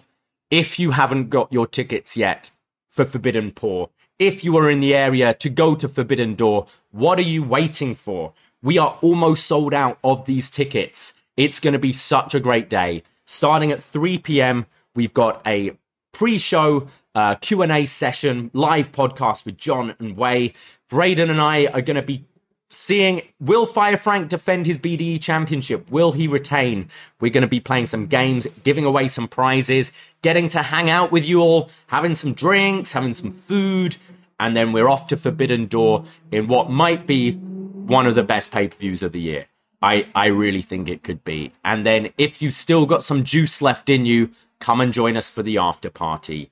If 0.50 0.78
you 0.78 0.92
haven't 0.92 1.30
got 1.30 1.52
your 1.52 1.66
tickets 1.66 2.16
yet 2.16 2.50
for 2.88 3.04
Forbidden 3.04 3.52
Pour, 3.52 3.90
if 4.18 4.42
you 4.42 4.56
are 4.56 4.70
in 4.70 4.80
the 4.80 4.94
area 4.94 5.34
to 5.34 5.50
go 5.50 5.74
to 5.74 5.88
Forbidden 5.88 6.34
Door, 6.34 6.66
what 6.90 7.18
are 7.18 7.22
you 7.22 7.42
waiting 7.42 7.94
for? 7.94 8.32
We 8.62 8.78
are 8.78 8.98
almost 9.02 9.46
sold 9.46 9.74
out 9.74 9.98
of 10.02 10.24
these 10.24 10.48
tickets. 10.48 11.12
It's 11.36 11.60
going 11.60 11.74
to 11.74 11.78
be 11.78 11.92
such 11.92 12.34
a 12.34 12.40
great 12.40 12.70
day. 12.70 13.02
Starting 13.26 13.70
at 13.70 13.82
3 13.82 14.18
p.m., 14.18 14.66
we've 14.94 15.12
got 15.12 15.42
a 15.46 15.76
pre-show 16.12 16.88
uh, 17.14 17.34
Q&A 17.34 17.84
session, 17.86 18.50
live 18.54 18.92
podcast 18.92 19.44
with 19.44 19.58
John 19.58 19.94
and 19.98 20.16
Wai. 20.16 20.54
Braden 20.88 21.28
and 21.28 21.40
I 21.40 21.66
are 21.66 21.82
going 21.82 21.96
to 21.96 22.02
be 22.02 22.24
seeing 22.70 23.22
will 23.40 23.66
Fire 23.66 23.96
Frank 23.96 24.28
defend 24.28 24.66
his 24.66 24.78
BDE 24.78 25.20
championship? 25.20 25.90
Will 25.90 26.12
he 26.12 26.26
retain? 26.26 26.88
We're 27.20 27.32
going 27.32 27.42
to 27.42 27.48
be 27.48 27.60
playing 27.60 27.86
some 27.86 28.06
games, 28.06 28.46
giving 28.64 28.84
away 28.84 29.08
some 29.08 29.28
prizes, 29.28 29.92
getting 30.22 30.48
to 30.48 30.62
hang 30.62 30.90
out 30.90 31.12
with 31.12 31.26
you 31.26 31.40
all, 31.40 31.70
having 31.88 32.14
some 32.14 32.34
drinks, 32.34 32.92
having 32.92 33.14
some 33.14 33.32
food, 33.32 33.96
and 34.38 34.56
then 34.56 34.72
we're 34.72 34.88
off 34.88 35.06
to 35.08 35.16
Forbidden 35.16 35.66
Door 35.66 36.04
in 36.30 36.48
what 36.48 36.70
might 36.70 37.06
be 37.06 37.32
one 37.32 38.06
of 38.06 38.14
the 38.14 38.22
best 38.22 38.50
pay 38.50 38.68
per 38.68 38.76
views 38.76 39.02
of 39.02 39.12
the 39.12 39.20
year. 39.20 39.46
I, 39.82 40.08
I 40.14 40.26
really 40.26 40.62
think 40.62 40.88
it 40.88 41.02
could 41.02 41.22
be. 41.24 41.52
And 41.64 41.86
then 41.86 42.10
if 42.18 42.42
you've 42.42 42.54
still 42.54 42.86
got 42.86 43.02
some 43.02 43.24
juice 43.24 43.62
left 43.62 43.88
in 43.88 44.04
you, 44.04 44.30
come 44.58 44.80
and 44.80 44.92
join 44.92 45.16
us 45.16 45.30
for 45.30 45.42
the 45.42 45.58
after 45.58 45.90
party 45.90 46.50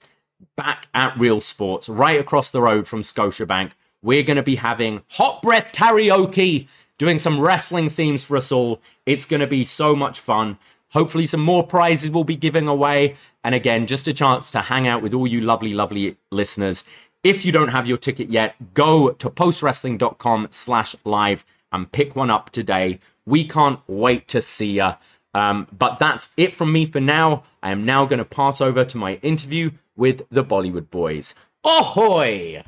back 0.56 0.88
at 0.94 1.18
Real 1.18 1.40
Sports, 1.40 1.88
right 1.88 2.18
across 2.18 2.50
the 2.50 2.62
road 2.62 2.86
from 2.86 3.02
Scotiabank. 3.02 3.72
We're 4.04 4.22
going 4.22 4.36
to 4.36 4.42
be 4.42 4.56
having 4.56 5.02
hot 5.12 5.40
breath 5.40 5.72
karaoke, 5.72 6.68
doing 6.98 7.18
some 7.18 7.40
wrestling 7.40 7.88
themes 7.88 8.22
for 8.22 8.36
us 8.36 8.52
all. 8.52 8.82
It's 9.06 9.24
going 9.24 9.40
to 9.40 9.46
be 9.46 9.64
so 9.64 9.96
much 9.96 10.20
fun. 10.20 10.58
Hopefully, 10.90 11.24
some 11.24 11.40
more 11.40 11.66
prizes 11.66 12.10
will 12.10 12.22
be 12.22 12.36
giving 12.36 12.68
away. 12.68 13.16
And 13.42 13.54
again, 13.54 13.86
just 13.86 14.06
a 14.06 14.12
chance 14.12 14.50
to 14.50 14.60
hang 14.60 14.86
out 14.86 15.00
with 15.00 15.14
all 15.14 15.26
you 15.26 15.40
lovely, 15.40 15.72
lovely 15.72 16.18
listeners. 16.30 16.84
If 17.22 17.46
you 17.46 17.50
don't 17.50 17.68
have 17.68 17.86
your 17.86 17.96
ticket 17.96 18.28
yet, 18.28 18.74
go 18.74 19.12
to 19.12 19.30
postwrestling.com 19.30 20.48
slash 20.50 20.94
live 21.04 21.42
and 21.72 21.90
pick 21.90 22.14
one 22.14 22.30
up 22.30 22.50
today. 22.50 23.00
We 23.24 23.46
can't 23.46 23.80
wait 23.86 24.28
to 24.28 24.42
see 24.42 24.72
you. 24.72 24.90
Um, 25.32 25.66
but 25.76 25.98
that's 25.98 26.28
it 26.36 26.52
from 26.52 26.72
me 26.72 26.84
for 26.84 27.00
now. 27.00 27.44
I 27.62 27.70
am 27.70 27.86
now 27.86 28.04
going 28.04 28.18
to 28.18 28.24
pass 28.26 28.60
over 28.60 28.84
to 28.84 28.96
my 28.98 29.14
interview 29.22 29.70
with 29.96 30.28
the 30.28 30.44
Bollywood 30.44 30.88
Boyz. 30.88 31.32
Ahoy! 31.64 32.62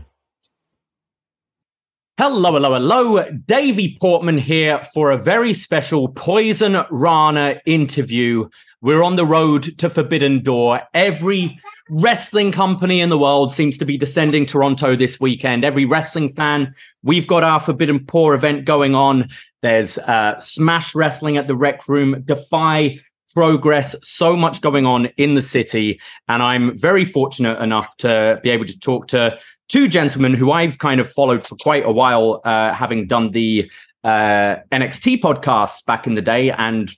Hello, 2.18 2.54
hello, 2.54 2.72
hello. 2.72 3.30
Davie 3.30 3.98
Portman 4.00 4.38
here 4.38 4.82
for 4.94 5.10
a 5.10 5.18
very 5.18 5.52
special 5.52 6.08
Poisonrana 6.08 7.60
interview. 7.66 8.48
We're 8.80 9.02
on 9.02 9.16
the 9.16 9.26
road 9.26 9.64
to 9.76 9.90
Forbidden 9.90 10.42
Door. 10.42 10.80
Every 10.94 11.60
wrestling 11.90 12.52
company 12.52 13.02
in 13.02 13.10
the 13.10 13.18
world 13.18 13.52
seems 13.52 13.76
to 13.76 13.84
be 13.84 13.98
descending 13.98 14.46
Toronto 14.46 14.96
this 14.96 15.20
weekend. 15.20 15.62
Every 15.62 15.84
wrestling 15.84 16.30
fan, 16.30 16.74
we've 17.02 17.26
got 17.26 17.44
our 17.44 17.60
Forbidden 17.60 18.06
Pour 18.06 18.34
event 18.34 18.64
going 18.64 18.94
on. 18.94 19.28
There's 19.60 19.98
uh, 19.98 20.38
Smash 20.38 20.94
Wrestling 20.94 21.36
at 21.36 21.48
the 21.48 21.54
Rec 21.54 21.86
Room, 21.86 22.22
Defy 22.24 22.98
progress, 23.34 23.94
so 24.02 24.34
much 24.34 24.62
going 24.62 24.86
on 24.86 25.04
in 25.18 25.34
the 25.34 25.42
city. 25.42 26.00
And 26.28 26.42
I'm 26.42 26.74
very 26.78 27.04
fortunate 27.04 27.60
enough 27.60 27.94
to 27.98 28.40
be 28.42 28.48
able 28.48 28.64
to 28.64 28.80
talk 28.80 29.08
to 29.08 29.38
two 29.68 29.88
gentlemen 29.88 30.34
who 30.34 30.52
I've 30.52 30.78
kind 30.78 31.00
of 31.00 31.10
followed 31.10 31.46
for 31.46 31.56
quite 31.56 31.84
a 31.84 31.92
while, 31.92 32.40
uh, 32.44 32.72
having 32.72 33.06
done 33.06 33.30
the 33.30 33.70
uh, 34.04 34.56
NXT 34.70 35.20
podcast 35.20 35.84
back 35.86 36.06
in 36.06 36.14
the 36.14 36.22
day 36.22 36.50
and 36.52 36.92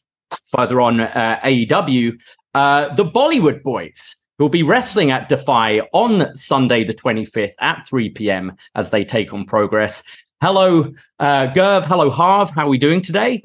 further 0.44 0.80
on 0.80 1.00
uh, 1.00 1.40
AEW, 1.42 2.18
uh, 2.54 2.94
the 2.94 3.04
Bollywood 3.04 3.62
Boyz. 3.62 4.14
who 4.36 4.44
will 4.44 4.50
be 4.50 4.62
wrestling 4.62 5.10
at 5.10 5.28
Defy 5.28 5.80
on 5.92 6.34
Sunday, 6.34 6.84
the 6.84 6.94
25th 6.94 7.52
at 7.60 7.86
3 7.86 8.10
p.m. 8.10 8.56
as 8.74 8.90
they 8.90 9.04
take 9.04 9.32
on 9.32 9.44
progress. 9.44 10.02
Hello, 10.40 10.92
uh, 11.18 11.48
Gurv. 11.48 11.84
Hello, 11.84 12.10
Harv. 12.10 12.50
How 12.50 12.66
are 12.66 12.68
we 12.68 12.78
doing 12.78 13.02
today? 13.02 13.42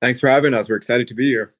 Thanks 0.00 0.20
for 0.20 0.28
having 0.28 0.54
us. 0.54 0.68
We're 0.68 0.76
excited 0.76 1.08
to 1.08 1.14
be 1.14 1.26
here. 1.26 1.54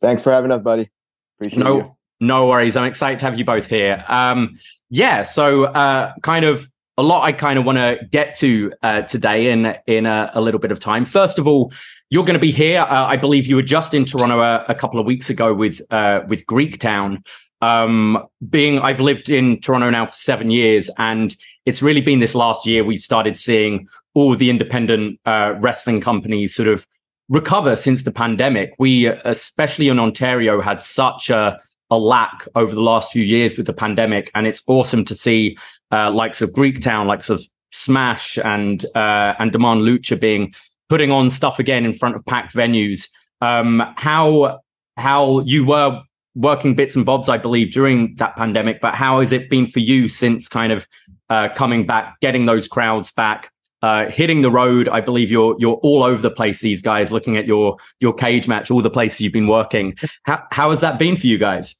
Thanks 0.00 0.22
for 0.22 0.32
having 0.32 0.50
us, 0.50 0.62
buddy. 0.62 0.90
Appreciate 1.38 1.62
no, 1.62 1.76
you. 1.76 1.96
No 2.26 2.46
worries. 2.46 2.76
I'm 2.76 2.84
excited 2.84 3.18
to 3.20 3.26
have 3.26 3.38
you 3.38 3.44
both 3.44 3.66
here. 3.66 4.04
Um, 4.08 4.58
yeah, 4.90 5.22
so 5.22 5.64
uh, 5.64 6.14
kind 6.22 6.44
of 6.44 6.66
a 6.96 7.02
lot 7.02 7.24
I 7.24 7.32
kind 7.32 7.58
of 7.58 7.64
want 7.64 7.78
to 7.78 7.98
get 8.10 8.34
to 8.36 8.72
uh, 8.82 9.02
today 9.02 9.50
in 9.50 9.76
in 9.86 10.06
a, 10.06 10.30
a, 10.34 10.40
little 10.40 10.60
bit 10.60 10.72
of 10.72 10.80
time. 10.80 11.04
First 11.04 11.38
of 11.38 11.46
all, 11.46 11.72
you're 12.08 12.24
going 12.24 12.34
to 12.34 12.40
be 12.40 12.52
here. 12.52 12.80
Uh, 12.80 13.04
I 13.04 13.16
believe 13.16 13.46
you 13.46 13.56
were 13.56 13.62
just 13.62 13.94
in 13.94 14.04
Toronto 14.04 14.40
a, 14.40 14.64
a 14.68 14.74
couple 14.74 15.00
of 15.00 15.06
weeks 15.06 15.28
ago 15.28 15.52
with 15.52 15.82
uh, 15.90 16.20
with 16.28 16.46
Greektown. 16.46 17.24
Um, 17.60 18.24
being 18.48 18.78
I've 18.78 19.00
lived 19.00 19.30
in 19.30 19.60
Toronto 19.60 19.90
now 19.90 20.06
for 20.06 20.14
seven 20.14 20.50
years, 20.50 20.88
and 20.98 21.34
it's 21.66 21.82
really 21.82 22.00
been 22.00 22.20
this 22.20 22.34
last 22.34 22.66
year 22.66 22.84
we've 22.84 23.00
started 23.00 23.36
seeing 23.36 23.88
all 24.14 24.36
the 24.36 24.48
independent 24.48 25.20
uh, 25.26 25.54
wrestling 25.58 26.00
companies 26.00 26.54
sort 26.54 26.68
of 26.68 26.86
recover 27.28 27.74
since 27.74 28.02
the 28.02 28.12
pandemic. 28.12 28.74
We, 28.78 29.06
especially 29.06 29.88
in 29.88 29.98
Ontario, 29.98 30.60
had 30.60 30.82
such 30.82 31.30
a, 31.30 31.60
a 31.94 31.98
lack 31.98 32.46
over 32.54 32.74
the 32.74 32.82
last 32.82 33.12
few 33.12 33.22
years 33.22 33.56
with 33.56 33.66
the 33.66 33.72
pandemic. 33.72 34.30
And 34.34 34.46
it's 34.46 34.62
awesome 34.66 35.04
to 35.06 35.14
see 35.14 35.56
uh, 35.90 36.10
likes 36.10 36.42
of 36.42 36.50
Greektown, 36.52 37.06
likes 37.06 37.30
of 37.30 37.42
Smash 37.72 38.38
and 38.38 38.84
uh, 38.94 39.34
and 39.38 39.50
Demand 39.50 39.80
Lucha 39.80 40.18
being 40.18 40.54
putting 40.88 41.10
on 41.10 41.30
stuff 41.30 41.58
again 41.58 41.84
in 41.84 41.92
front 41.92 42.16
of 42.16 42.24
packed 42.24 42.54
venues. 42.54 43.08
Um, 43.40 43.82
how 43.96 44.60
how 44.96 45.40
you 45.40 45.64
were 45.64 46.02
working 46.36 46.74
bits 46.74 46.96
and 46.96 47.06
bobs, 47.06 47.28
I 47.28 47.38
believe, 47.38 47.72
during 47.72 48.14
that 48.16 48.36
pandemic, 48.36 48.80
but 48.80 48.94
how 48.94 49.20
has 49.20 49.32
it 49.32 49.48
been 49.50 49.66
for 49.66 49.80
you 49.80 50.08
since 50.08 50.48
kind 50.48 50.72
of 50.72 50.86
uh, 51.30 51.48
coming 51.54 51.86
back, 51.86 52.18
getting 52.20 52.46
those 52.46 52.68
crowds 52.68 53.12
back, 53.12 53.50
uh, 53.82 54.08
hitting 54.08 54.42
the 54.42 54.50
road. 54.50 54.88
I 54.88 55.00
believe 55.00 55.30
you're 55.30 55.56
you're 55.58 55.76
all 55.82 56.02
over 56.02 56.22
the 56.22 56.30
place. 56.30 56.60
These 56.60 56.82
guys 56.82 57.12
looking 57.12 57.36
at 57.36 57.46
your 57.46 57.76
your 58.00 58.14
cage 58.14 58.48
match, 58.48 58.70
all 58.70 58.80
the 58.80 58.90
places 58.90 59.20
you've 59.20 59.32
been 59.32 59.46
working. 59.46 59.94
How 60.22 60.42
how 60.50 60.70
has 60.70 60.80
that 60.80 60.98
been 60.98 61.16
for 61.16 61.26
you 61.26 61.38
guys? 61.38 61.76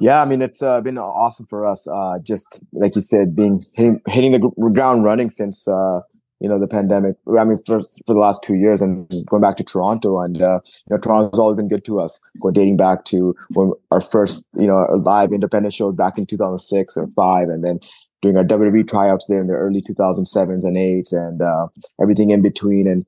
Yeah, 0.00 0.22
I 0.22 0.26
mean 0.26 0.42
it's 0.42 0.62
uh, 0.62 0.80
been 0.80 0.98
awesome 0.98 1.46
for 1.46 1.66
us. 1.66 1.86
Uh, 1.86 2.18
just 2.22 2.62
like 2.72 2.94
you 2.94 3.00
said, 3.00 3.34
being 3.34 3.64
hitting, 3.74 4.00
hitting 4.08 4.32
the 4.32 4.38
ground 4.72 5.04
running 5.04 5.28
since 5.28 5.66
uh, 5.66 6.00
you 6.40 6.48
know 6.48 6.58
the 6.58 6.68
pandemic. 6.68 7.16
I 7.38 7.44
mean 7.44 7.58
for 7.66 7.80
for 7.80 8.14
the 8.14 8.20
last 8.20 8.42
two 8.44 8.54
years, 8.54 8.80
and 8.80 9.08
going 9.26 9.42
back 9.42 9.56
to 9.56 9.64
Toronto, 9.64 10.20
and 10.20 10.40
uh, 10.40 10.60
you 10.64 10.96
know 10.96 10.98
Toronto's 10.98 11.38
always 11.38 11.56
been 11.56 11.68
good 11.68 11.84
to 11.86 11.98
us. 11.98 12.20
Going 12.40 12.54
dating 12.54 12.76
back 12.76 13.04
to 13.06 13.34
when 13.54 13.72
our 13.90 14.00
first 14.00 14.44
you 14.54 14.68
know 14.68 14.86
live 15.04 15.32
independent 15.32 15.74
show 15.74 15.90
back 15.90 16.16
in 16.16 16.26
2006 16.26 16.96
or 16.96 17.08
five, 17.16 17.48
and 17.48 17.64
then 17.64 17.80
doing 18.22 18.36
our 18.36 18.44
WWE 18.44 18.88
tryouts 18.88 19.26
there 19.26 19.40
in 19.40 19.46
the 19.46 19.54
early 19.54 19.82
2007s 19.82 20.64
and 20.64 20.76
8s 20.76 21.12
and 21.12 21.40
uh, 21.40 21.68
everything 22.02 22.30
in 22.30 22.42
between 22.42 22.88
and 22.88 23.06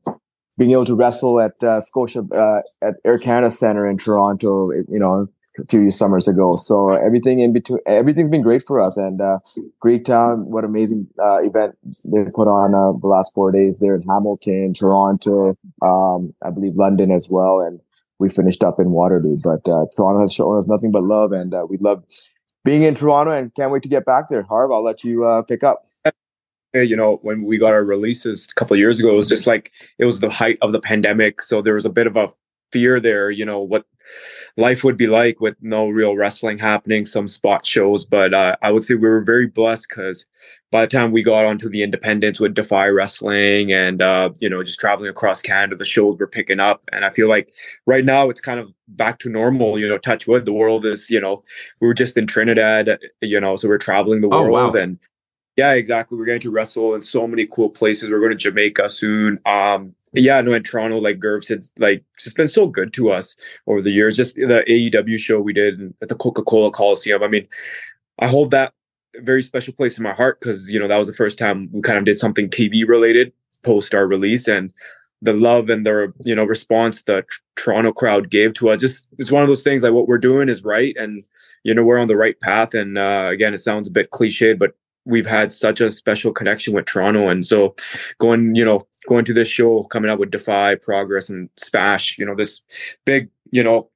being 0.57 0.71
able 0.71 0.85
to 0.85 0.95
wrestle 0.95 1.41
at 1.41 1.63
uh, 1.65 1.81
Scotia 1.81 2.23
uh, 2.33 2.61
at 2.83 2.95
Air 3.05 3.19
Canada 3.19 3.51
Center 3.51 3.89
in 3.89 3.97
Toronto, 3.97 4.71
you 4.71 4.99
know, 4.99 5.27
a 5.63 5.67
few 5.67 5.91
summers 5.91 6.29
ago. 6.29 6.57
So 6.57 6.91
everything 6.91 7.41
in 7.41 7.53
between, 7.53 7.81
everything's 7.87 8.31
been 8.31 8.43
great 8.43 8.63
for 8.63 8.81
us. 8.81 8.97
And 8.97 9.21
uh, 9.21 9.39
Greektown, 9.83 10.45
what 10.45 10.65
amazing 10.65 11.07
uh, 11.23 11.43
event 11.43 11.77
they 12.05 12.25
put 12.35 12.49
on 12.49 12.75
uh, 12.75 12.99
the 12.99 13.07
last 13.07 13.35
four 13.35 13.53
days 13.53 13.79
there 13.79 13.95
in 13.95 14.03
Hamilton, 14.03 14.75
Toronto, 14.75 15.57
um, 15.83 16.35
I 16.45 16.51
believe 16.51 16.75
London 16.75 17.11
as 17.11 17.29
well. 17.31 17.61
And 17.61 17.81
we 18.21 18.29
finished 18.29 18.63
up 18.63 18.79
in 18.79 18.91
Waterloo. 18.91 19.39
But 19.43 19.69
uh, 19.69 19.87
Toronto 19.97 20.21
has 20.21 20.33
shown 20.33 20.57
us 20.57 20.69
nothing 20.69 20.93
but 20.93 21.03
love, 21.03 21.33
and 21.33 21.53
uh, 21.53 21.67
we 21.69 21.79
love 21.79 22.05
being 22.65 22.83
in 22.83 22.95
Toronto 22.95 23.33
and 23.33 23.53
can't 23.55 23.73
wait 23.73 23.83
to 23.83 23.89
get 23.89 24.05
back 24.05 24.29
there. 24.29 24.43
Harv, 24.43 24.71
I'll 24.71 24.85
let 24.85 25.03
you 25.03 25.25
uh, 25.25 25.43
pick 25.43 25.65
up. 25.65 25.85
You 26.73 26.95
know, 26.95 27.19
when 27.23 27.43
we 27.43 27.59
got 27.59 27.73
our 27.73 27.83
releases 27.83 28.49
a 28.49 28.55
couple 28.55 28.77
years 28.77 29.01
ago, 29.01 29.11
it 29.11 29.17
was 29.17 29.29
just 29.29 29.47
like 29.49 29.73
it 29.99 30.05
was 30.05 30.21
the 30.21 30.31
height 30.31 30.59
of 30.63 30.71
the 30.71 30.81
pandemic, 30.81 31.43
so 31.43 31.61
there 31.61 31.75
was 31.75 31.85
a 31.85 31.91
bit 31.91 32.07
of 32.07 32.17
a 32.17 32.29
fear 32.71 33.01
there. 33.01 33.29
You 33.31 33.45
know 33.45 33.59
what 33.59 33.87
life 34.57 34.85
would 34.85 34.97
be 34.97 35.07
like 35.07 35.41
with 35.41 35.57
no 35.61 35.89
real 35.89 36.17
wrestling 36.17 36.59
happening, 36.59 37.05
some 37.05 37.29
spot 37.29 37.65
shows. 37.65 38.05
But 38.05 38.35
uh, 38.35 38.57
I 38.63 38.71
would 38.71 38.85
say 38.85 38.95
we 38.95 39.09
were 39.09 39.23
very 39.23 39.47
blessed 39.47 39.87
because 39.89 40.27
by 40.71 40.83
the 40.83 40.91
time 40.91 41.13
we 41.13 41.23
got 41.23 41.45
onto 41.45 41.69
the 41.69 41.83
independents 41.83 42.41
with 42.41 42.55
Defy 42.55 42.87
Wrestling 42.87 43.73
and 43.73 44.03
uh, 44.03 44.31
you 44.41 44.49
know 44.49 44.63
just 44.63 44.81
traveling 44.81 45.11
across 45.11 45.43
Canada, 45.43 45.77
the 45.77 45.85
shows 45.85 46.19
were 46.19 46.27
picking 46.27 46.61
up, 46.61 46.83
and 46.93 47.05
I 47.05 47.11
feel 47.11 47.29
like 47.29 47.51
right 47.87 48.05
now 48.05 48.29
it's 48.29 48.41
kind 48.41 48.61
of 48.61 48.73
back 48.89 49.19
to 49.21 49.29
normal. 49.29 49.79
You 49.79 49.89
know, 49.89 49.99
touch 49.99 50.27
wood, 50.27 50.45
the 50.45 50.53
world 50.53 50.85
is 50.85 51.11
you 51.11 51.21
know 51.21 51.43
we 51.81 51.89
were 51.89 51.95
just 51.95 52.17
in 52.17 52.27
Trinidad, 52.27 52.99
you 53.21 53.41
know, 53.41 53.57
so 53.57 53.69
we're 53.69 53.79
traveling 53.79 54.21
the 54.21 54.29
oh, 54.29 54.43
world 54.43 54.75
wow. 54.75 54.81
and. 54.81 54.99
Yeah, 55.61 55.73
exactly. 55.73 56.17
We're 56.17 56.25
going 56.25 56.41
to 56.41 56.51
wrestle 56.51 56.95
in 56.95 57.03
so 57.03 57.27
many 57.27 57.45
cool 57.45 57.69
places. 57.69 58.09
We're 58.09 58.19
going 58.19 58.31
to 58.31 58.37
Jamaica 58.39 58.89
soon. 58.89 59.39
Um, 59.45 59.95
yeah, 60.15 60.41
no, 60.41 60.55
in 60.55 60.63
Toronto, 60.63 60.97
like 60.97 61.19
Gurv 61.19 61.45
said, 61.45 61.67
like 61.79 62.03
it's 62.15 62.25
just 62.25 62.37
been 62.39 62.49
so 62.49 62.67
good 62.67 62.95
to 62.95 63.11
us 63.11 63.37
over 63.67 63.83
the 63.83 63.91
years. 63.91 64.17
Just 64.17 64.37
the 64.37 64.65
AEW 64.67 65.19
show 65.19 65.39
we 65.39 65.53
did 65.53 65.93
at 66.01 66.09
the 66.09 66.15
Coca 66.15 66.43
Cola 66.43 66.71
Coliseum. 66.71 67.23
I 67.23 67.29
mean, 67.29 67.47
I 68.21 68.27
hold 68.27 68.53
that 68.53 68.73
very 69.17 69.43
special 69.43 69.75
place 69.75 69.99
in 69.99 70.03
my 70.03 70.15
heart 70.15 70.41
because 70.41 70.73
you 70.73 70.81
know 70.81 70.89
that 70.89 70.97
was 70.97 71.09
the 71.09 71.15
first 71.15 71.37
time 71.37 71.69
we 71.73 71.83
kind 71.83 71.99
of 71.99 72.05
did 72.07 72.17
something 72.17 72.49
TV 72.49 72.89
related 72.89 73.31
post 73.63 73.95
our 73.95 74.07
release, 74.07 74.49
and 74.49 74.73
the 75.21 75.35
love 75.35 75.69
and 75.69 75.85
the 75.85 76.11
you 76.25 76.35
know 76.35 76.47
response 76.47 77.03
the 77.03 77.21
tr- 77.29 77.41
Toronto 77.57 77.93
crowd 77.93 78.31
gave 78.31 78.55
to 78.55 78.71
us. 78.71 78.81
Just 78.81 79.09
it's 79.19 79.31
one 79.31 79.43
of 79.43 79.49
those 79.49 79.63
things 79.63 79.83
like 79.83 79.93
what 79.93 80.09
we're 80.09 80.17
doing 80.17 80.49
is 80.49 80.65
right, 80.65 80.97
and 80.97 81.23
you 81.65 81.75
know 81.75 81.85
we're 81.85 82.01
on 82.01 82.09
the 82.09 82.17
right 82.17 82.41
path. 82.41 82.73
And 82.73 82.97
uh, 82.97 83.29
again, 83.31 83.53
it 83.53 83.59
sounds 83.59 83.91
a 83.91 83.93
bit 83.93 84.11
cliched, 84.11 84.59
but 84.59 84.73
we've 85.05 85.27
had 85.27 85.53
such 85.53 85.81
a 85.81 85.91
special 85.91 86.33
connection 86.33 86.75
with 86.75 86.87
Toronto, 86.87 87.29
and 87.29 87.45
so 87.47 87.75
going 88.19 88.55
you 88.55 88.65
know 88.65 88.87
going 89.09 89.25
to 89.25 89.33
this 89.33 89.49
show, 89.49 89.83
coming 89.85 90.11
out 90.11 90.19
with 90.19 90.31
Defy, 90.31 90.75
Progress, 90.77 91.29
and 91.29 91.49
Smash. 91.57 92.19
You 92.19 92.27
know, 92.27 92.35
this 92.35 92.61
big, 93.05 93.29
you 93.51 93.63
know, 93.63 93.91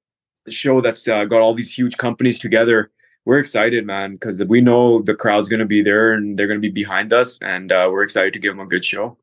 show 0.48 0.80
that's 0.80 1.06
uh, 1.06 1.24
got 1.24 1.40
all 1.40 1.54
these 1.54 1.72
huge 1.72 1.96
companies 1.96 2.38
together. 2.38 2.90
We're 3.26 3.38
excited, 3.38 3.86
man, 3.86 4.14
because 4.14 4.44
we 4.44 4.60
know 4.60 5.00
the 5.00 5.14
crowd's 5.14 5.48
going 5.48 5.60
to 5.60 5.66
be 5.66 5.82
there 5.82 6.12
and 6.12 6.36
they're 6.36 6.46
going 6.46 6.60
to 6.60 6.68
be 6.68 6.72
behind 6.72 7.12
us, 7.12 7.38
and 7.40 7.72
uh, 7.72 7.88
we're 7.90 8.02
excited 8.02 8.32
to 8.34 8.38
give 8.38 8.52
them 8.52 8.64
a 8.64 8.68
good 8.68 8.84
show. 8.84 9.16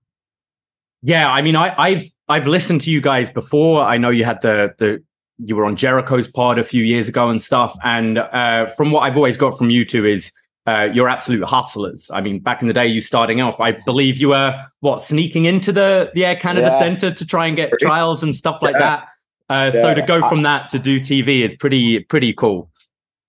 Yeah, 1.03 1.29
I 1.31 1.41
mean, 1.41 1.55
I, 1.55 1.73
I've 1.77 2.11
I've 2.27 2.47
listened 2.47 2.81
to 2.81 2.91
you 2.91 3.01
guys 3.01 3.29
before. 3.29 3.83
I 3.83 3.97
know 3.97 4.09
you 4.09 4.23
had 4.23 4.41
the 4.41 4.73
the 4.77 5.03
you 5.43 5.55
were 5.55 5.65
on 5.65 5.75
Jericho's 5.75 6.27
pod 6.27 6.59
a 6.59 6.63
few 6.63 6.83
years 6.83 7.09
ago 7.09 7.29
and 7.29 7.41
stuff. 7.41 7.75
And 7.83 8.19
uh, 8.19 8.67
from 8.69 8.91
what 8.91 9.01
I've 9.01 9.17
always 9.17 9.37
got 9.37 9.57
from 9.57 9.69
you 9.69 9.85
two 9.85 10.05
is 10.05 10.31
uh, 10.67 10.89
you're 10.93 11.09
absolute 11.09 11.43
hustlers. 11.43 12.11
I 12.13 12.21
mean, 12.21 12.39
back 12.39 12.61
in 12.61 12.67
the 12.67 12.73
day, 12.73 12.87
you 12.87 13.01
starting 13.01 13.41
off, 13.41 13.59
I 13.59 13.71
believe 13.85 14.17
you 14.17 14.29
were 14.29 14.61
what 14.81 15.01
sneaking 15.01 15.45
into 15.45 15.71
the 15.71 16.11
the 16.13 16.25
Air 16.25 16.35
Canada 16.35 16.67
yeah. 16.67 16.79
Center 16.79 17.11
to 17.11 17.25
try 17.25 17.47
and 17.47 17.55
get 17.55 17.71
trials 17.79 18.21
and 18.21 18.35
stuff 18.35 18.61
like 18.61 18.75
yeah. 18.75 18.79
that. 18.79 19.07
Uh, 19.49 19.71
yeah. 19.73 19.81
So 19.81 19.93
to 19.93 20.01
go 20.01 20.27
from 20.29 20.43
that 20.43 20.69
to 20.69 20.79
do 20.79 20.99
TV 20.99 21.41
is 21.41 21.55
pretty 21.55 21.99
pretty 22.01 22.33
cool. 22.33 22.69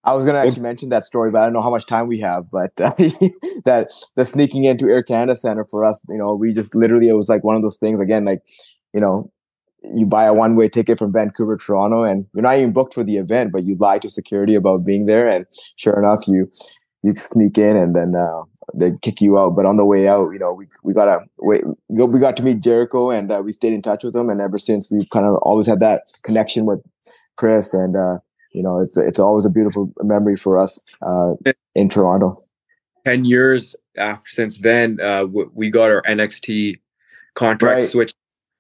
I 0.04 0.14
was 0.14 0.26
gonna 0.26 0.38
actually 0.38 0.62
mention 0.62 0.88
that 0.88 1.04
story, 1.04 1.30
but 1.30 1.40
I 1.40 1.44
don't 1.44 1.52
know 1.52 1.62
how 1.62 1.70
much 1.70 1.86
time 1.86 2.06
we 2.06 2.18
have. 2.20 2.50
But 2.50 2.78
uh, 2.80 2.92
that 3.64 3.90
the 4.16 4.24
sneaking 4.24 4.64
into 4.64 4.86
Air 4.86 5.02
Canada 5.02 5.36
Center 5.36 5.64
for 5.70 5.84
us, 5.84 6.00
you 6.08 6.18
know, 6.18 6.34
we 6.34 6.52
just 6.52 6.74
literally 6.74 7.08
it 7.08 7.14
was 7.14 7.28
like 7.28 7.44
one 7.44 7.56
of 7.56 7.62
those 7.62 7.76
things 7.76 8.00
again, 8.00 8.24
like 8.24 8.42
you 8.92 9.00
know, 9.00 9.30
you 9.94 10.04
buy 10.04 10.24
a 10.24 10.34
one 10.34 10.56
way 10.56 10.68
ticket 10.68 10.98
from 10.98 11.12
Vancouver, 11.12 11.56
Toronto, 11.56 12.02
and 12.02 12.26
you're 12.34 12.42
not 12.42 12.56
even 12.56 12.72
booked 12.72 12.94
for 12.94 13.04
the 13.04 13.16
event, 13.16 13.52
but 13.52 13.64
you 13.64 13.76
lie 13.76 13.98
to 14.00 14.10
security 14.10 14.54
about 14.54 14.84
being 14.84 15.06
there, 15.06 15.28
and 15.28 15.46
sure 15.76 15.98
enough, 15.98 16.26
you 16.26 16.50
you 17.02 17.14
sneak 17.14 17.58
in, 17.58 17.76
and 17.76 17.94
then 17.94 18.14
uh, 18.14 18.42
they 18.74 18.92
kick 19.02 19.20
you 19.20 19.38
out. 19.38 19.56
But 19.56 19.66
on 19.66 19.76
the 19.76 19.86
way 19.86 20.08
out, 20.08 20.30
you 20.30 20.38
know, 20.38 20.52
we 20.52 20.66
we 20.82 20.92
got 20.92 21.06
to 21.06 21.24
wait. 21.38 21.64
We 21.88 22.20
got 22.20 22.36
to 22.36 22.42
meet 22.42 22.60
Jericho, 22.60 23.10
and 23.10 23.30
uh, 23.30 23.42
we 23.44 23.52
stayed 23.52 23.72
in 23.72 23.82
touch 23.82 24.04
with 24.04 24.14
him, 24.14 24.30
and 24.30 24.40
ever 24.40 24.58
since 24.58 24.90
we've 24.90 25.10
kind 25.10 25.26
of 25.26 25.36
always 25.36 25.66
had 25.66 25.80
that 25.80 26.02
connection 26.22 26.64
with 26.64 26.80
Chris, 27.36 27.74
and 27.74 27.96
uh, 27.96 28.18
you 28.52 28.62
know, 28.62 28.78
it's 28.78 28.96
it's 28.96 29.18
always 29.18 29.44
a 29.44 29.50
beautiful 29.50 29.92
memory 30.02 30.36
for 30.36 30.58
us 30.58 30.82
uh, 31.02 31.34
in 31.74 31.88
Toronto. 31.88 32.42
Ten 33.04 33.24
years 33.24 33.74
after 33.96 34.28
since 34.30 34.58
then, 34.58 35.00
uh, 35.00 35.24
we 35.24 35.70
got 35.70 35.90
our 35.90 36.02
NXT 36.02 36.80
contract 37.34 37.80
right. 37.80 37.90
switched 37.90 38.16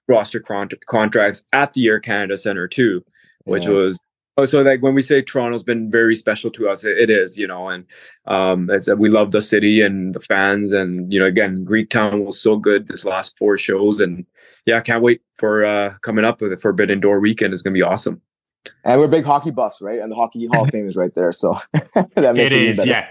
roster 0.08 0.42
contracts 0.86 1.44
at 1.52 1.74
the 1.74 1.86
Air 1.86 2.00
Canada 2.00 2.36
Center 2.36 2.66
too, 2.66 3.04
which 3.44 3.64
yeah. 3.64 3.70
was 3.70 4.00
oh, 4.36 4.44
so 4.44 4.60
like 4.60 4.82
when 4.82 4.94
we 4.94 5.02
say 5.02 5.22
Toronto's 5.22 5.62
been 5.62 5.90
very 5.90 6.16
special 6.16 6.50
to 6.52 6.68
us, 6.68 6.84
it, 6.84 6.98
it 6.98 7.10
is, 7.10 7.38
you 7.38 7.46
know, 7.46 7.68
and 7.68 7.84
um, 8.26 8.70
it's 8.70 8.88
we 8.94 9.08
love 9.08 9.30
the 9.30 9.42
city 9.42 9.80
and 9.82 10.14
the 10.14 10.20
fans, 10.20 10.72
and 10.72 11.12
you 11.12 11.18
know, 11.18 11.26
again, 11.26 11.64
Greektown 11.64 12.24
was 12.24 12.40
so 12.40 12.56
good 12.56 12.86
this 12.86 13.04
last 13.04 13.36
four 13.38 13.58
shows, 13.58 14.00
and 14.00 14.26
yeah, 14.66 14.78
I 14.78 14.80
can't 14.80 15.02
wait 15.02 15.22
for 15.36 15.64
uh, 15.64 15.94
coming 16.02 16.24
up 16.24 16.40
with 16.40 16.50
the 16.50 16.56
Forbidden 16.56 17.00
Door 17.00 17.20
weekend. 17.20 17.54
is 17.54 17.62
gonna 17.62 17.74
be 17.74 17.82
awesome. 17.82 18.20
And 18.84 19.00
we're 19.00 19.08
big 19.08 19.24
hockey 19.24 19.50
buffs, 19.50 19.82
right? 19.82 19.98
And 19.98 20.10
the 20.10 20.16
Hockey 20.16 20.46
Hall 20.46 20.64
of 20.64 20.70
Fame 20.72 20.88
is 20.88 20.96
right 20.96 21.14
there, 21.14 21.32
so 21.32 21.56
that 21.72 22.34
makes 22.34 22.38
it 22.38 22.52
is, 22.52 22.86
yeah, 22.86 23.08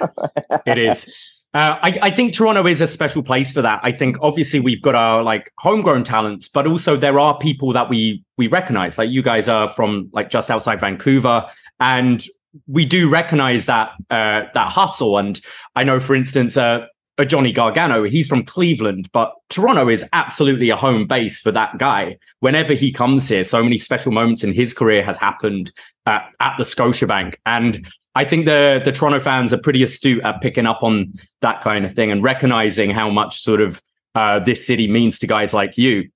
it 0.66 0.78
is. 0.78 1.38
Uh, 1.54 1.78
I, 1.82 2.00
I, 2.04 2.12
think 2.12 2.34
Toronto 2.34 2.66
is 2.66 2.82
a 2.82 2.88
special 2.88 3.22
place 3.22 3.52
for 3.52 3.62
that. 3.62 3.82
I 3.84 3.92
think 3.92 4.16
obviously 4.22 4.62
we've 4.62 4.82
got 4.82 4.96
our 4.96 5.22
like 5.22 5.52
homegrown 5.60 6.06
talents, 6.06 6.48
but 6.48 6.66
also 6.66 6.96
there 6.96 7.20
are 7.20 7.38
people 7.38 7.74
that 7.74 7.90
we 7.90 8.24
we 8.38 8.48
recognize. 8.48 8.98
Like 8.98 9.10
you 9.10 9.22
guys 9.22 9.50
are 9.50 9.68
from 9.68 10.10
like 10.14 10.30
just 10.30 10.50
outside 10.50 10.80
Vancouver, 10.80 11.46
and 11.82 12.24
we 12.68 12.86
do 12.86 13.10
recognize 13.10 13.66
that 13.66 13.90
uh, 14.10 14.44
that 14.54 14.72
hustle. 14.72 15.18
And 15.18 15.42
I 15.76 15.84
know, 15.84 16.00
for 16.00 16.16
instance, 16.16 16.56
uh, 16.56 16.86
a 17.18 17.26
Johnny 17.26 17.52
Gargano, 17.52 18.04
he's 18.04 18.28
from 18.28 18.46
Cleveland, 18.46 19.10
but 19.12 19.34
Toronto 19.50 19.90
is 19.90 20.06
absolutely 20.14 20.70
a 20.70 20.76
home 20.76 21.06
base 21.06 21.42
for 21.42 21.52
that 21.52 21.78
guy. 21.78 22.18
Whenever 22.40 22.74
he 22.74 22.92
comes 22.92 23.28
here, 23.28 23.44
so 23.44 23.62
many 23.62 23.78
special 23.78 24.12
moments 24.12 24.44
in 24.44 24.54
his 24.54 24.74
career 24.74 25.04
has 25.04 25.18
happened 25.18 25.72
at, 26.06 26.30
at 26.40 26.56
the 26.58 26.64
Scotiabank, 26.64 27.36
and 27.46 27.88
I 28.16 28.24
think 28.26 28.46
the 28.46 28.82
the 28.84 28.92
Toronto 28.92 29.20
fans 29.20 29.54
are 29.54 29.60
pretty 29.60 29.84
astute 29.84 30.24
at 30.24 30.42
picking 30.42 30.66
up 30.66 30.84
on 30.84 31.14
that 31.42 31.62
kind 31.62 31.86
of 31.86 31.94
thing 31.94 32.12
and 32.12 32.24
recognizing 32.24 32.90
how 32.90 33.10
much 33.10 33.40
sort 33.40 33.62
of 33.62 33.82
uh, 34.16 34.40
this 34.40 34.66
city 34.66 34.88
means 34.88 35.20
to 35.20 35.28
guys 35.28 35.54
like 35.54 35.78
you. 35.78 36.10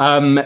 Um, 0.00 0.40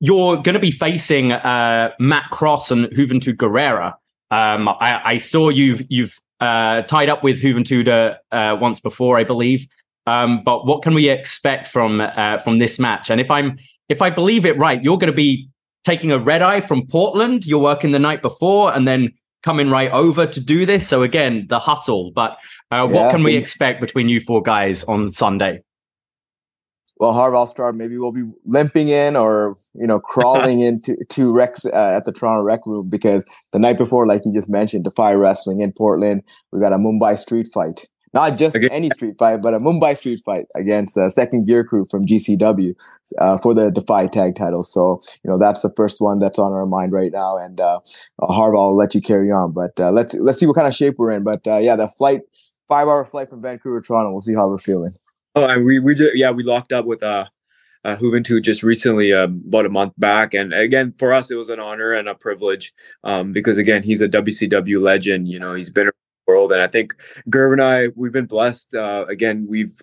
you're 0.00 0.36
going 0.36 0.54
to 0.54 0.60
be 0.60 0.70
facing 0.70 1.32
uh, 1.32 1.92
Matt 2.00 2.30
Cross 2.30 2.70
and 2.70 2.86
Juventud 2.86 3.36
Guerrera. 3.36 3.94
Um, 4.30 4.68
I, 4.68 5.00
I, 5.04 5.18
saw 5.18 5.50
you've 5.50 5.82
you've 5.90 6.18
uh, 6.40 6.82
tied 6.82 7.10
up 7.10 7.22
with 7.22 7.42
Juventud 7.42 7.88
uh, 7.88 8.16
uh, 8.34 8.56
once 8.56 8.80
before, 8.80 9.18
I 9.18 9.24
believe. 9.24 9.66
Um, 10.06 10.42
but 10.42 10.66
what 10.66 10.82
can 10.82 10.94
we 10.94 11.08
expect 11.08 11.68
from 11.68 12.00
uh, 12.00 12.38
from 12.38 12.58
this 12.58 12.78
match? 12.78 13.10
And 13.10 13.20
if 13.20 13.30
I'm 13.30 13.58
if 13.88 14.00
I 14.00 14.10
believe 14.10 14.46
it 14.46 14.56
right, 14.58 14.82
you're 14.82 14.98
going 14.98 15.12
to 15.12 15.16
be 15.16 15.48
taking 15.84 16.10
a 16.10 16.18
red 16.18 16.42
eye 16.42 16.60
from 16.60 16.86
Portland. 16.86 17.46
You're 17.46 17.60
working 17.60 17.92
the 17.92 17.98
night 17.98 18.22
before, 18.22 18.74
and 18.74 18.88
then 18.88 19.12
coming 19.42 19.70
right 19.70 19.90
over 19.90 20.26
to 20.26 20.40
do 20.40 20.66
this. 20.66 20.88
So 20.88 21.02
again, 21.02 21.46
the 21.48 21.58
hustle. 21.58 22.12
But 22.14 22.32
uh, 22.70 22.76
yeah, 22.76 22.82
what 22.84 23.10
can 23.10 23.22
we 23.22 23.36
expect 23.36 23.80
between 23.80 24.08
you 24.08 24.20
four 24.20 24.42
guys 24.42 24.84
on 24.84 25.08
Sunday? 25.08 25.62
Well, 26.98 27.12
Harv, 27.12 27.34
I'll 27.34 27.48
start. 27.48 27.74
Maybe 27.74 27.98
we'll 27.98 28.12
be 28.12 28.30
limping 28.44 28.88
in 28.88 29.16
or 29.16 29.56
you 29.74 29.86
know 29.86 29.98
crawling 29.98 30.60
into 30.68 30.96
to 31.08 31.32
Rex 31.32 31.64
uh, 31.64 31.70
at 31.96 32.04
the 32.04 32.12
Toronto 32.12 32.44
Rec 32.44 32.64
Room 32.64 32.88
because 32.88 33.24
the 33.52 33.58
night 33.58 33.78
before, 33.78 34.06
like 34.06 34.22
you 34.24 34.32
just 34.32 34.48
mentioned, 34.48 34.84
Defy 34.84 35.14
Wrestling 35.14 35.60
in 35.60 35.72
Portland, 35.72 36.22
we 36.52 36.60
got 36.60 36.72
a 36.72 36.76
Mumbai 36.76 37.18
street 37.18 37.48
fight 37.52 37.88
not 38.14 38.36
just 38.36 38.56
any 38.70 38.90
street 38.90 39.14
fight, 39.18 39.42
but 39.42 39.54
a 39.54 39.60
Mumbai 39.60 39.96
street 39.96 40.20
fight 40.24 40.46
against 40.54 40.94
the 40.94 41.10
second 41.10 41.46
gear 41.46 41.64
crew 41.64 41.86
from 41.90 42.06
GCW 42.06 42.74
uh, 43.18 43.38
for 43.38 43.54
the 43.54 43.70
Defy 43.70 44.06
tag 44.06 44.34
titles. 44.34 44.72
So, 44.72 45.00
you 45.24 45.30
know, 45.30 45.38
that's 45.38 45.62
the 45.62 45.72
first 45.76 46.00
one 46.00 46.18
that's 46.18 46.38
on 46.38 46.52
our 46.52 46.66
mind 46.66 46.92
right 46.92 47.12
now. 47.12 47.36
And 47.36 47.60
uh, 47.60 47.80
Harv, 48.20 48.54
I'll 48.56 48.76
let 48.76 48.94
you 48.94 49.00
carry 49.00 49.30
on, 49.30 49.52
but 49.52 49.78
uh, 49.80 49.90
let's 49.90 50.14
let's 50.14 50.38
see 50.38 50.46
what 50.46 50.56
kind 50.56 50.68
of 50.68 50.74
shape 50.74 50.96
we're 50.98 51.12
in. 51.12 51.22
But 51.22 51.46
uh, 51.46 51.58
yeah, 51.58 51.76
the 51.76 51.88
flight, 51.88 52.20
five 52.68 52.88
hour 52.88 53.04
flight 53.04 53.30
from 53.30 53.42
Vancouver 53.42 53.80
to 53.80 53.86
Toronto. 53.86 54.10
We'll 54.10 54.20
see 54.20 54.34
how 54.34 54.48
we're 54.48 54.58
feeling. 54.58 54.94
Oh, 55.34 55.46
and 55.46 55.64
we 55.64 55.78
we 55.78 55.94
just, 55.94 56.14
yeah 56.14 56.30
we 56.30 56.42
locked 56.42 56.72
up 56.72 56.84
with 56.84 57.02
uh 57.02 57.26
uh, 57.84 57.96
Juventud 57.96 58.42
just 58.42 58.62
recently, 58.62 59.12
uh, 59.12 59.24
about 59.24 59.66
a 59.66 59.68
month 59.68 59.92
back. 59.98 60.34
And 60.34 60.52
again, 60.52 60.94
for 60.98 61.12
us, 61.12 61.30
it 61.30 61.34
was 61.34 61.48
an 61.48 61.58
honor 61.58 61.92
and 61.92 62.08
a 62.08 62.14
privilege 62.14 62.72
um, 63.02 63.32
because, 63.32 63.58
again, 63.58 63.82
he's 63.82 64.00
a 64.00 64.08
WCW 64.08 64.80
legend. 64.80 65.28
You 65.28 65.40
know, 65.40 65.54
he's 65.54 65.70
been 65.70 65.90
world. 66.32 66.52
And 66.52 66.62
I 66.62 66.66
think 66.66 66.94
Gurv 67.30 67.52
and 67.52 67.62
I, 67.62 67.88
we've 67.94 68.12
been 68.12 68.26
blessed. 68.26 68.74
Uh, 68.74 69.04
again, 69.08 69.46
we've 69.48 69.80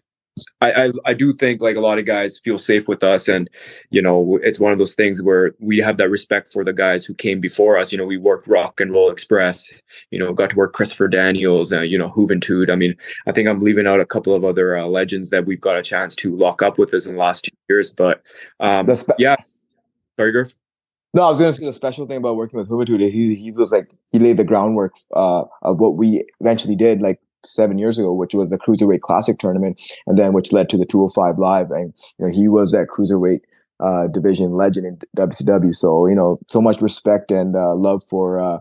I, 0.61 0.71
I, 0.71 0.91
I 1.05 1.13
do 1.13 1.33
think 1.33 1.61
like 1.61 1.75
a 1.75 1.81
lot 1.81 1.99
of 1.99 2.05
guys 2.05 2.39
feel 2.39 2.57
safe 2.57 2.87
with 2.87 3.03
us, 3.03 3.27
and 3.27 3.49
you 3.89 4.01
know 4.01 4.39
it's 4.41 4.59
one 4.59 4.71
of 4.71 4.77
those 4.77 4.95
things 4.95 5.21
where 5.21 5.51
we 5.59 5.79
have 5.79 5.97
that 5.97 6.09
respect 6.09 6.53
for 6.53 6.63
the 6.63 6.73
guys 6.73 7.05
who 7.05 7.13
came 7.13 7.39
before 7.39 7.77
us. 7.77 7.91
You 7.91 7.97
know, 7.97 8.05
we 8.05 8.17
worked 8.17 8.47
Rock 8.47 8.79
and 8.79 8.91
Roll 8.91 9.11
Express. 9.11 9.71
You 10.11 10.19
know, 10.19 10.33
got 10.33 10.51
to 10.51 10.55
work 10.55 10.73
Christopher 10.73 11.07
Daniels. 11.07 11.73
Uh, 11.73 11.81
you 11.81 11.97
know, 11.97 12.09
Juventud. 12.11 12.69
I 12.69 12.75
mean, 12.75 12.95
I 13.27 13.31
think 13.31 13.47
I'm 13.47 13.59
leaving 13.59 13.87
out 13.87 13.99
a 13.99 14.05
couple 14.05 14.33
of 14.33 14.45
other 14.45 14.77
uh, 14.77 14.85
legends 14.85 15.29
that 15.31 15.45
we've 15.45 15.61
got 15.61 15.77
a 15.77 15.81
chance 15.81 16.15
to 16.15 16.35
lock 16.35 16.61
up 16.61 16.77
with 16.77 16.93
us 16.93 17.05
in 17.05 17.13
the 17.13 17.19
last 17.19 17.45
two 17.45 17.57
years. 17.69 17.91
But 17.91 18.21
um, 18.59 18.87
spe- 18.95 19.19
yeah, 19.19 19.35
sorry, 20.17 20.33
Gurv. 20.33 20.53
No, 21.13 21.23
I 21.23 21.29
was 21.29 21.39
going 21.39 21.51
to 21.51 21.57
say 21.57 21.65
the 21.65 21.73
special 21.73 22.05
thing 22.05 22.17
about 22.17 22.35
working 22.35 22.59
with 22.59 22.69
Juventud. 22.69 22.99
He 23.09 23.35
he 23.35 23.51
was 23.51 23.71
like 23.71 23.91
he 24.11 24.19
laid 24.19 24.37
the 24.37 24.43
groundwork 24.43 24.93
uh, 25.15 25.43
of 25.63 25.79
what 25.79 25.97
we 25.97 26.23
eventually 26.39 26.75
did 26.75 27.01
like 27.01 27.19
seven 27.43 27.77
years 27.77 27.97
ago, 27.97 28.13
which 28.13 28.33
was 28.35 28.51
the 28.51 28.59
cruiserweight 28.59 29.01
classic 29.01 29.39
tournament, 29.39 29.81
and 30.05 30.19
then 30.19 30.33
which 30.33 30.51
led 30.53 30.69
to 30.69 30.77
the 30.77 30.85
205 30.85 31.39
live. 31.39 31.71
And 31.71 31.93
you 32.19 32.25
know 32.25 32.31
he 32.31 32.47
was 32.47 32.73
that 32.73 32.87
cruiserweight 32.87 33.41
uh, 33.79 34.07
division 34.07 34.51
legend 34.53 34.85
in 34.85 34.99
WCW. 35.17 35.73
So 35.73 36.05
you 36.05 36.15
know 36.15 36.39
so 36.47 36.61
much 36.61 36.79
respect 36.79 37.31
and 37.31 37.55
uh, 37.55 37.73
love 37.73 38.03
for 38.07 38.39
uh, 38.39 38.59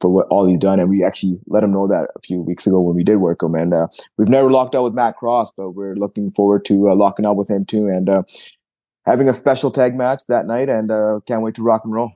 for 0.00 0.10
what 0.10 0.26
all 0.28 0.46
he's 0.46 0.58
done. 0.58 0.80
And 0.80 0.88
we 0.88 1.04
actually 1.04 1.38
let 1.46 1.62
him 1.62 1.72
know 1.72 1.86
that 1.88 2.08
a 2.16 2.20
few 2.20 2.40
weeks 2.40 2.66
ago 2.66 2.80
when 2.80 2.96
we 2.96 3.04
did 3.04 3.16
work 3.16 3.42
him. 3.42 3.54
And 3.54 3.74
uh, 3.74 3.88
we've 4.16 4.28
never 4.28 4.50
locked 4.50 4.74
out 4.74 4.84
with 4.84 4.94
Matt 4.94 5.16
Cross, 5.16 5.52
but 5.56 5.70
we're 5.70 5.96
looking 5.96 6.30
forward 6.32 6.64
to 6.66 6.88
uh, 6.88 6.94
locking 6.94 7.26
out 7.26 7.36
with 7.36 7.50
him 7.50 7.64
too. 7.64 7.86
And 7.86 8.08
uh, 8.08 8.22
having 9.06 9.28
a 9.28 9.34
special 9.34 9.70
tag 9.70 9.94
match 9.96 10.22
that 10.28 10.46
night, 10.46 10.68
and 10.68 10.90
uh, 10.90 11.20
can't 11.26 11.42
wait 11.42 11.54
to 11.56 11.62
rock 11.62 11.82
and 11.84 11.92
roll. 11.92 12.12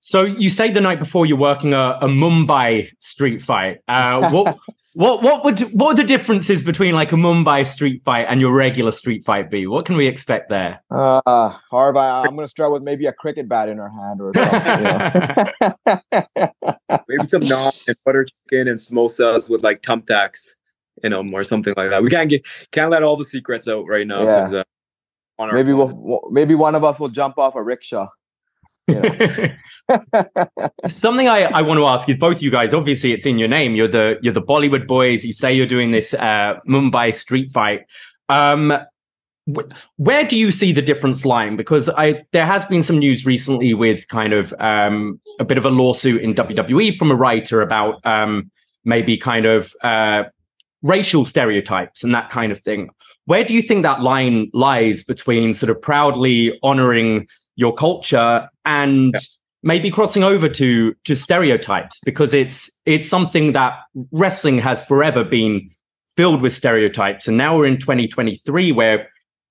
So 0.00 0.24
you 0.24 0.48
say 0.48 0.70
the 0.70 0.80
night 0.80 1.00
before 1.00 1.26
you're 1.26 1.36
working 1.36 1.74
a, 1.74 1.98
a 2.00 2.06
Mumbai 2.06 2.88
street 2.98 3.42
fight. 3.42 3.80
Uh, 3.88 4.30
what 4.30 4.56
what 4.94 5.22
what 5.22 5.44
would 5.44 5.60
what 5.74 5.88
would 5.88 5.96
the 5.96 6.04
differences 6.04 6.62
between 6.62 6.94
like 6.94 7.12
a 7.12 7.16
Mumbai 7.16 7.66
street 7.66 8.02
fight 8.04 8.26
and 8.28 8.40
your 8.40 8.52
regular 8.52 8.90
street 8.90 9.24
fight 9.24 9.50
be? 9.50 9.66
What 9.66 9.84
can 9.84 9.96
we 9.96 10.06
expect 10.06 10.48
there? 10.50 10.82
Uh, 10.90 11.50
Harv, 11.70 11.96
I, 11.96 12.24
am 12.24 12.36
going 12.36 12.46
to 12.46 12.48
start 12.48 12.72
with 12.72 12.82
maybe 12.82 13.06
a 13.06 13.12
cricket 13.12 13.48
bat 13.48 13.68
in 13.68 13.76
her 13.78 13.90
hand 13.90 14.20
or 14.22 14.32
something. 14.34 14.84
maybe 17.08 17.26
some 17.26 17.42
naan 17.52 17.88
and 17.88 17.98
butter 18.04 18.24
chicken 18.24 18.68
and 18.68 18.78
samosas 18.78 19.50
with 19.50 19.62
like 19.62 19.82
thumbtacks 19.82 20.54
in 21.02 21.12
them 21.12 21.34
or 21.34 21.42
something 21.42 21.74
like 21.76 21.90
that. 21.90 22.02
We 22.02 22.10
can't 22.10 22.30
get 22.30 22.46
can't 22.70 22.90
let 22.90 23.02
all 23.02 23.16
the 23.16 23.24
secrets 23.26 23.68
out 23.68 23.86
right 23.86 24.06
now. 24.06 24.22
Yeah. 24.22 24.62
Uh, 25.38 25.46
maybe 25.52 25.72
we'll 25.72 26.28
maybe 26.30 26.54
one 26.54 26.74
of 26.74 26.84
us 26.84 26.98
will 26.98 27.08
jump 27.08 27.38
off 27.38 27.54
a 27.54 27.62
rickshaw. 27.62 28.08
Something 30.86 31.28
I, 31.28 31.42
I 31.42 31.62
want 31.62 31.78
to 31.78 31.86
ask 31.86 32.08
is 32.08 32.16
both 32.16 32.42
you 32.42 32.50
guys. 32.50 32.74
Obviously, 32.74 33.12
it's 33.12 33.26
in 33.26 33.38
your 33.38 33.48
name. 33.48 33.74
You're 33.74 33.88
the 33.88 34.18
you're 34.22 34.32
the 34.32 34.42
Bollywood 34.42 34.86
boyz. 34.86 35.24
You 35.24 35.32
say 35.32 35.52
you're 35.52 35.66
doing 35.66 35.90
this 35.90 36.14
uh, 36.14 36.58
Mumbai 36.68 37.14
street 37.14 37.50
fight. 37.52 37.82
Um, 38.28 38.72
where 39.96 40.24
do 40.24 40.38
you 40.38 40.50
see 40.50 40.72
the 40.72 40.82
difference 40.82 41.24
lying? 41.24 41.56
Because 41.56 41.88
I 41.88 42.24
there 42.32 42.46
has 42.46 42.66
been 42.66 42.82
some 42.82 42.98
news 42.98 43.24
recently 43.24 43.74
with 43.74 44.06
kind 44.08 44.32
of 44.32 44.52
um, 44.58 45.20
a 45.40 45.44
bit 45.44 45.58
of 45.58 45.64
a 45.64 45.70
lawsuit 45.70 46.22
in 46.22 46.34
WWE 46.34 46.96
from 46.96 47.10
a 47.10 47.14
writer 47.14 47.62
about 47.62 48.04
um, 48.04 48.50
maybe 48.84 49.16
kind 49.16 49.46
of 49.46 49.72
uh, 49.82 50.24
racial 50.82 51.24
stereotypes 51.24 52.04
and 52.04 52.14
that 52.14 52.30
kind 52.30 52.52
of 52.52 52.60
thing 52.60 52.90
where 53.28 53.44
do 53.44 53.54
you 53.54 53.60
think 53.60 53.82
that 53.82 54.00
line 54.00 54.50
lies 54.54 55.04
between 55.04 55.52
sort 55.52 55.68
of 55.68 55.80
proudly 55.82 56.58
honoring 56.62 57.28
your 57.56 57.74
culture 57.74 58.48
and 58.64 59.12
yeah. 59.14 59.20
maybe 59.62 59.90
crossing 59.90 60.24
over 60.24 60.48
to 60.48 60.94
to 61.04 61.14
stereotypes 61.14 62.00
because 62.06 62.32
it's 62.32 62.70
it's 62.86 63.06
something 63.06 63.52
that 63.52 63.74
wrestling 64.12 64.58
has 64.58 64.80
forever 64.82 65.24
been 65.24 65.68
filled 66.16 66.40
with 66.40 66.54
stereotypes 66.54 67.28
and 67.28 67.36
now 67.36 67.54
we're 67.54 67.66
in 67.66 67.78
2023 67.78 68.72
where 68.72 69.06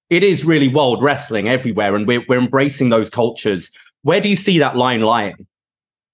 it 0.09 0.23
is 0.23 0.43
really 0.43 0.67
world 0.67 1.03
wrestling 1.03 1.47
everywhere 1.47 1.95
and 1.95 2.07
we're, 2.07 2.23
we're 2.27 2.39
embracing 2.39 2.89
those 2.89 3.11
cultures 3.11 3.71
where 4.01 4.19
do 4.19 4.27
you 4.27 4.35
see 4.35 4.57
that 4.57 4.75
line 4.75 5.01
lying 5.01 5.45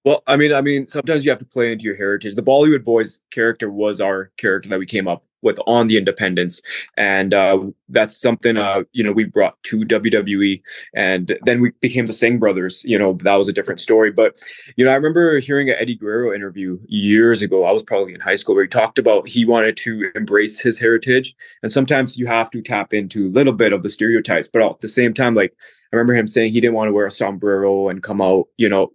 well, 0.05 0.21
I 0.27 0.35
mean, 0.35 0.53
I 0.53 0.59
mean, 0.59 0.85
sometimes 0.89 1.23
you 1.23 1.31
have 1.31 1.39
to 1.39 1.45
play 1.45 1.71
into 1.71 1.85
your 1.85 1.95
heritage. 1.95 2.35
The 2.35 2.43
Bollywood 2.43 2.83
Boyz 2.83 3.21
character 3.31 3.71
was 3.71 4.01
our 4.01 4.31
character 4.35 4.67
that 4.67 4.77
we 4.77 4.85
came 4.85 5.07
up 5.07 5.23
with 5.43 5.59
on 5.67 5.87
the 5.87 5.97
independence 5.97 6.61
and 6.97 7.33
uh, 7.33 7.59
that's 7.89 8.19
something 8.19 8.57
uh, 8.57 8.83
you 8.91 9.03
know 9.03 9.11
we 9.11 9.23
brought 9.23 9.61
to 9.63 9.79
wwe 9.79 10.59
and 10.93 11.37
then 11.45 11.61
we 11.61 11.71
became 11.81 12.05
the 12.05 12.13
singh 12.13 12.39
brothers. 12.39 12.83
You 12.85 12.97
know 12.97 13.13
that 13.23 13.35
was 13.35 13.47
a 13.47 13.53
different 13.53 13.79
story. 13.79 14.11
But 14.11 14.41
you 14.75 14.85
know 14.85 14.91
i 14.91 14.95
remember 14.95 15.39
hearing 15.39 15.69
an 15.69 15.75
eddie 15.79 15.95
guerrero 15.95 16.33
interview 16.33 16.79
years 16.87 17.41
ago. 17.41 17.63
I 17.65 17.71
was 17.71 17.83
probably 17.83 18.13
in 18.13 18.19
high 18.19 18.35
school 18.35 18.55
where 18.55 18.63
he 18.63 18.69
talked 18.69 18.99
about 18.99 19.27
he 19.27 19.45
wanted 19.45 19.77
to 19.77 20.11
embrace 20.15 20.59
his 20.59 20.79
heritage. 20.79 21.35
And 21.61 21.71
sometimes 21.71 22.17
you 22.17 22.25
have 22.27 22.51
to 22.51 22.61
tap 22.61 22.93
into 22.93 23.27
a 23.27 23.29
little 23.29 23.53
bit 23.53 23.73
of 23.73 23.83
the 23.83 23.89
stereotypes. 23.89 24.47
But 24.47 24.61
at 24.61 24.79
the 24.79 24.87
same 24.87 25.13
time 25.13 25.35
like 25.35 25.53
i 25.91 25.95
remember 25.95 26.15
him 26.15 26.27
saying 26.27 26.51
he 26.51 26.61
didn't 26.61 26.75
want 26.75 26.87
to 26.87 26.93
wear 26.93 27.05
a 27.05 27.11
sombrero 27.11 27.89
and 27.89 28.03
come 28.03 28.21
out 28.21 28.47
you 28.57 28.69
know 28.69 28.91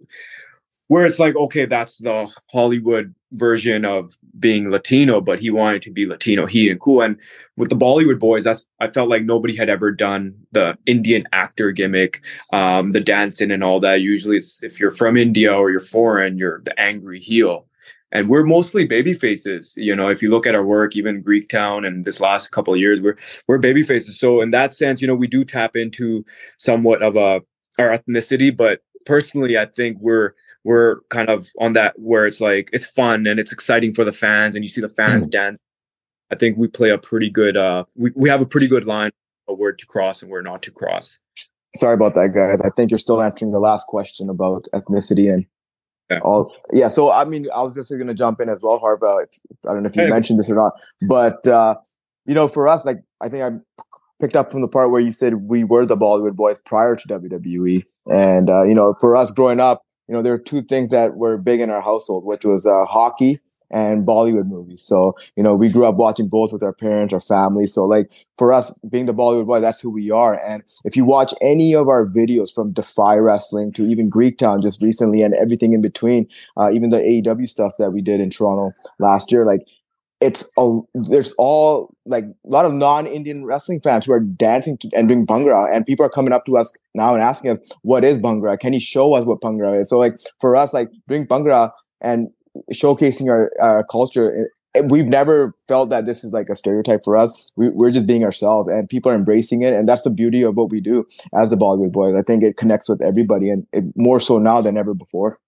where 0.89 1.05
it's 1.05 1.19
like 1.19 1.35
okay 1.37 1.65
that's 1.65 1.99
the 1.99 2.35
hollywood 2.51 3.15
version 3.33 3.85
of 3.85 4.17
being 4.39 4.69
latino 4.69 5.21
but 5.21 5.39
he 5.39 5.49
wanted 5.49 5.81
to 5.81 5.91
be 5.91 6.05
latino 6.05 6.45
he 6.45 6.69
and 6.69 6.79
cool. 6.79 7.01
And 7.01 7.15
with 7.55 7.69
the 7.69 7.75
Bollywood 7.75 8.19
Boyz 8.19 8.43
that's 8.43 8.67
i 8.81 8.89
felt 8.89 9.09
like 9.09 9.23
nobody 9.23 9.55
had 9.55 9.69
ever 9.69 9.91
done 9.91 10.35
the 10.51 10.77
indian 10.85 11.27
actor 11.31 11.71
gimmick 11.71 12.21
um, 12.51 12.91
the 12.91 12.99
dancing 12.99 13.51
and 13.51 13.63
all 13.63 13.79
that. 13.79 14.01
Usually 14.01 14.37
it's 14.37 14.61
if 14.61 14.79
you're 14.79 14.91
from 14.91 15.15
india 15.15 15.53
or 15.55 15.71
you're 15.71 15.79
foreign 15.79 16.37
you're 16.37 16.61
the 16.65 16.77
angry 16.79 17.19
heel. 17.19 17.65
And 18.11 18.27
we're 18.27 18.43
mostly 18.43 18.85
baby 18.85 19.13
faces 19.13 19.75
you 19.77 19.95
know 19.95 20.09
if 20.09 20.23
you 20.23 20.31
look 20.31 20.47
at 20.47 20.55
our 20.55 20.65
work 20.65 20.95
even 20.95 21.23
greektown 21.23 21.85
and 21.85 22.05
this 22.05 22.19
last 22.19 22.49
couple 22.49 22.73
of 22.73 22.79
years 22.79 22.99
we're 22.99 23.17
we're 23.47 23.59
baby 23.59 23.83
faces. 23.83 24.19
So 24.19 24.41
in 24.41 24.49
that 24.51 24.73
sense 24.73 25.01
you 25.01 25.07
know 25.07 25.15
we 25.15 25.27
do 25.27 25.45
tap 25.45 25.75
into 25.75 26.25
somewhat 26.57 27.03
of 27.03 27.15
a 27.15 27.41
our 27.77 27.95
ethnicity 27.95 28.55
but 28.55 28.81
personally 29.05 29.57
i 29.57 29.65
think 29.65 29.97
we're 30.01 30.33
we're 30.63 31.01
kind 31.09 31.29
of 31.29 31.47
on 31.59 31.73
that 31.73 31.93
where 31.97 32.25
it's 32.25 32.41
like 32.41 32.69
it's 32.73 32.85
fun 32.85 33.25
and 33.27 33.39
it's 33.39 33.51
exciting 33.51 33.93
for 33.93 34.03
the 34.03 34.11
fans 34.11 34.55
and 34.55 34.63
you 34.63 34.69
see 34.69 34.81
the 34.81 34.89
fans 34.89 35.27
dance. 35.39 35.59
I 36.31 36.35
think 36.35 36.57
we 36.57 36.67
play 36.67 36.89
a 36.89 36.97
pretty 36.97 37.29
good 37.29 37.57
uh 37.57 37.85
we, 37.95 38.11
we 38.15 38.29
have 38.29 38.41
a 38.41 38.45
pretty 38.45 38.67
good 38.67 38.85
line 38.85 39.11
a 39.47 39.53
word 39.53 39.79
to 39.79 39.85
cross 39.85 40.21
and 40.21 40.29
where 40.29 40.41
not 40.41 40.61
to 40.63 40.71
cross. 40.71 41.17
Sorry 41.75 41.93
about 41.93 42.15
that, 42.15 42.33
guys. 42.33 42.61
I 42.61 42.69
think 42.75 42.91
you're 42.91 42.97
still 42.97 43.21
answering 43.21 43.51
the 43.51 43.59
last 43.59 43.87
question 43.87 44.29
about 44.29 44.65
ethnicity 44.73 45.31
and 45.31 45.45
yeah. 46.09 46.19
all 46.23 46.55
yeah, 46.73 46.87
so 46.87 47.11
I 47.11 47.23
mean 47.25 47.47
I 47.53 47.61
was 47.61 47.75
just 47.75 47.91
gonna 47.91 48.13
jump 48.13 48.41
in 48.41 48.49
as 48.49 48.61
well, 48.61 48.79
Harv. 48.79 49.03
I 49.03 49.25
don't 49.63 49.83
know 49.83 49.89
if 49.89 49.95
you 49.95 50.03
hey. 50.03 50.09
mentioned 50.09 50.39
this 50.39 50.49
or 50.49 50.55
not, 50.55 50.73
but 51.07 51.45
uh, 51.47 51.75
you 52.25 52.33
know, 52.33 52.47
for 52.47 52.67
us, 52.67 52.85
like 52.85 53.01
I 53.21 53.29
think 53.29 53.43
I 53.43 53.51
picked 54.19 54.35
up 54.35 54.51
from 54.51 54.61
the 54.61 54.67
part 54.67 54.91
where 54.91 55.01
you 55.01 55.11
said 55.11 55.35
we 55.35 55.63
were 55.63 55.85
the 55.85 55.97
Bollywood 55.97 56.35
Boyz 56.35 56.63
prior 56.65 56.95
to 56.95 57.07
WWE. 57.07 57.83
And 58.07 58.49
uh, 58.49 58.63
you 58.63 58.73
know, 58.73 58.95
for 58.99 59.15
us 59.15 59.31
growing 59.31 59.59
up, 59.59 59.83
you 60.09 60.15
know, 60.15 60.23
there 60.23 60.33
were 60.33 60.39
two 60.39 60.63
things 60.63 60.89
that 60.89 61.15
were 61.17 61.37
big 61.37 61.59
in 61.59 61.69
our 61.69 61.81
household, 61.81 62.25
which 62.25 62.43
was 62.43 62.65
uh, 62.65 62.83
hockey 62.85 63.39
and 63.71 64.07
Bollywood 64.07 64.47
movies. 64.47 64.81
So, 64.81 65.15
you 65.35 65.43
know, 65.43 65.53
we 65.53 65.69
grew 65.69 65.85
up 65.85 65.97
watching 65.97 66.27
both 66.27 66.51
with 66.51 66.63
our 66.63 66.73
parents, 66.73 67.13
our 67.13 67.21
family. 67.21 67.67
So, 67.67 67.85
like, 67.85 68.11
for 68.35 68.51
us, 68.51 68.75
being 68.89 69.05
the 69.05 69.13
Bollywood 69.13 69.45
boy, 69.45 69.59
that's 69.59 69.81
who 69.81 69.91
we 69.91 70.09
are. 70.09 70.43
And 70.43 70.63
if 70.83 70.97
you 70.97 71.05
watch 71.05 71.35
any 71.43 71.75
of 71.75 71.87
our 71.87 72.07
videos 72.07 72.51
from 72.51 72.73
Defy 72.73 73.17
Wrestling 73.17 73.71
to 73.73 73.85
even 73.85 74.09
Greektown 74.09 74.63
just 74.63 74.81
recently 74.81 75.21
and 75.21 75.35
everything 75.35 75.73
in 75.73 75.81
between, 75.81 76.27
uh, 76.57 76.71
even 76.71 76.89
the 76.89 76.97
AEW 76.97 77.47
stuff 77.47 77.73
that 77.77 77.91
we 77.91 78.01
did 78.01 78.19
in 78.19 78.31
Toronto 78.31 78.73
last 78.97 79.31
year, 79.31 79.45
like, 79.45 79.61
it's 80.21 80.51
a, 80.57 80.79
there's 80.93 81.33
all 81.37 81.95
like 82.05 82.25
a 82.25 82.49
lot 82.49 82.65
of 82.65 82.73
non-Indian 82.73 83.45
wrestling 83.45 83.79
fans 83.81 84.05
who 84.05 84.11
are 84.11 84.19
dancing 84.19 84.77
to, 84.79 84.89
and 84.93 85.07
doing 85.07 85.25
bhangra, 85.25 85.73
and 85.73 85.85
people 85.85 86.05
are 86.05 86.09
coming 86.09 86.33
up 86.33 86.45
to 86.45 86.57
us 86.57 86.73
now 86.93 87.13
and 87.13 87.21
asking 87.21 87.51
us, 87.51 87.59
"What 87.83 88.03
is 88.03 88.17
bhangra? 88.17 88.59
Can 88.59 88.73
you 88.73 88.79
show 88.79 89.13
us 89.13 89.25
what 89.25 89.41
bhangra 89.41 89.79
is?" 89.79 89.89
So 89.89 89.97
like 89.97 90.15
for 90.41 90.55
us, 90.55 90.73
like 90.73 90.89
doing 91.07 91.25
bhangra 91.25 91.71
and 92.01 92.29
showcasing 92.73 93.29
our, 93.29 93.51
our 93.61 93.85
culture, 93.85 94.49
eh, 94.75 94.79
eh, 94.79 94.81
we've 94.89 95.05
never 95.07 95.55
felt 95.67 95.89
that 95.91 96.05
this 96.05 96.23
is 96.23 96.33
like 96.33 96.49
a 96.49 96.55
stereotype 96.55 97.03
for 97.03 97.15
us. 97.15 97.51
We, 97.55 97.69
we're 97.69 97.91
just 97.91 98.07
being 98.07 98.23
ourselves, 98.23 98.69
and 98.69 98.89
people 98.89 99.11
are 99.11 99.15
embracing 99.15 99.61
it, 99.61 99.73
and 99.73 99.87
that's 99.87 100.01
the 100.01 100.09
beauty 100.09 100.41
of 100.41 100.55
what 100.55 100.69
we 100.69 100.81
do 100.81 101.05
as 101.39 101.49
the 101.49 101.57
Bollywood 101.57 101.91
Boyz. 101.91 102.19
I 102.19 102.23
think 102.23 102.43
it 102.43 102.57
connects 102.57 102.89
with 102.89 103.01
everybody, 103.01 103.49
and 103.49 103.65
it, 103.71 103.85
more 103.95 104.19
so 104.19 104.37
now 104.37 104.61
than 104.61 104.77
ever 104.77 104.93
before. 104.93 105.39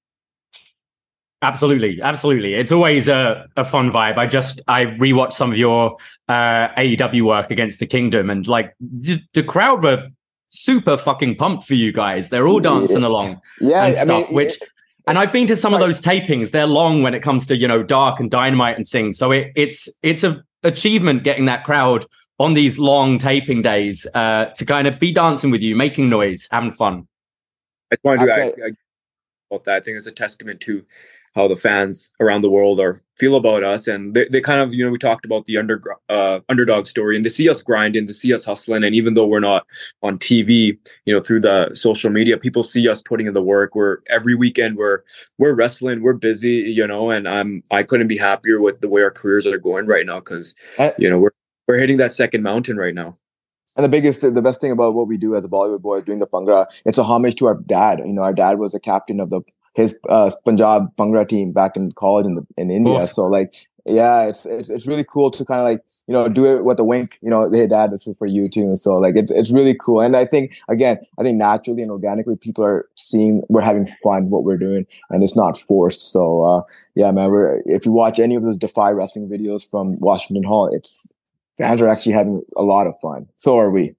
Absolutely, 1.43 1.99
absolutely. 2.01 2.53
It's 2.53 2.71
always 2.71 3.09
a, 3.09 3.47
a 3.57 3.65
fun 3.65 3.91
vibe. 3.91 4.17
I 4.17 4.27
just 4.27 4.61
I 4.67 4.85
rewatched 4.85 5.33
some 5.33 5.51
of 5.51 5.57
your 5.57 5.97
uh, 6.27 6.67
AEW 6.77 7.25
work 7.25 7.49
against 7.49 7.79
the 7.79 7.87
Kingdom, 7.87 8.29
and 8.29 8.47
like 8.47 8.75
the, 8.79 9.19
the 9.33 9.41
crowd 9.41 9.83
were 9.83 10.07
super 10.49 10.99
fucking 10.99 11.37
pumped 11.37 11.65
for 11.65 11.73
you 11.73 11.91
guys. 11.91 12.29
They're 12.29 12.47
all 12.47 12.59
dancing 12.59 13.03
along, 13.03 13.41
yeah, 13.59 13.85
and 13.85 13.95
stuff. 13.95 14.09
I 14.09 14.27
mean, 14.27 14.35
which, 14.35 14.59
and 15.07 15.17
I've 15.17 15.31
been 15.31 15.47
to 15.47 15.55
some 15.55 15.73
of 15.73 15.79
those 15.79 15.99
tapings. 15.99 16.51
They're 16.51 16.67
long 16.67 17.01
when 17.01 17.15
it 17.15 17.21
comes 17.21 17.47
to 17.47 17.57
you 17.57 17.67
know 17.67 17.81
dark 17.81 18.19
and 18.19 18.29
dynamite 18.29 18.77
and 18.77 18.87
things. 18.87 19.17
So 19.17 19.31
it, 19.31 19.51
it's 19.55 19.89
it's 20.03 20.23
a 20.23 20.43
achievement 20.63 21.23
getting 21.23 21.45
that 21.45 21.63
crowd 21.63 22.05
on 22.37 22.53
these 22.53 22.77
long 22.77 23.17
taping 23.17 23.63
days 23.63 24.05
uh, 24.13 24.45
to 24.57 24.65
kind 24.65 24.87
of 24.87 24.99
be 24.99 25.11
dancing 25.11 25.49
with 25.49 25.63
you, 25.63 25.75
making 25.75 26.07
noise, 26.07 26.47
having 26.51 26.71
fun. 26.71 27.07
I 27.91 27.97
want 28.03 28.21
to 28.21 28.31
I, 28.31 28.37
I, 28.37 28.71
about 29.49 29.65
that. 29.65 29.75
I 29.75 29.79
think 29.79 29.97
it's 29.97 30.05
a 30.05 30.11
testament 30.11 30.61
to 30.61 30.85
how 31.33 31.47
the 31.47 31.55
fans 31.55 32.11
around 32.19 32.41
the 32.41 32.49
world 32.49 32.79
are 32.79 33.01
feel 33.17 33.35
about 33.35 33.63
us. 33.63 33.87
And 33.87 34.13
they, 34.13 34.27
they 34.29 34.41
kind 34.41 34.61
of 34.61 34.73
you 34.73 34.83
know 34.83 34.91
we 34.91 34.97
talked 34.97 35.25
about 35.25 35.45
the 35.45 35.57
under 35.57 35.81
uh, 36.09 36.39
underdog 36.49 36.87
story 36.87 37.15
and 37.15 37.25
they 37.25 37.29
see 37.29 37.49
us 37.49 37.61
grinding 37.61 38.05
they 38.05 38.13
see 38.13 38.33
us 38.33 38.43
hustling. 38.43 38.83
And 38.83 38.95
even 38.95 39.13
though 39.13 39.27
we're 39.27 39.39
not 39.39 39.65
on 40.03 40.17
tv 40.17 40.77
you 41.05 41.13
know 41.13 41.19
through 41.19 41.41
the 41.41 41.73
social 41.73 42.09
media 42.09 42.37
people 42.37 42.63
see 42.63 42.87
us 42.87 43.01
putting 43.01 43.27
in 43.27 43.33
the 43.33 43.43
work. 43.43 43.75
We're 43.75 43.97
every 44.09 44.35
weekend 44.35 44.77
we're 44.77 45.01
we're 45.37 45.53
wrestling 45.53 46.01
we're 46.01 46.13
busy 46.13 46.63
you 46.67 46.85
know 46.85 47.09
and 47.09 47.27
i'm 47.27 47.63
i 47.71 47.83
couldn't 47.83 48.07
be 48.07 48.17
happier 48.17 48.61
with 48.61 48.81
the 48.81 48.89
way 48.89 49.01
our 49.01 49.11
careers 49.11 49.45
are 49.45 49.57
going 49.57 49.85
right 49.87 50.05
now 50.05 50.19
because 50.19 50.55
you 50.97 51.09
know 51.09 51.17
we're 51.17 51.31
we're 51.67 51.77
hitting 51.77 51.97
that 51.97 52.11
second 52.11 52.43
mountain 52.43 52.75
right 52.75 52.93
now. 52.93 53.17
And 53.77 53.85
the 53.85 53.89
biggest, 53.89 54.21
the 54.21 54.41
best 54.41 54.59
thing 54.59 54.71
about 54.71 54.93
what 54.93 55.07
we 55.07 55.15
do 55.15 55.35
as 55.35 55.45
a 55.45 55.47
Bollywood 55.47 55.81
boy 55.81 56.01
doing 56.01 56.19
the 56.19 56.27
Bhangra, 56.27 56.65
it's 56.85 56.97
a 56.97 57.03
homage 57.03 57.35
to 57.35 57.45
our 57.45 57.55
dad. 57.55 57.99
You 57.99 58.11
know, 58.11 58.23
our 58.23 58.33
dad 58.33 58.59
was 58.59 58.75
a 58.75 58.79
captain 58.79 59.21
of 59.21 59.29
the 59.29 59.41
his 59.73 59.97
uh, 60.09 60.29
Punjab 60.45 60.95
Bhangra 60.95 61.27
team 61.27 61.51
back 61.51 61.75
in 61.75 61.91
college 61.93 62.25
in 62.25 62.35
the, 62.35 62.45
in 62.57 62.71
India. 62.71 63.03
Oof. 63.03 63.09
So 63.09 63.25
like, 63.25 63.55
yeah, 63.85 64.27
it's, 64.27 64.45
it's 64.45 64.69
it's 64.69 64.85
really 64.85 65.03
cool 65.03 65.31
to 65.31 65.43
kind 65.43 65.59
of 65.59 65.65
like 65.65 65.83
you 66.07 66.13
know 66.13 66.29
do 66.29 66.45
it 66.45 66.63
with 66.63 66.79
a 66.79 66.83
wink. 66.83 67.17
You 67.21 67.29
know, 67.29 67.49
hey 67.49 67.65
dad, 67.67 67.91
this 67.91 68.05
is 68.05 68.15
for 68.17 68.27
you 68.27 68.47
too. 68.47 68.61
And 68.61 68.77
So 68.77 68.97
like, 68.97 69.15
it's 69.15 69.31
it's 69.31 69.51
really 69.51 69.73
cool. 69.73 70.01
And 70.01 70.15
I 70.15 70.25
think 70.25 70.55
again, 70.69 70.99
I 71.17 71.23
think 71.23 71.37
naturally 71.37 71.81
and 71.81 71.91
organically, 71.91 72.35
people 72.35 72.63
are 72.63 72.87
seeing 72.95 73.41
we're 73.49 73.61
having 73.61 73.87
fun 74.03 74.29
what 74.29 74.43
we're 74.43 74.57
doing, 74.57 74.85
and 75.09 75.23
it's 75.23 75.35
not 75.35 75.57
forced. 75.57 76.11
So 76.11 76.43
uh, 76.43 76.61
yeah, 76.93 77.11
man, 77.11 77.31
we're, 77.31 77.61
if 77.65 77.85
you 77.85 77.91
watch 77.91 78.19
any 78.19 78.35
of 78.35 78.43
those 78.43 78.57
Defy 78.57 78.91
Wrestling 78.91 79.29
videos 79.29 79.67
from 79.67 79.99
Washington 79.99 80.43
Hall, 80.43 80.69
it's 80.71 81.11
fans 81.57 81.81
are 81.81 81.87
actually 81.87 82.13
having 82.13 82.43
a 82.55 82.63
lot 82.63 82.87
of 82.87 82.93
fun. 83.01 83.27
So 83.37 83.57
are 83.57 83.71
we. 83.71 83.95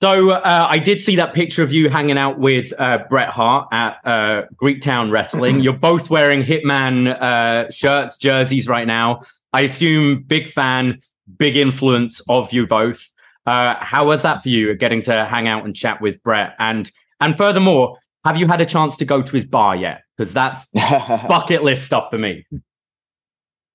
So 0.00 0.30
uh, 0.30 0.66
I 0.68 0.78
did 0.78 1.00
see 1.00 1.16
that 1.16 1.32
picture 1.32 1.62
of 1.62 1.72
you 1.72 1.88
hanging 1.88 2.18
out 2.18 2.38
with 2.38 2.72
uh, 2.78 3.04
Bret 3.08 3.28
Hart 3.28 3.68
at 3.72 3.98
uh, 4.04 4.42
Greektown 4.60 5.12
Wrestling. 5.12 5.58
You're 5.62 5.72
both 5.74 6.10
wearing 6.10 6.42
Hitman 6.42 7.08
uh, 7.20 7.70
shirts, 7.70 8.16
jerseys 8.16 8.66
right 8.66 8.86
now. 8.86 9.22
I 9.52 9.60
assume 9.60 10.22
big 10.22 10.48
fan, 10.48 11.00
big 11.38 11.56
influence 11.56 12.20
of 12.28 12.52
you 12.52 12.66
both. 12.66 13.08
Uh, 13.46 13.76
how 13.80 14.06
was 14.06 14.22
that 14.22 14.42
for 14.42 14.48
you, 14.48 14.74
getting 14.74 15.02
to 15.02 15.24
hang 15.24 15.46
out 15.46 15.64
and 15.64 15.74
chat 15.74 16.00
with 16.00 16.22
Bret? 16.22 16.54
And 16.58 16.90
and 17.20 17.36
furthermore, 17.36 17.98
have 18.24 18.36
you 18.36 18.46
had 18.46 18.60
a 18.60 18.66
chance 18.66 18.96
to 18.96 19.04
go 19.04 19.22
to 19.22 19.32
his 19.32 19.44
bar 19.44 19.76
yet? 19.76 20.02
Because 20.16 20.32
that's 20.32 20.66
bucket 21.28 21.62
list 21.62 21.84
stuff 21.84 22.10
for 22.10 22.18
me. 22.18 22.44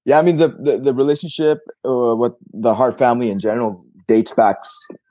Yeah, 0.05 0.19
I 0.19 0.21
mean 0.21 0.37
the 0.37 0.49
the, 0.49 0.77
the 0.77 0.93
relationship 0.93 1.59
uh, 1.85 2.15
with 2.15 2.33
the 2.53 2.73
Hart 2.73 2.97
family 2.97 3.29
in 3.29 3.39
general 3.39 3.85
dates 4.07 4.33
back 4.33 4.57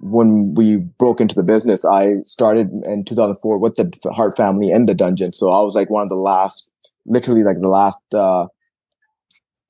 when 0.01 0.55
we 0.55 0.77
broke 0.77 1.21
into 1.21 1.35
the 1.35 1.43
business. 1.43 1.85
I 1.85 2.15
started 2.25 2.71
in 2.85 3.05
2004 3.05 3.59
with 3.59 3.77
the 3.77 3.93
Hart 4.13 4.37
family 4.37 4.71
in 4.71 4.87
the 4.87 4.95
dungeon. 4.95 5.33
So 5.33 5.51
I 5.51 5.61
was 5.63 5.75
like 5.75 5.91
one 5.91 6.03
of 6.03 6.09
the 6.09 6.17
last, 6.17 6.69
literally 7.05 7.43
like 7.43 7.61
the 7.61 7.69
last 7.69 7.99
uh, 8.15 8.47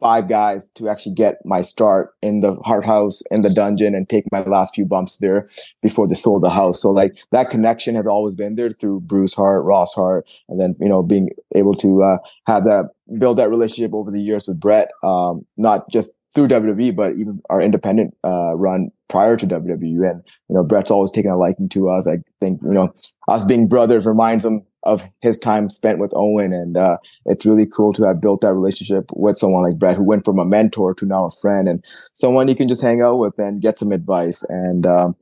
five 0.00 0.28
guys 0.28 0.66
to 0.74 0.88
actually 0.88 1.14
get 1.14 1.36
my 1.44 1.62
start 1.62 2.10
in 2.22 2.40
the 2.40 2.54
Hart 2.64 2.84
House 2.84 3.22
in 3.30 3.42
the 3.42 3.52
dungeon 3.52 3.94
and 3.94 4.08
take 4.08 4.24
my 4.30 4.42
last 4.42 4.74
few 4.74 4.84
bumps 4.84 5.18
there 5.18 5.46
before 5.82 6.06
they 6.06 6.14
sold 6.14 6.42
the 6.42 6.50
house. 6.50 6.80
So 6.82 6.90
like 6.90 7.18
that 7.32 7.50
connection 7.50 7.94
has 7.94 8.06
always 8.06 8.36
been 8.36 8.56
there 8.56 8.70
through 8.70 9.00
Bruce 9.00 9.34
Hart, 9.34 9.64
Ross 9.64 9.94
Hart, 9.94 10.26
and 10.48 10.60
then 10.60 10.76
you 10.80 10.88
know 10.88 11.02
being 11.02 11.30
able 11.54 11.74
to 11.76 12.02
uh, 12.02 12.18
have 12.46 12.64
that 12.64 12.90
build 13.18 13.38
that 13.38 13.50
relationship 13.50 13.94
over 13.94 14.10
the 14.10 14.20
years 14.20 14.46
with 14.46 14.60
Bret, 14.60 14.90
Um, 15.02 15.46
not 15.56 15.90
just 15.90 16.12
through 16.36 16.48
WWE, 16.48 16.94
but 16.94 17.14
even 17.14 17.40
our 17.48 17.62
independent 17.62 18.14
uh, 18.22 18.54
run 18.54 18.90
prior 19.08 19.36
to 19.38 19.46
WWE. 19.46 20.08
And 20.08 20.22
you 20.48 20.54
know, 20.54 20.62
Bret's 20.62 20.90
always 20.90 21.10
taken 21.10 21.30
a 21.30 21.36
liking 21.36 21.68
to 21.70 21.88
us. 21.88 22.06
I 22.06 22.18
think 22.40 22.60
you 22.62 22.72
know, 22.72 22.92
us 23.26 23.44
being 23.44 23.66
brothers 23.66 24.06
reminds 24.06 24.44
him 24.44 24.62
of 24.82 25.04
his 25.22 25.38
time 25.38 25.70
spent 25.70 25.98
with 25.98 26.12
Owen, 26.14 26.52
and 26.52 26.76
uh, 26.76 26.98
it's 27.24 27.46
really 27.46 27.66
cool 27.66 27.92
to 27.94 28.04
have 28.04 28.20
built 28.20 28.42
that 28.42 28.52
relationship 28.52 29.10
with 29.14 29.38
someone 29.38 29.64
like 29.64 29.78
Bret, 29.78 29.96
who 29.96 30.04
went 30.04 30.26
from 30.26 30.38
a 30.38 30.44
mentor 30.44 30.94
to 30.94 31.06
now 31.06 31.24
a 31.24 31.30
friend, 31.30 31.68
and 31.68 31.82
someone 32.12 32.48
you 32.48 32.54
can 32.54 32.68
just 32.68 32.82
hang 32.82 33.00
out 33.00 33.16
with 33.16 33.38
and 33.38 33.62
get 33.62 33.78
some 33.78 33.90
advice. 33.90 34.44
And 34.50 34.86
um, 34.86 35.16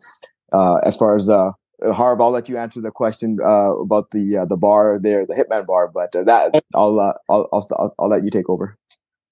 uh, 0.53 0.79
as 0.83 0.97
far 0.97 1.15
as 1.15 1.31
uh, 1.31 1.53
Harv, 1.93 2.21
I'll 2.21 2.31
let 2.31 2.49
you 2.49 2.59
answer 2.59 2.81
the 2.81 2.91
question 2.91 3.39
uh, 3.41 3.77
about 3.77 4.11
the 4.11 4.39
uh, 4.39 4.45
the 4.47 4.57
bar 4.57 4.99
there, 5.01 5.25
the 5.25 5.35
Hitman 5.35 5.65
bar, 5.65 5.89
but 5.95 6.15
uh, 6.17 6.25
that 6.25 6.65
I'll, 6.75 6.99
I'll 7.29 7.49
I'll 7.53 7.95
I'll 8.01 8.09
let 8.09 8.25
you 8.25 8.31
take 8.31 8.51
over 8.51 8.77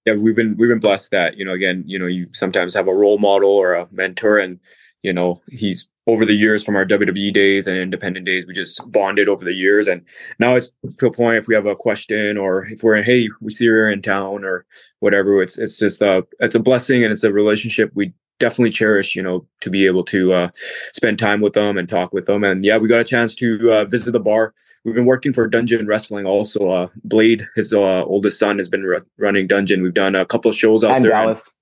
yeah, 0.04 0.14
we've 0.14 0.36
been 0.36 0.56
we've 0.56 0.68
been 0.68 0.80
blessed 0.80 1.10
that. 1.12 1.38
You 1.38 1.44
know 1.44 1.52
again 1.52 1.84
you 1.86 1.98
know 1.98 2.06
you 2.06 2.28
sometimes 2.32 2.74
have 2.74 2.88
a 2.88 2.94
role 2.94 3.18
model 3.18 3.50
or 3.50 3.74
a 3.74 3.88
mentor, 3.92 4.38
and 4.38 4.58
you 5.02 5.12
know 5.12 5.40
he's 5.48 5.88
over 6.08 6.24
the 6.24 6.34
years 6.34 6.64
from 6.64 6.74
our 6.74 6.84
WWE 6.84 7.32
days 7.32 7.68
and 7.68 7.76
independent 7.76 8.26
days, 8.26 8.44
we 8.44 8.52
just 8.52 8.90
bonded 8.90 9.28
over 9.28 9.44
the 9.44 9.54
years, 9.54 9.86
and 9.86 10.02
now 10.40 10.56
it's 10.56 10.72
to 10.98 11.06
a 11.06 11.12
point 11.12 11.36
if 11.36 11.46
we 11.46 11.54
have 11.54 11.66
a 11.66 11.76
question 11.76 12.36
or 12.36 12.66
if 12.66 12.82
we're 12.82 13.00
hey, 13.02 13.28
we 13.40 13.50
see 13.50 13.64
you're 13.64 13.90
in 13.90 14.02
town 14.02 14.44
or 14.44 14.66
whatever, 15.00 15.42
it's 15.42 15.58
it's 15.58 15.78
just 15.78 16.02
a 16.02 16.26
it's 16.40 16.54
a 16.54 16.60
blessing 16.60 17.04
and 17.04 17.12
it's 17.12 17.24
a 17.24 17.32
relationship 17.32 17.90
we 17.94 18.12
definitely 18.42 18.70
cherish, 18.70 19.14
you 19.14 19.22
know, 19.22 19.46
to 19.60 19.70
be 19.70 19.86
able 19.86 20.02
to 20.02 20.32
uh, 20.32 20.48
spend 20.92 21.16
time 21.16 21.40
with 21.40 21.52
them 21.52 21.78
and 21.78 21.88
talk 21.88 22.12
with 22.12 22.26
them. 22.26 22.42
And 22.42 22.64
yeah, 22.64 22.76
we 22.76 22.88
got 22.88 23.00
a 23.00 23.04
chance 23.04 23.36
to 23.36 23.72
uh, 23.72 23.84
visit 23.84 24.10
the 24.10 24.20
bar. 24.20 24.52
We've 24.84 24.96
been 24.96 25.06
working 25.06 25.32
for 25.32 25.46
Dungeon 25.46 25.86
Wrestling 25.86 26.26
also. 26.26 26.68
Uh, 26.68 26.88
Blade, 27.04 27.46
his 27.54 27.72
uh, 27.72 28.02
oldest 28.04 28.40
son, 28.40 28.58
has 28.58 28.68
been 28.68 28.84
running 29.16 29.46
Dungeon. 29.46 29.80
We've 29.80 29.94
done 29.94 30.16
a 30.16 30.26
couple 30.26 30.50
of 30.50 30.56
shows 30.56 30.82
out 30.82 30.90
and 30.90 31.04
there. 31.04 31.12
Dallas. 31.12 31.56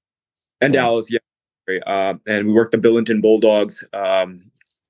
And, 0.63 0.69
and 0.69 0.75
yeah. 0.75 0.81
Dallas, 0.81 1.13
yeah. 1.13 1.79
Uh, 1.87 2.15
and 2.27 2.47
we 2.47 2.55
worked 2.55 2.73
the 2.73 2.79
Billington 2.79 3.21
Bulldogs. 3.21 3.85
Um, 3.93 4.39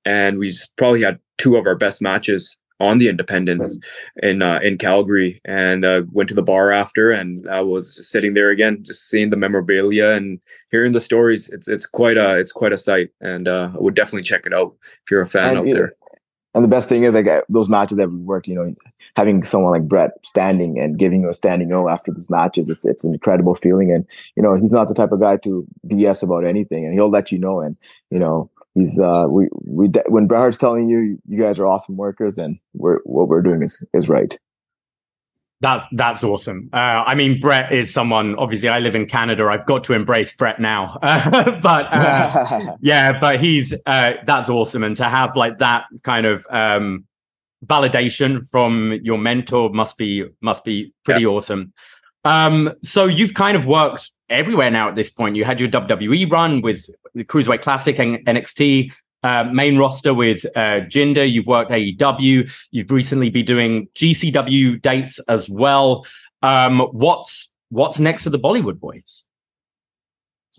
and 0.05 0.39
we 0.39 0.53
probably 0.77 1.01
had 1.01 1.19
two 1.37 1.57
of 1.57 1.67
our 1.67 1.75
best 1.75 2.01
matches 2.01 2.57
on 2.81 2.97
the 2.97 3.07
Independence 3.07 3.77
in 4.21 4.41
uh, 4.41 4.59
in 4.61 4.77
Calgary, 4.77 5.39
and 5.45 5.85
uh, 5.85 6.03
went 6.11 6.29
to 6.29 6.35
the 6.35 6.43
bar 6.43 6.71
after, 6.71 7.11
and 7.11 7.47
I 7.49 7.61
was 7.61 8.05
sitting 8.07 8.33
there 8.33 8.49
again, 8.49 8.83
just 8.83 9.07
seeing 9.09 9.29
the 9.29 9.37
memorabilia 9.37 10.11
and 10.11 10.39
hearing 10.71 10.91
the 10.91 10.99
stories. 10.99 11.49
It's 11.49 11.67
it's 11.67 11.85
quite 11.85 12.17
a 12.17 12.37
it's 12.37 12.51
quite 12.51 12.73
a 12.73 12.77
sight, 12.77 13.09
and 13.21 13.47
uh, 13.47 13.69
I 13.73 13.77
would 13.77 13.95
definitely 13.95 14.23
check 14.23 14.45
it 14.45 14.53
out 14.53 14.73
if 15.05 15.11
you're 15.11 15.21
a 15.21 15.27
fan 15.27 15.57
and, 15.57 15.59
out 15.59 15.69
there. 15.69 15.93
And 16.53 16.63
the 16.63 16.69
best 16.69 16.89
thing 16.89 17.03
is 17.03 17.13
like 17.13 17.27
those 17.47 17.69
matches 17.69 17.97
that 17.97 18.11
we 18.11 18.17
worked, 18.17 18.47
you 18.47 18.55
know, 18.55 18.75
having 19.15 19.41
someone 19.43 19.71
like 19.71 19.87
Bret 19.87 20.11
standing 20.25 20.79
and 20.79 20.97
giving 20.97 21.21
you 21.21 21.29
a 21.29 21.33
standing 21.33 21.71
O 21.71 21.87
after 21.87 22.11
these 22.11 22.29
matches, 22.29 22.69
it's 22.69 22.85
it's 22.85 23.05
an 23.05 23.13
incredible 23.13 23.55
feeling. 23.55 23.91
And 23.91 24.05
you 24.35 24.43
know, 24.43 24.55
he's 24.55 24.73
not 24.73 24.89
the 24.89 24.93
type 24.93 25.13
of 25.13 25.21
guy 25.21 25.37
to 25.37 25.65
BS 25.87 26.23
about 26.23 26.45
anything, 26.45 26.83
and 26.83 26.93
he'll 26.93 27.09
let 27.09 27.31
you 27.31 27.39
know. 27.39 27.61
And 27.61 27.77
you 28.09 28.19
know, 28.19 28.49
he's 28.75 28.99
uh 28.99 29.25
we 29.29 29.47
we 29.65 29.89
when 30.07 30.27
Bret 30.27 30.39
Hart's 30.39 30.57
telling 30.57 30.89
you 30.89 31.17
you 31.27 31.39
guys 31.39 31.59
are 31.59 31.67
awesome 31.67 31.97
workers, 31.97 32.35
then 32.35 32.59
we're 32.73 32.99
what 33.03 33.27
we're 33.27 33.41
doing 33.41 33.63
is 33.63 33.83
is 33.93 34.09
right. 34.09 34.37
That's 35.61 35.85
that's 35.91 36.23
awesome. 36.23 36.69
Uh, 36.73 37.03
I 37.05 37.13
mean, 37.13 37.39
Bret 37.39 37.71
is 37.71 37.93
someone. 37.93 38.35
Obviously, 38.35 38.69
I 38.69 38.79
live 38.79 38.95
in 38.95 39.05
Canada. 39.05 39.45
I've 39.45 39.67
got 39.67 39.83
to 39.85 39.93
embrace 39.93 40.33
Bret 40.33 40.59
now. 40.59 40.97
Uh, 41.03 41.59
but 41.61 41.87
uh, 41.91 42.75
yeah, 42.81 43.19
but 43.19 43.39
he's 43.39 43.73
uh, 43.85 44.13
that's 44.25 44.49
awesome, 44.49 44.83
and 44.83 44.97
to 44.97 45.05
have 45.05 45.35
like 45.35 45.59
that 45.59 45.85
kind 46.03 46.25
of 46.25 46.47
um, 46.49 47.05
validation 47.65 48.49
from 48.49 48.99
your 49.03 49.19
mentor 49.19 49.69
must 49.69 49.99
be 49.99 50.25
must 50.41 50.65
be 50.65 50.91
pretty 51.03 51.27
awesome. 51.27 51.73
Um, 52.23 52.73
so 52.83 53.05
you've 53.05 53.35
kind 53.35 53.55
of 53.55 53.65
worked 53.67 54.11
everywhere 54.31 54.71
now 54.71 54.89
at 54.89 54.95
this 54.95 55.09
point. 55.09 55.35
You 55.35 55.43
had 55.43 55.59
your 55.59 55.69
WWE 55.69 56.31
run 56.31 56.61
with 56.61 56.89
the 57.13 57.23
Cruiserweight 57.23 57.61
Classic 57.61 57.99
and 57.99 58.17
NXT, 58.25 58.91
uh, 59.23 59.43
main 59.45 59.77
roster 59.77 60.13
with 60.13 60.45
uh, 60.55 60.81
Jinder. 60.87 61.29
You've 61.29 61.47
worked 61.47 61.71
AEW. 61.71 62.51
You've 62.71 62.91
recently 62.91 63.29
been 63.29 63.45
doing 63.45 63.87
GCW 63.95 64.81
dates 64.81 65.19
as 65.27 65.49
well. 65.49 66.05
Um, 66.41 66.79
what's 66.91 67.51
what's 67.69 67.99
next 67.99 68.23
for 68.23 68.29
the 68.29 68.39
Bollywood 68.39 68.79
Boyz? 68.79 69.23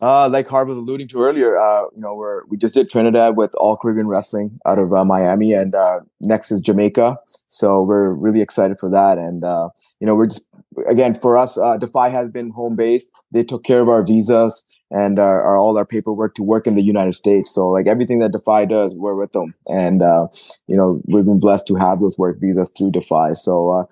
Uh, 0.00 0.28
like 0.28 0.48
Harv 0.48 0.68
was 0.68 0.78
alluding 0.78 1.06
to 1.08 1.20
earlier, 1.20 1.56
uh, 1.56 1.82
you 1.94 2.00
know, 2.00 2.14
we're, 2.14 2.46
we 2.46 2.56
just 2.56 2.74
did 2.74 2.88
Trinidad 2.88 3.36
with 3.36 3.54
All 3.56 3.76
Caribbean 3.76 4.08
Wrestling 4.08 4.58
out 4.66 4.78
of 4.78 4.92
uh, 4.92 5.04
Miami, 5.04 5.52
and 5.52 5.74
uh, 5.74 6.00
next 6.20 6.50
is 6.50 6.62
Jamaica. 6.62 7.18
So 7.48 7.82
we're 7.82 8.10
really 8.10 8.40
excited 8.40 8.78
for 8.80 8.90
that. 8.90 9.18
And, 9.18 9.44
uh, 9.44 9.68
you 10.00 10.06
know, 10.06 10.14
we're 10.14 10.28
just, 10.28 10.46
again, 10.88 11.14
for 11.14 11.36
us, 11.36 11.58
uh, 11.58 11.76
Defy 11.76 12.08
has 12.08 12.30
been 12.30 12.50
home 12.50 12.74
base. 12.74 13.10
They 13.32 13.44
took 13.44 13.64
care 13.64 13.80
of 13.80 13.88
our 13.88 14.02
visas 14.04 14.66
and 14.90 15.18
our, 15.18 15.42
our, 15.42 15.58
all 15.58 15.76
our 15.76 15.86
paperwork 15.86 16.34
to 16.36 16.42
work 16.42 16.66
in 16.66 16.74
the 16.74 16.82
United 16.82 17.14
States. 17.14 17.54
So, 17.54 17.68
like, 17.68 17.86
everything 17.86 18.18
that 18.20 18.32
Defy 18.32 18.64
does, 18.64 18.96
we're 18.96 19.14
with 19.14 19.32
them. 19.32 19.54
And, 19.68 20.02
uh, 20.02 20.28
you 20.68 20.76
know, 20.76 21.02
we've 21.04 21.26
been 21.26 21.38
blessed 21.38 21.66
to 21.66 21.74
have 21.76 22.00
those 22.00 22.18
work 22.18 22.38
visas 22.40 22.72
through 22.76 22.92
Defy. 22.92 23.34
So, 23.34 23.86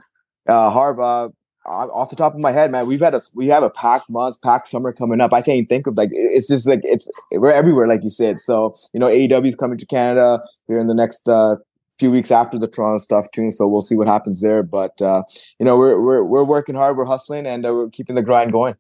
uh, 0.48 0.51
uh, 0.51 0.70
Harv, 0.70 1.32
off 1.66 2.11
the 2.11 2.16
top 2.16 2.34
of 2.34 2.40
my 2.40 2.52
head, 2.52 2.70
man, 2.70 2.86
we've 2.86 3.00
had 3.00 3.14
a 3.14 3.20
we 3.34 3.46
have 3.48 3.62
a 3.62 3.70
packed 3.70 4.08
month, 4.08 4.40
packed 4.42 4.68
summer 4.68 4.92
coming 4.92 5.20
up. 5.20 5.32
I 5.32 5.42
can't 5.42 5.56
even 5.56 5.66
think 5.66 5.86
of 5.86 5.96
like 5.96 6.11
it's 6.12 6.48
just 6.48 6.66
like 6.66 6.80
it's 6.82 7.08
we're 7.32 7.52
everywhere, 7.52 7.86
like 7.86 8.02
you 8.02 8.08
said. 8.08 8.40
So 8.40 8.74
you 8.92 9.00
know, 9.00 9.08
AEW 9.08 9.48
is 9.48 9.56
coming 9.56 9.78
to 9.78 9.86
Canada 9.86 10.42
here 10.66 10.78
in 10.78 10.88
the 10.88 10.94
next 10.94 11.28
uh, 11.28 11.56
few 11.98 12.11
weeks 12.11 12.30
after 12.30 12.58
the 12.58 12.68
Toronto 12.68 12.98
stuff 12.98 13.30
too. 13.32 13.50
So 13.50 13.68
we'll 13.68 13.82
see 13.82 13.96
what 13.96 14.08
happens 14.08 14.40
there. 14.40 14.62
But 14.62 15.00
uh, 15.02 15.22
you 15.58 15.66
know, 15.66 15.76
we're 15.76 16.00
we're 16.00 16.24
we're 16.24 16.44
working 16.44 16.74
hard, 16.74 16.96
we're 16.96 17.04
hustling, 17.04 17.46
and 17.46 17.66
uh, 17.66 17.74
we're 17.74 17.90
keeping 17.90 18.16
the 18.16 18.22
grind 18.22 18.52
going. 18.52 18.74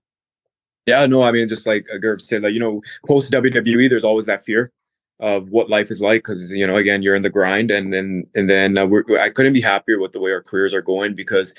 Yeah, 0.86 1.06
no, 1.06 1.22
I 1.22 1.30
mean, 1.30 1.46
just 1.46 1.66
like 1.66 1.86
Gurv 2.02 2.20
said, 2.20 2.42
like 2.42 2.54
you 2.54 2.60
know, 2.60 2.80
post 3.06 3.30
WWE, 3.32 3.88
there's 3.88 4.04
always 4.04 4.26
that 4.26 4.44
fear 4.44 4.72
of 5.20 5.50
what 5.50 5.68
life 5.68 5.90
is 5.90 6.00
like 6.00 6.22
because 6.22 6.50
you 6.50 6.66
know 6.66 6.76
again 6.76 7.02
you're 7.02 7.14
in 7.14 7.20
the 7.20 7.28
grind 7.28 7.70
and 7.70 7.92
then 7.92 8.26
and 8.34 8.48
then 8.48 8.78
uh, 8.78 8.88
I 9.20 9.28
couldn't 9.28 9.52
be 9.52 9.60
happier 9.60 10.00
with 10.00 10.12
the 10.12 10.20
way 10.20 10.32
our 10.32 10.42
careers 10.42 10.72
are 10.72 10.80
going 10.80 11.14
because 11.14 11.54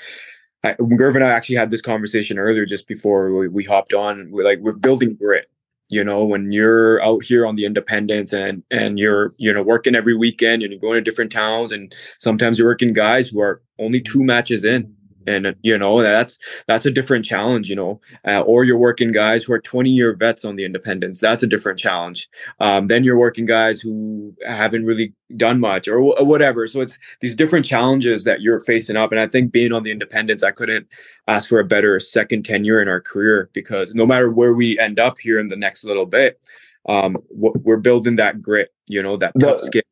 I, 0.63 0.73
Gurv 0.73 1.15
and 1.15 1.23
I 1.23 1.31
actually 1.31 1.55
had 1.55 1.71
this 1.71 1.81
conversation 1.81 2.37
earlier 2.37 2.65
just 2.65 2.87
before 2.87 3.33
we, 3.33 3.47
we 3.47 3.63
hopped 3.63 3.93
on. 3.93 4.29
We're 4.31 4.43
like, 4.45 4.59
we're 4.59 4.73
building 4.73 5.15
grit. 5.15 5.49
You 5.89 6.03
know, 6.05 6.23
when 6.23 6.53
you're 6.53 7.03
out 7.03 7.23
here 7.25 7.45
on 7.45 7.57
the 7.57 7.65
independence 7.65 8.31
and 8.31 8.63
and 8.71 8.97
you're 8.97 9.33
you 9.37 9.51
know 9.51 9.61
working 9.61 9.93
every 9.93 10.15
weekend 10.15 10.63
and 10.63 10.71
you're 10.71 10.79
going 10.79 10.95
to 10.95 11.01
different 11.01 11.33
towns 11.33 11.73
and 11.73 11.93
sometimes 12.17 12.57
you're 12.57 12.67
working 12.67 12.93
guys 12.93 13.27
who 13.27 13.41
are 13.41 13.61
only 13.77 13.99
two 13.99 14.23
matches 14.23 14.63
in 14.63 14.95
and 15.27 15.55
you 15.61 15.77
know 15.77 16.01
that's 16.01 16.39
that's 16.67 16.85
a 16.85 16.91
different 16.91 17.25
challenge 17.25 17.69
you 17.69 17.75
know 17.75 17.99
uh, 18.27 18.41
or 18.41 18.63
you're 18.63 18.77
working 18.77 19.11
guys 19.11 19.43
who 19.43 19.53
are 19.53 19.59
20 19.59 19.89
year 19.89 20.15
vets 20.15 20.45
on 20.45 20.55
the 20.55 20.65
independence 20.65 21.19
that's 21.19 21.43
a 21.43 21.47
different 21.47 21.79
challenge. 21.79 22.29
Um, 22.59 22.87
then 22.87 23.03
you're 23.03 23.17
working 23.17 23.45
guys 23.45 23.81
who 23.81 24.35
haven't 24.47 24.85
really 24.85 25.13
done 25.37 25.59
much 25.59 25.87
or, 25.87 25.99
or, 25.99 26.25
whatever. 26.25 26.67
So 26.67 26.81
it's 26.81 26.97
these 27.21 27.35
different 27.35 27.65
challenges 27.65 28.25
that 28.25 28.41
you're 28.41 28.59
facing 28.59 28.97
up. 28.97 29.11
And 29.11 29.19
i 29.19 29.27
think 29.27 29.51
being 29.51 29.73
on 29.73 29.83
the 29.83 29.91
independence 29.91 30.43
i 30.43 30.51
couldn't 30.51 30.87
ask 31.27 31.47
for 31.47 31.59
a 31.59 31.65
better 31.65 31.99
second 31.99 32.43
tenure 32.43 32.81
in 32.81 32.87
our 32.87 33.01
career 33.01 33.49
because 33.53 33.93
no 33.93 34.05
matter 34.05 34.29
where 34.31 34.53
we 34.53 34.77
end 34.79 34.99
up 34.99 35.19
here 35.19 35.39
in 35.39 35.47
the 35.47 35.55
next 35.55 35.83
little 35.83 36.05
bit 36.05 36.39
um, 36.89 37.17
we're 37.29 37.77
building 37.77 38.15
that 38.15 38.41
grit 38.41 38.73
you 38.87 39.01
know 39.01 39.17
that 39.17 39.33
tough 39.39 39.59
skin 39.59 39.83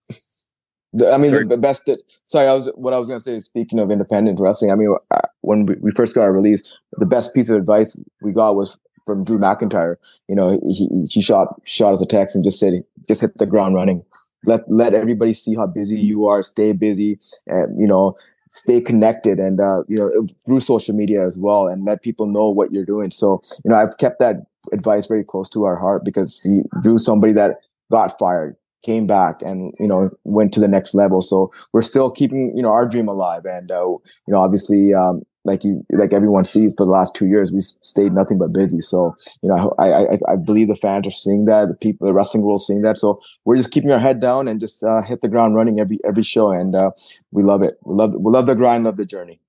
the, 0.94 1.12
I 1.12 1.18
mean, 1.18 1.32
sorry. 1.32 1.46
the 1.46 1.58
best. 1.58 1.86
That, 1.86 2.00
Sorry, 2.26 2.48
I 2.48 2.54
was 2.54 2.72
what 2.76 2.94
I 2.94 3.00
was 3.00 3.08
going 3.08 3.20
to 3.20 3.24
say. 3.24 3.36
Is 3.36 3.46
speaking 3.46 3.80
of 3.80 3.92
independent 3.92 4.40
wrestling, 4.40 4.72
I 4.72 4.76
mean, 4.76 4.96
uh, 5.12 5.22
when 5.42 5.66
we, 5.66 5.76
we 5.82 5.92
first 5.92 6.16
got 6.16 6.24
our 6.24 6.34
release, 6.34 6.62
the 6.94 7.06
best 7.06 7.34
piece 7.34 7.50
of 7.50 7.58
advice 7.58 8.00
we 8.22 8.32
got 8.32 8.56
was 8.56 8.78
from 9.06 9.24
Drew 9.24 9.38
McIntyre. 9.38 9.96
You 10.28 10.36
know, 10.36 10.60
he 10.68 10.90
he 11.10 11.22
shot 11.22 11.62
shot 11.66 11.94
us 11.94 12.02
a 12.02 12.06
text 12.06 12.36
and 12.36 12.44
just 12.44 12.60
said, 12.60 12.74
just 13.08 13.22
hit 13.22 13.38
the 13.38 13.46
ground 13.46 13.76
running. 13.76 14.04
Let 14.46 14.62
let 14.68 14.94
everybody 14.94 15.34
see 15.34 15.56
how 15.56 15.68
busy 15.68 16.00
you 16.00 16.28
are. 16.28 16.42
Stay 16.44 16.72
busy, 16.74 17.20
and 17.46 17.80
you 17.80 17.88
know, 17.88 18.16
stay 18.52 18.82
connected, 18.82 19.40
and 19.40 19.60
uh, 19.60 19.84
you 19.88 19.98
know, 19.98 20.28
through 20.46 20.62
social 20.62 20.96
media 20.96 21.26
as 21.26 21.38
well, 21.38 21.68
and 21.68 21.86
let 21.86 22.02
people 22.02 22.26
know 22.26 22.50
what 22.50 22.72
you're 22.72 22.86
doing. 22.86 23.12
So, 23.12 23.42
you 23.64 23.70
know, 23.70 23.78
I've 23.78 23.98
kept 23.98 24.20
that 24.20 24.38
advice 24.74 25.08
very 25.08 25.24
close 25.24 25.50
to 25.52 25.66
our 25.66 25.76
heart 25.76 26.04
because 26.04 26.42
he, 26.42 26.62
Drew's 26.82 27.06
somebody 27.06 27.34
that 27.34 27.58
got 27.92 28.18
fired 28.20 28.56
came 28.84 29.08
back 29.08 29.42
and 29.42 29.74
you 29.80 29.88
know 29.88 30.10
went 30.24 30.54
to 30.54 30.60
the 30.60 30.68
next 30.68 30.94
level. 30.94 31.22
So 31.22 31.52
we're 31.74 31.82
still 31.82 32.12
keeping 32.12 32.56
you 32.56 32.64
know 32.64 32.72
our 32.72 32.88
dream 32.88 33.08
alive. 33.08 33.46
And 33.46 33.72
uh, 33.72 33.86
you 33.86 34.02
know 34.28 34.40
obviously 34.40 34.94
um, 34.94 35.24
like 35.46 35.64
you 35.64 35.86
like 35.92 36.14
everyone 36.14 36.46
sees 36.46 36.74
for 36.78 36.86
the 36.86 36.92
last 36.92 37.16
two 37.16 37.28
years 37.28 37.52
we've 37.52 37.64
stayed 37.64 38.14
nothing 38.14 38.38
but 38.38 38.54
busy. 38.54 38.82
So 38.82 39.16
you 39.42 39.50
know 39.50 39.74
I, 39.80 39.94
I 39.94 40.18
i 40.30 40.36
believe 40.36 40.68
the 40.68 40.76
fans 40.76 41.08
are 41.08 41.12
seeing 41.12 41.46
that. 41.46 41.68
The 41.68 41.76
people 41.76 42.08
the 42.08 42.14
wrestling 42.14 42.44
world 42.44 42.62
seeing 42.62 42.82
that. 42.84 42.98
So 42.98 43.20
we're 43.46 43.58
just 43.58 43.72
keeping 43.72 43.92
our 43.92 44.00
head 44.00 44.20
down 44.20 44.48
and 44.48 44.60
just 44.60 44.84
uh, 44.84 45.02
hit 45.02 45.22
the 45.22 45.30
ground 45.30 45.56
running 45.56 45.80
every 45.80 46.00
every 46.06 46.24
show. 46.24 46.52
And 46.52 46.76
uh, 46.76 46.92
we 47.32 47.44
love 47.44 47.62
it. 47.64 47.80
We 47.84 47.96
love 47.96 48.14
we 48.14 48.32
love 48.32 48.48
the 48.48 48.56
grind 48.56 48.84
love 48.84 48.98
the 48.98 49.06
journey. 49.06 49.40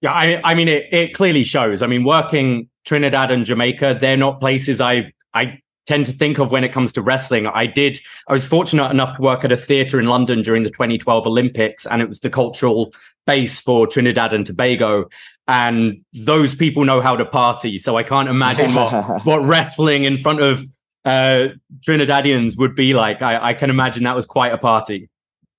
Yeah 0.00 0.12
i 0.12 0.40
i 0.44 0.54
mean 0.54 0.68
it, 0.68 0.92
it 0.92 1.14
clearly 1.14 1.44
shows. 1.44 1.82
I 1.82 1.86
mean 1.86 2.04
working 2.04 2.68
trinidad 2.84 3.30
and 3.30 3.44
jamaica 3.44 3.96
they're 4.00 4.16
not 4.16 4.40
places 4.40 4.80
i 4.80 5.12
i 5.34 5.61
tend 5.86 6.06
to 6.06 6.12
think 6.12 6.38
of 6.38 6.52
when 6.52 6.64
it 6.64 6.72
comes 6.72 6.92
to 6.92 7.02
wrestling. 7.02 7.46
I 7.46 7.66
did, 7.66 7.98
I 8.28 8.32
was 8.32 8.46
fortunate 8.46 8.90
enough 8.90 9.16
to 9.16 9.22
work 9.22 9.44
at 9.44 9.52
a 9.52 9.56
theatre 9.56 9.98
in 9.98 10.06
London 10.06 10.42
during 10.42 10.62
the 10.62 10.70
2012 10.70 11.26
Olympics, 11.26 11.86
and 11.86 12.00
it 12.00 12.08
was 12.08 12.20
the 12.20 12.30
cultural 12.30 12.92
base 13.26 13.60
for 13.60 13.86
Trinidad 13.86 14.32
and 14.34 14.46
Tobago. 14.46 15.08
and 15.48 16.00
those 16.12 16.54
people 16.54 16.84
know 16.84 17.00
how 17.00 17.16
to 17.16 17.24
party. 17.24 17.78
So 17.78 17.96
I 17.96 18.04
can't 18.04 18.28
imagine 18.28 18.74
what 18.74 18.92
what 19.24 19.42
wrestling 19.42 20.04
in 20.04 20.16
front 20.16 20.40
of 20.40 20.64
uh, 21.04 21.48
Trinidadians 21.80 22.56
would 22.56 22.76
be 22.76 22.94
like. 22.94 23.22
I, 23.22 23.48
I, 23.48 23.54
can 23.54 23.70
imagine 23.70 24.04
that 24.04 24.14
was 24.14 24.24
quite 24.24 24.52
a 24.52 24.58
party. 24.58 25.10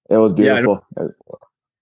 It 0.09 0.15
was 0.15 0.31
beautiful. 0.31 0.85
Yeah, 0.97 1.07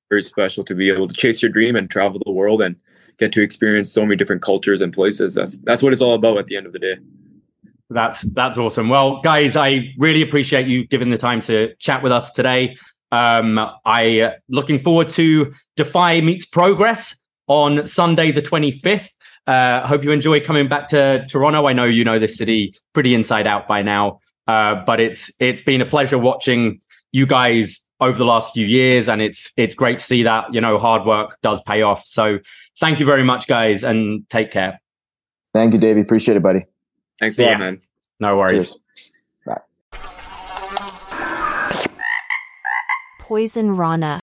very 0.10 0.24
special 0.24 0.64
to 0.64 0.76
be 0.76 0.90
able 0.90 1.08
to 1.08 1.14
chase 1.14 1.42
your 1.42 1.52
dream 1.52 1.76
and 1.76 1.90
travel 1.90 2.20
the 2.26 2.32
world 2.32 2.62
and 2.62 2.76
get 3.18 3.32
to 3.34 3.42
experience 3.42 3.92
so 3.92 4.02
many 4.02 4.16
different 4.16 4.42
cultures 4.42 4.82
and 4.82 4.92
places. 4.92 5.36
That's 5.36 5.60
that's 5.60 5.82
what 5.82 5.94
it's 5.94 6.02
all 6.02 6.16
about 6.16 6.38
at 6.38 6.48
the 6.48 6.58
end 6.58 6.66
of 6.66 6.74
the 6.74 6.80
day. 6.80 6.98
That's 7.92 8.22
that's 8.34 8.58
awesome. 8.58 8.90
Well, 8.90 9.22
guys, 9.22 9.58
I 9.58 9.94
really 9.98 10.22
appreciate 10.22 10.68
you 10.68 10.88
giving 10.88 11.10
the 11.10 11.18
time 11.18 11.42
to 11.42 11.76
chat 11.76 12.02
with 12.02 12.12
us 12.12 12.32
today. 12.32 12.78
Um, 13.12 13.60
I 13.86 14.22
uh, 14.22 14.34
looking 14.48 14.80
forward 14.80 15.10
to 15.10 15.54
Defy 15.76 16.22
meets 16.22 16.46
Progress 16.46 17.22
on 17.48 17.86
Sunday 17.86 18.32
the 18.32 18.42
25th. 18.42 19.14
Uh, 19.46 19.86
hope 19.86 20.04
you 20.04 20.12
enjoy 20.12 20.40
coming 20.40 20.70
back 20.70 20.88
to 20.90 21.26
Toronto. 21.28 21.68
I 21.68 21.74
know 21.74 21.84
you 21.84 22.06
know 22.06 22.18
this 22.18 22.38
city 22.38 22.74
pretty 22.94 23.14
inside 23.14 23.46
out 23.46 23.68
by 23.68 23.82
now, 23.82 24.20
uh, 24.48 24.76
but 24.86 25.02
it's 25.02 25.30
it's 25.40 25.62
been 25.62 25.82
a 25.82 25.86
pleasure 25.86 26.18
watching 26.18 26.80
you 27.12 27.26
guys 27.26 27.80
over 28.00 28.18
the 28.18 28.26
last 28.26 28.54
few 28.54 28.66
years, 28.66 29.10
and 29.10 29.22
it's 29.22 29.52
it's 29.58 29.76
great 29.76 30.00
to 30.00 30.06
see 30.06 30.24
that 30.24 30.54
you 30.54 30.62
know 30.62 30.78
hard 30.78 31.06
work 31.06 31.38
does 31.42 31.62
pay 31.64 31.82
off. 31.82 32.06
So 32.06 32.40
thank 32.80 33.02
you 33.02 33.06
very 33.06 33.24
much, 33.24 33.48
guys, 33.48 33.84
and 33.84 34.28
take 34.30 34.52
care. 34.52 34.80
Thank 35.54 35.74
you, 35.74 35.80
Davie. 35.80 36.00
Appreciate 36.00 36.38
it, 36.38 36.44
buddy. 36.44 36.62
Thanks 37.22 37.38
a 37.38 37.46
lot, 37.46 37.60
man. 37.60 37.82
No 38.20 38.36
worries. 38.36 38.52
Cheers. 38.52 38.80
Bye. 39.46 39.62
Poisonrana. 43.20 44.14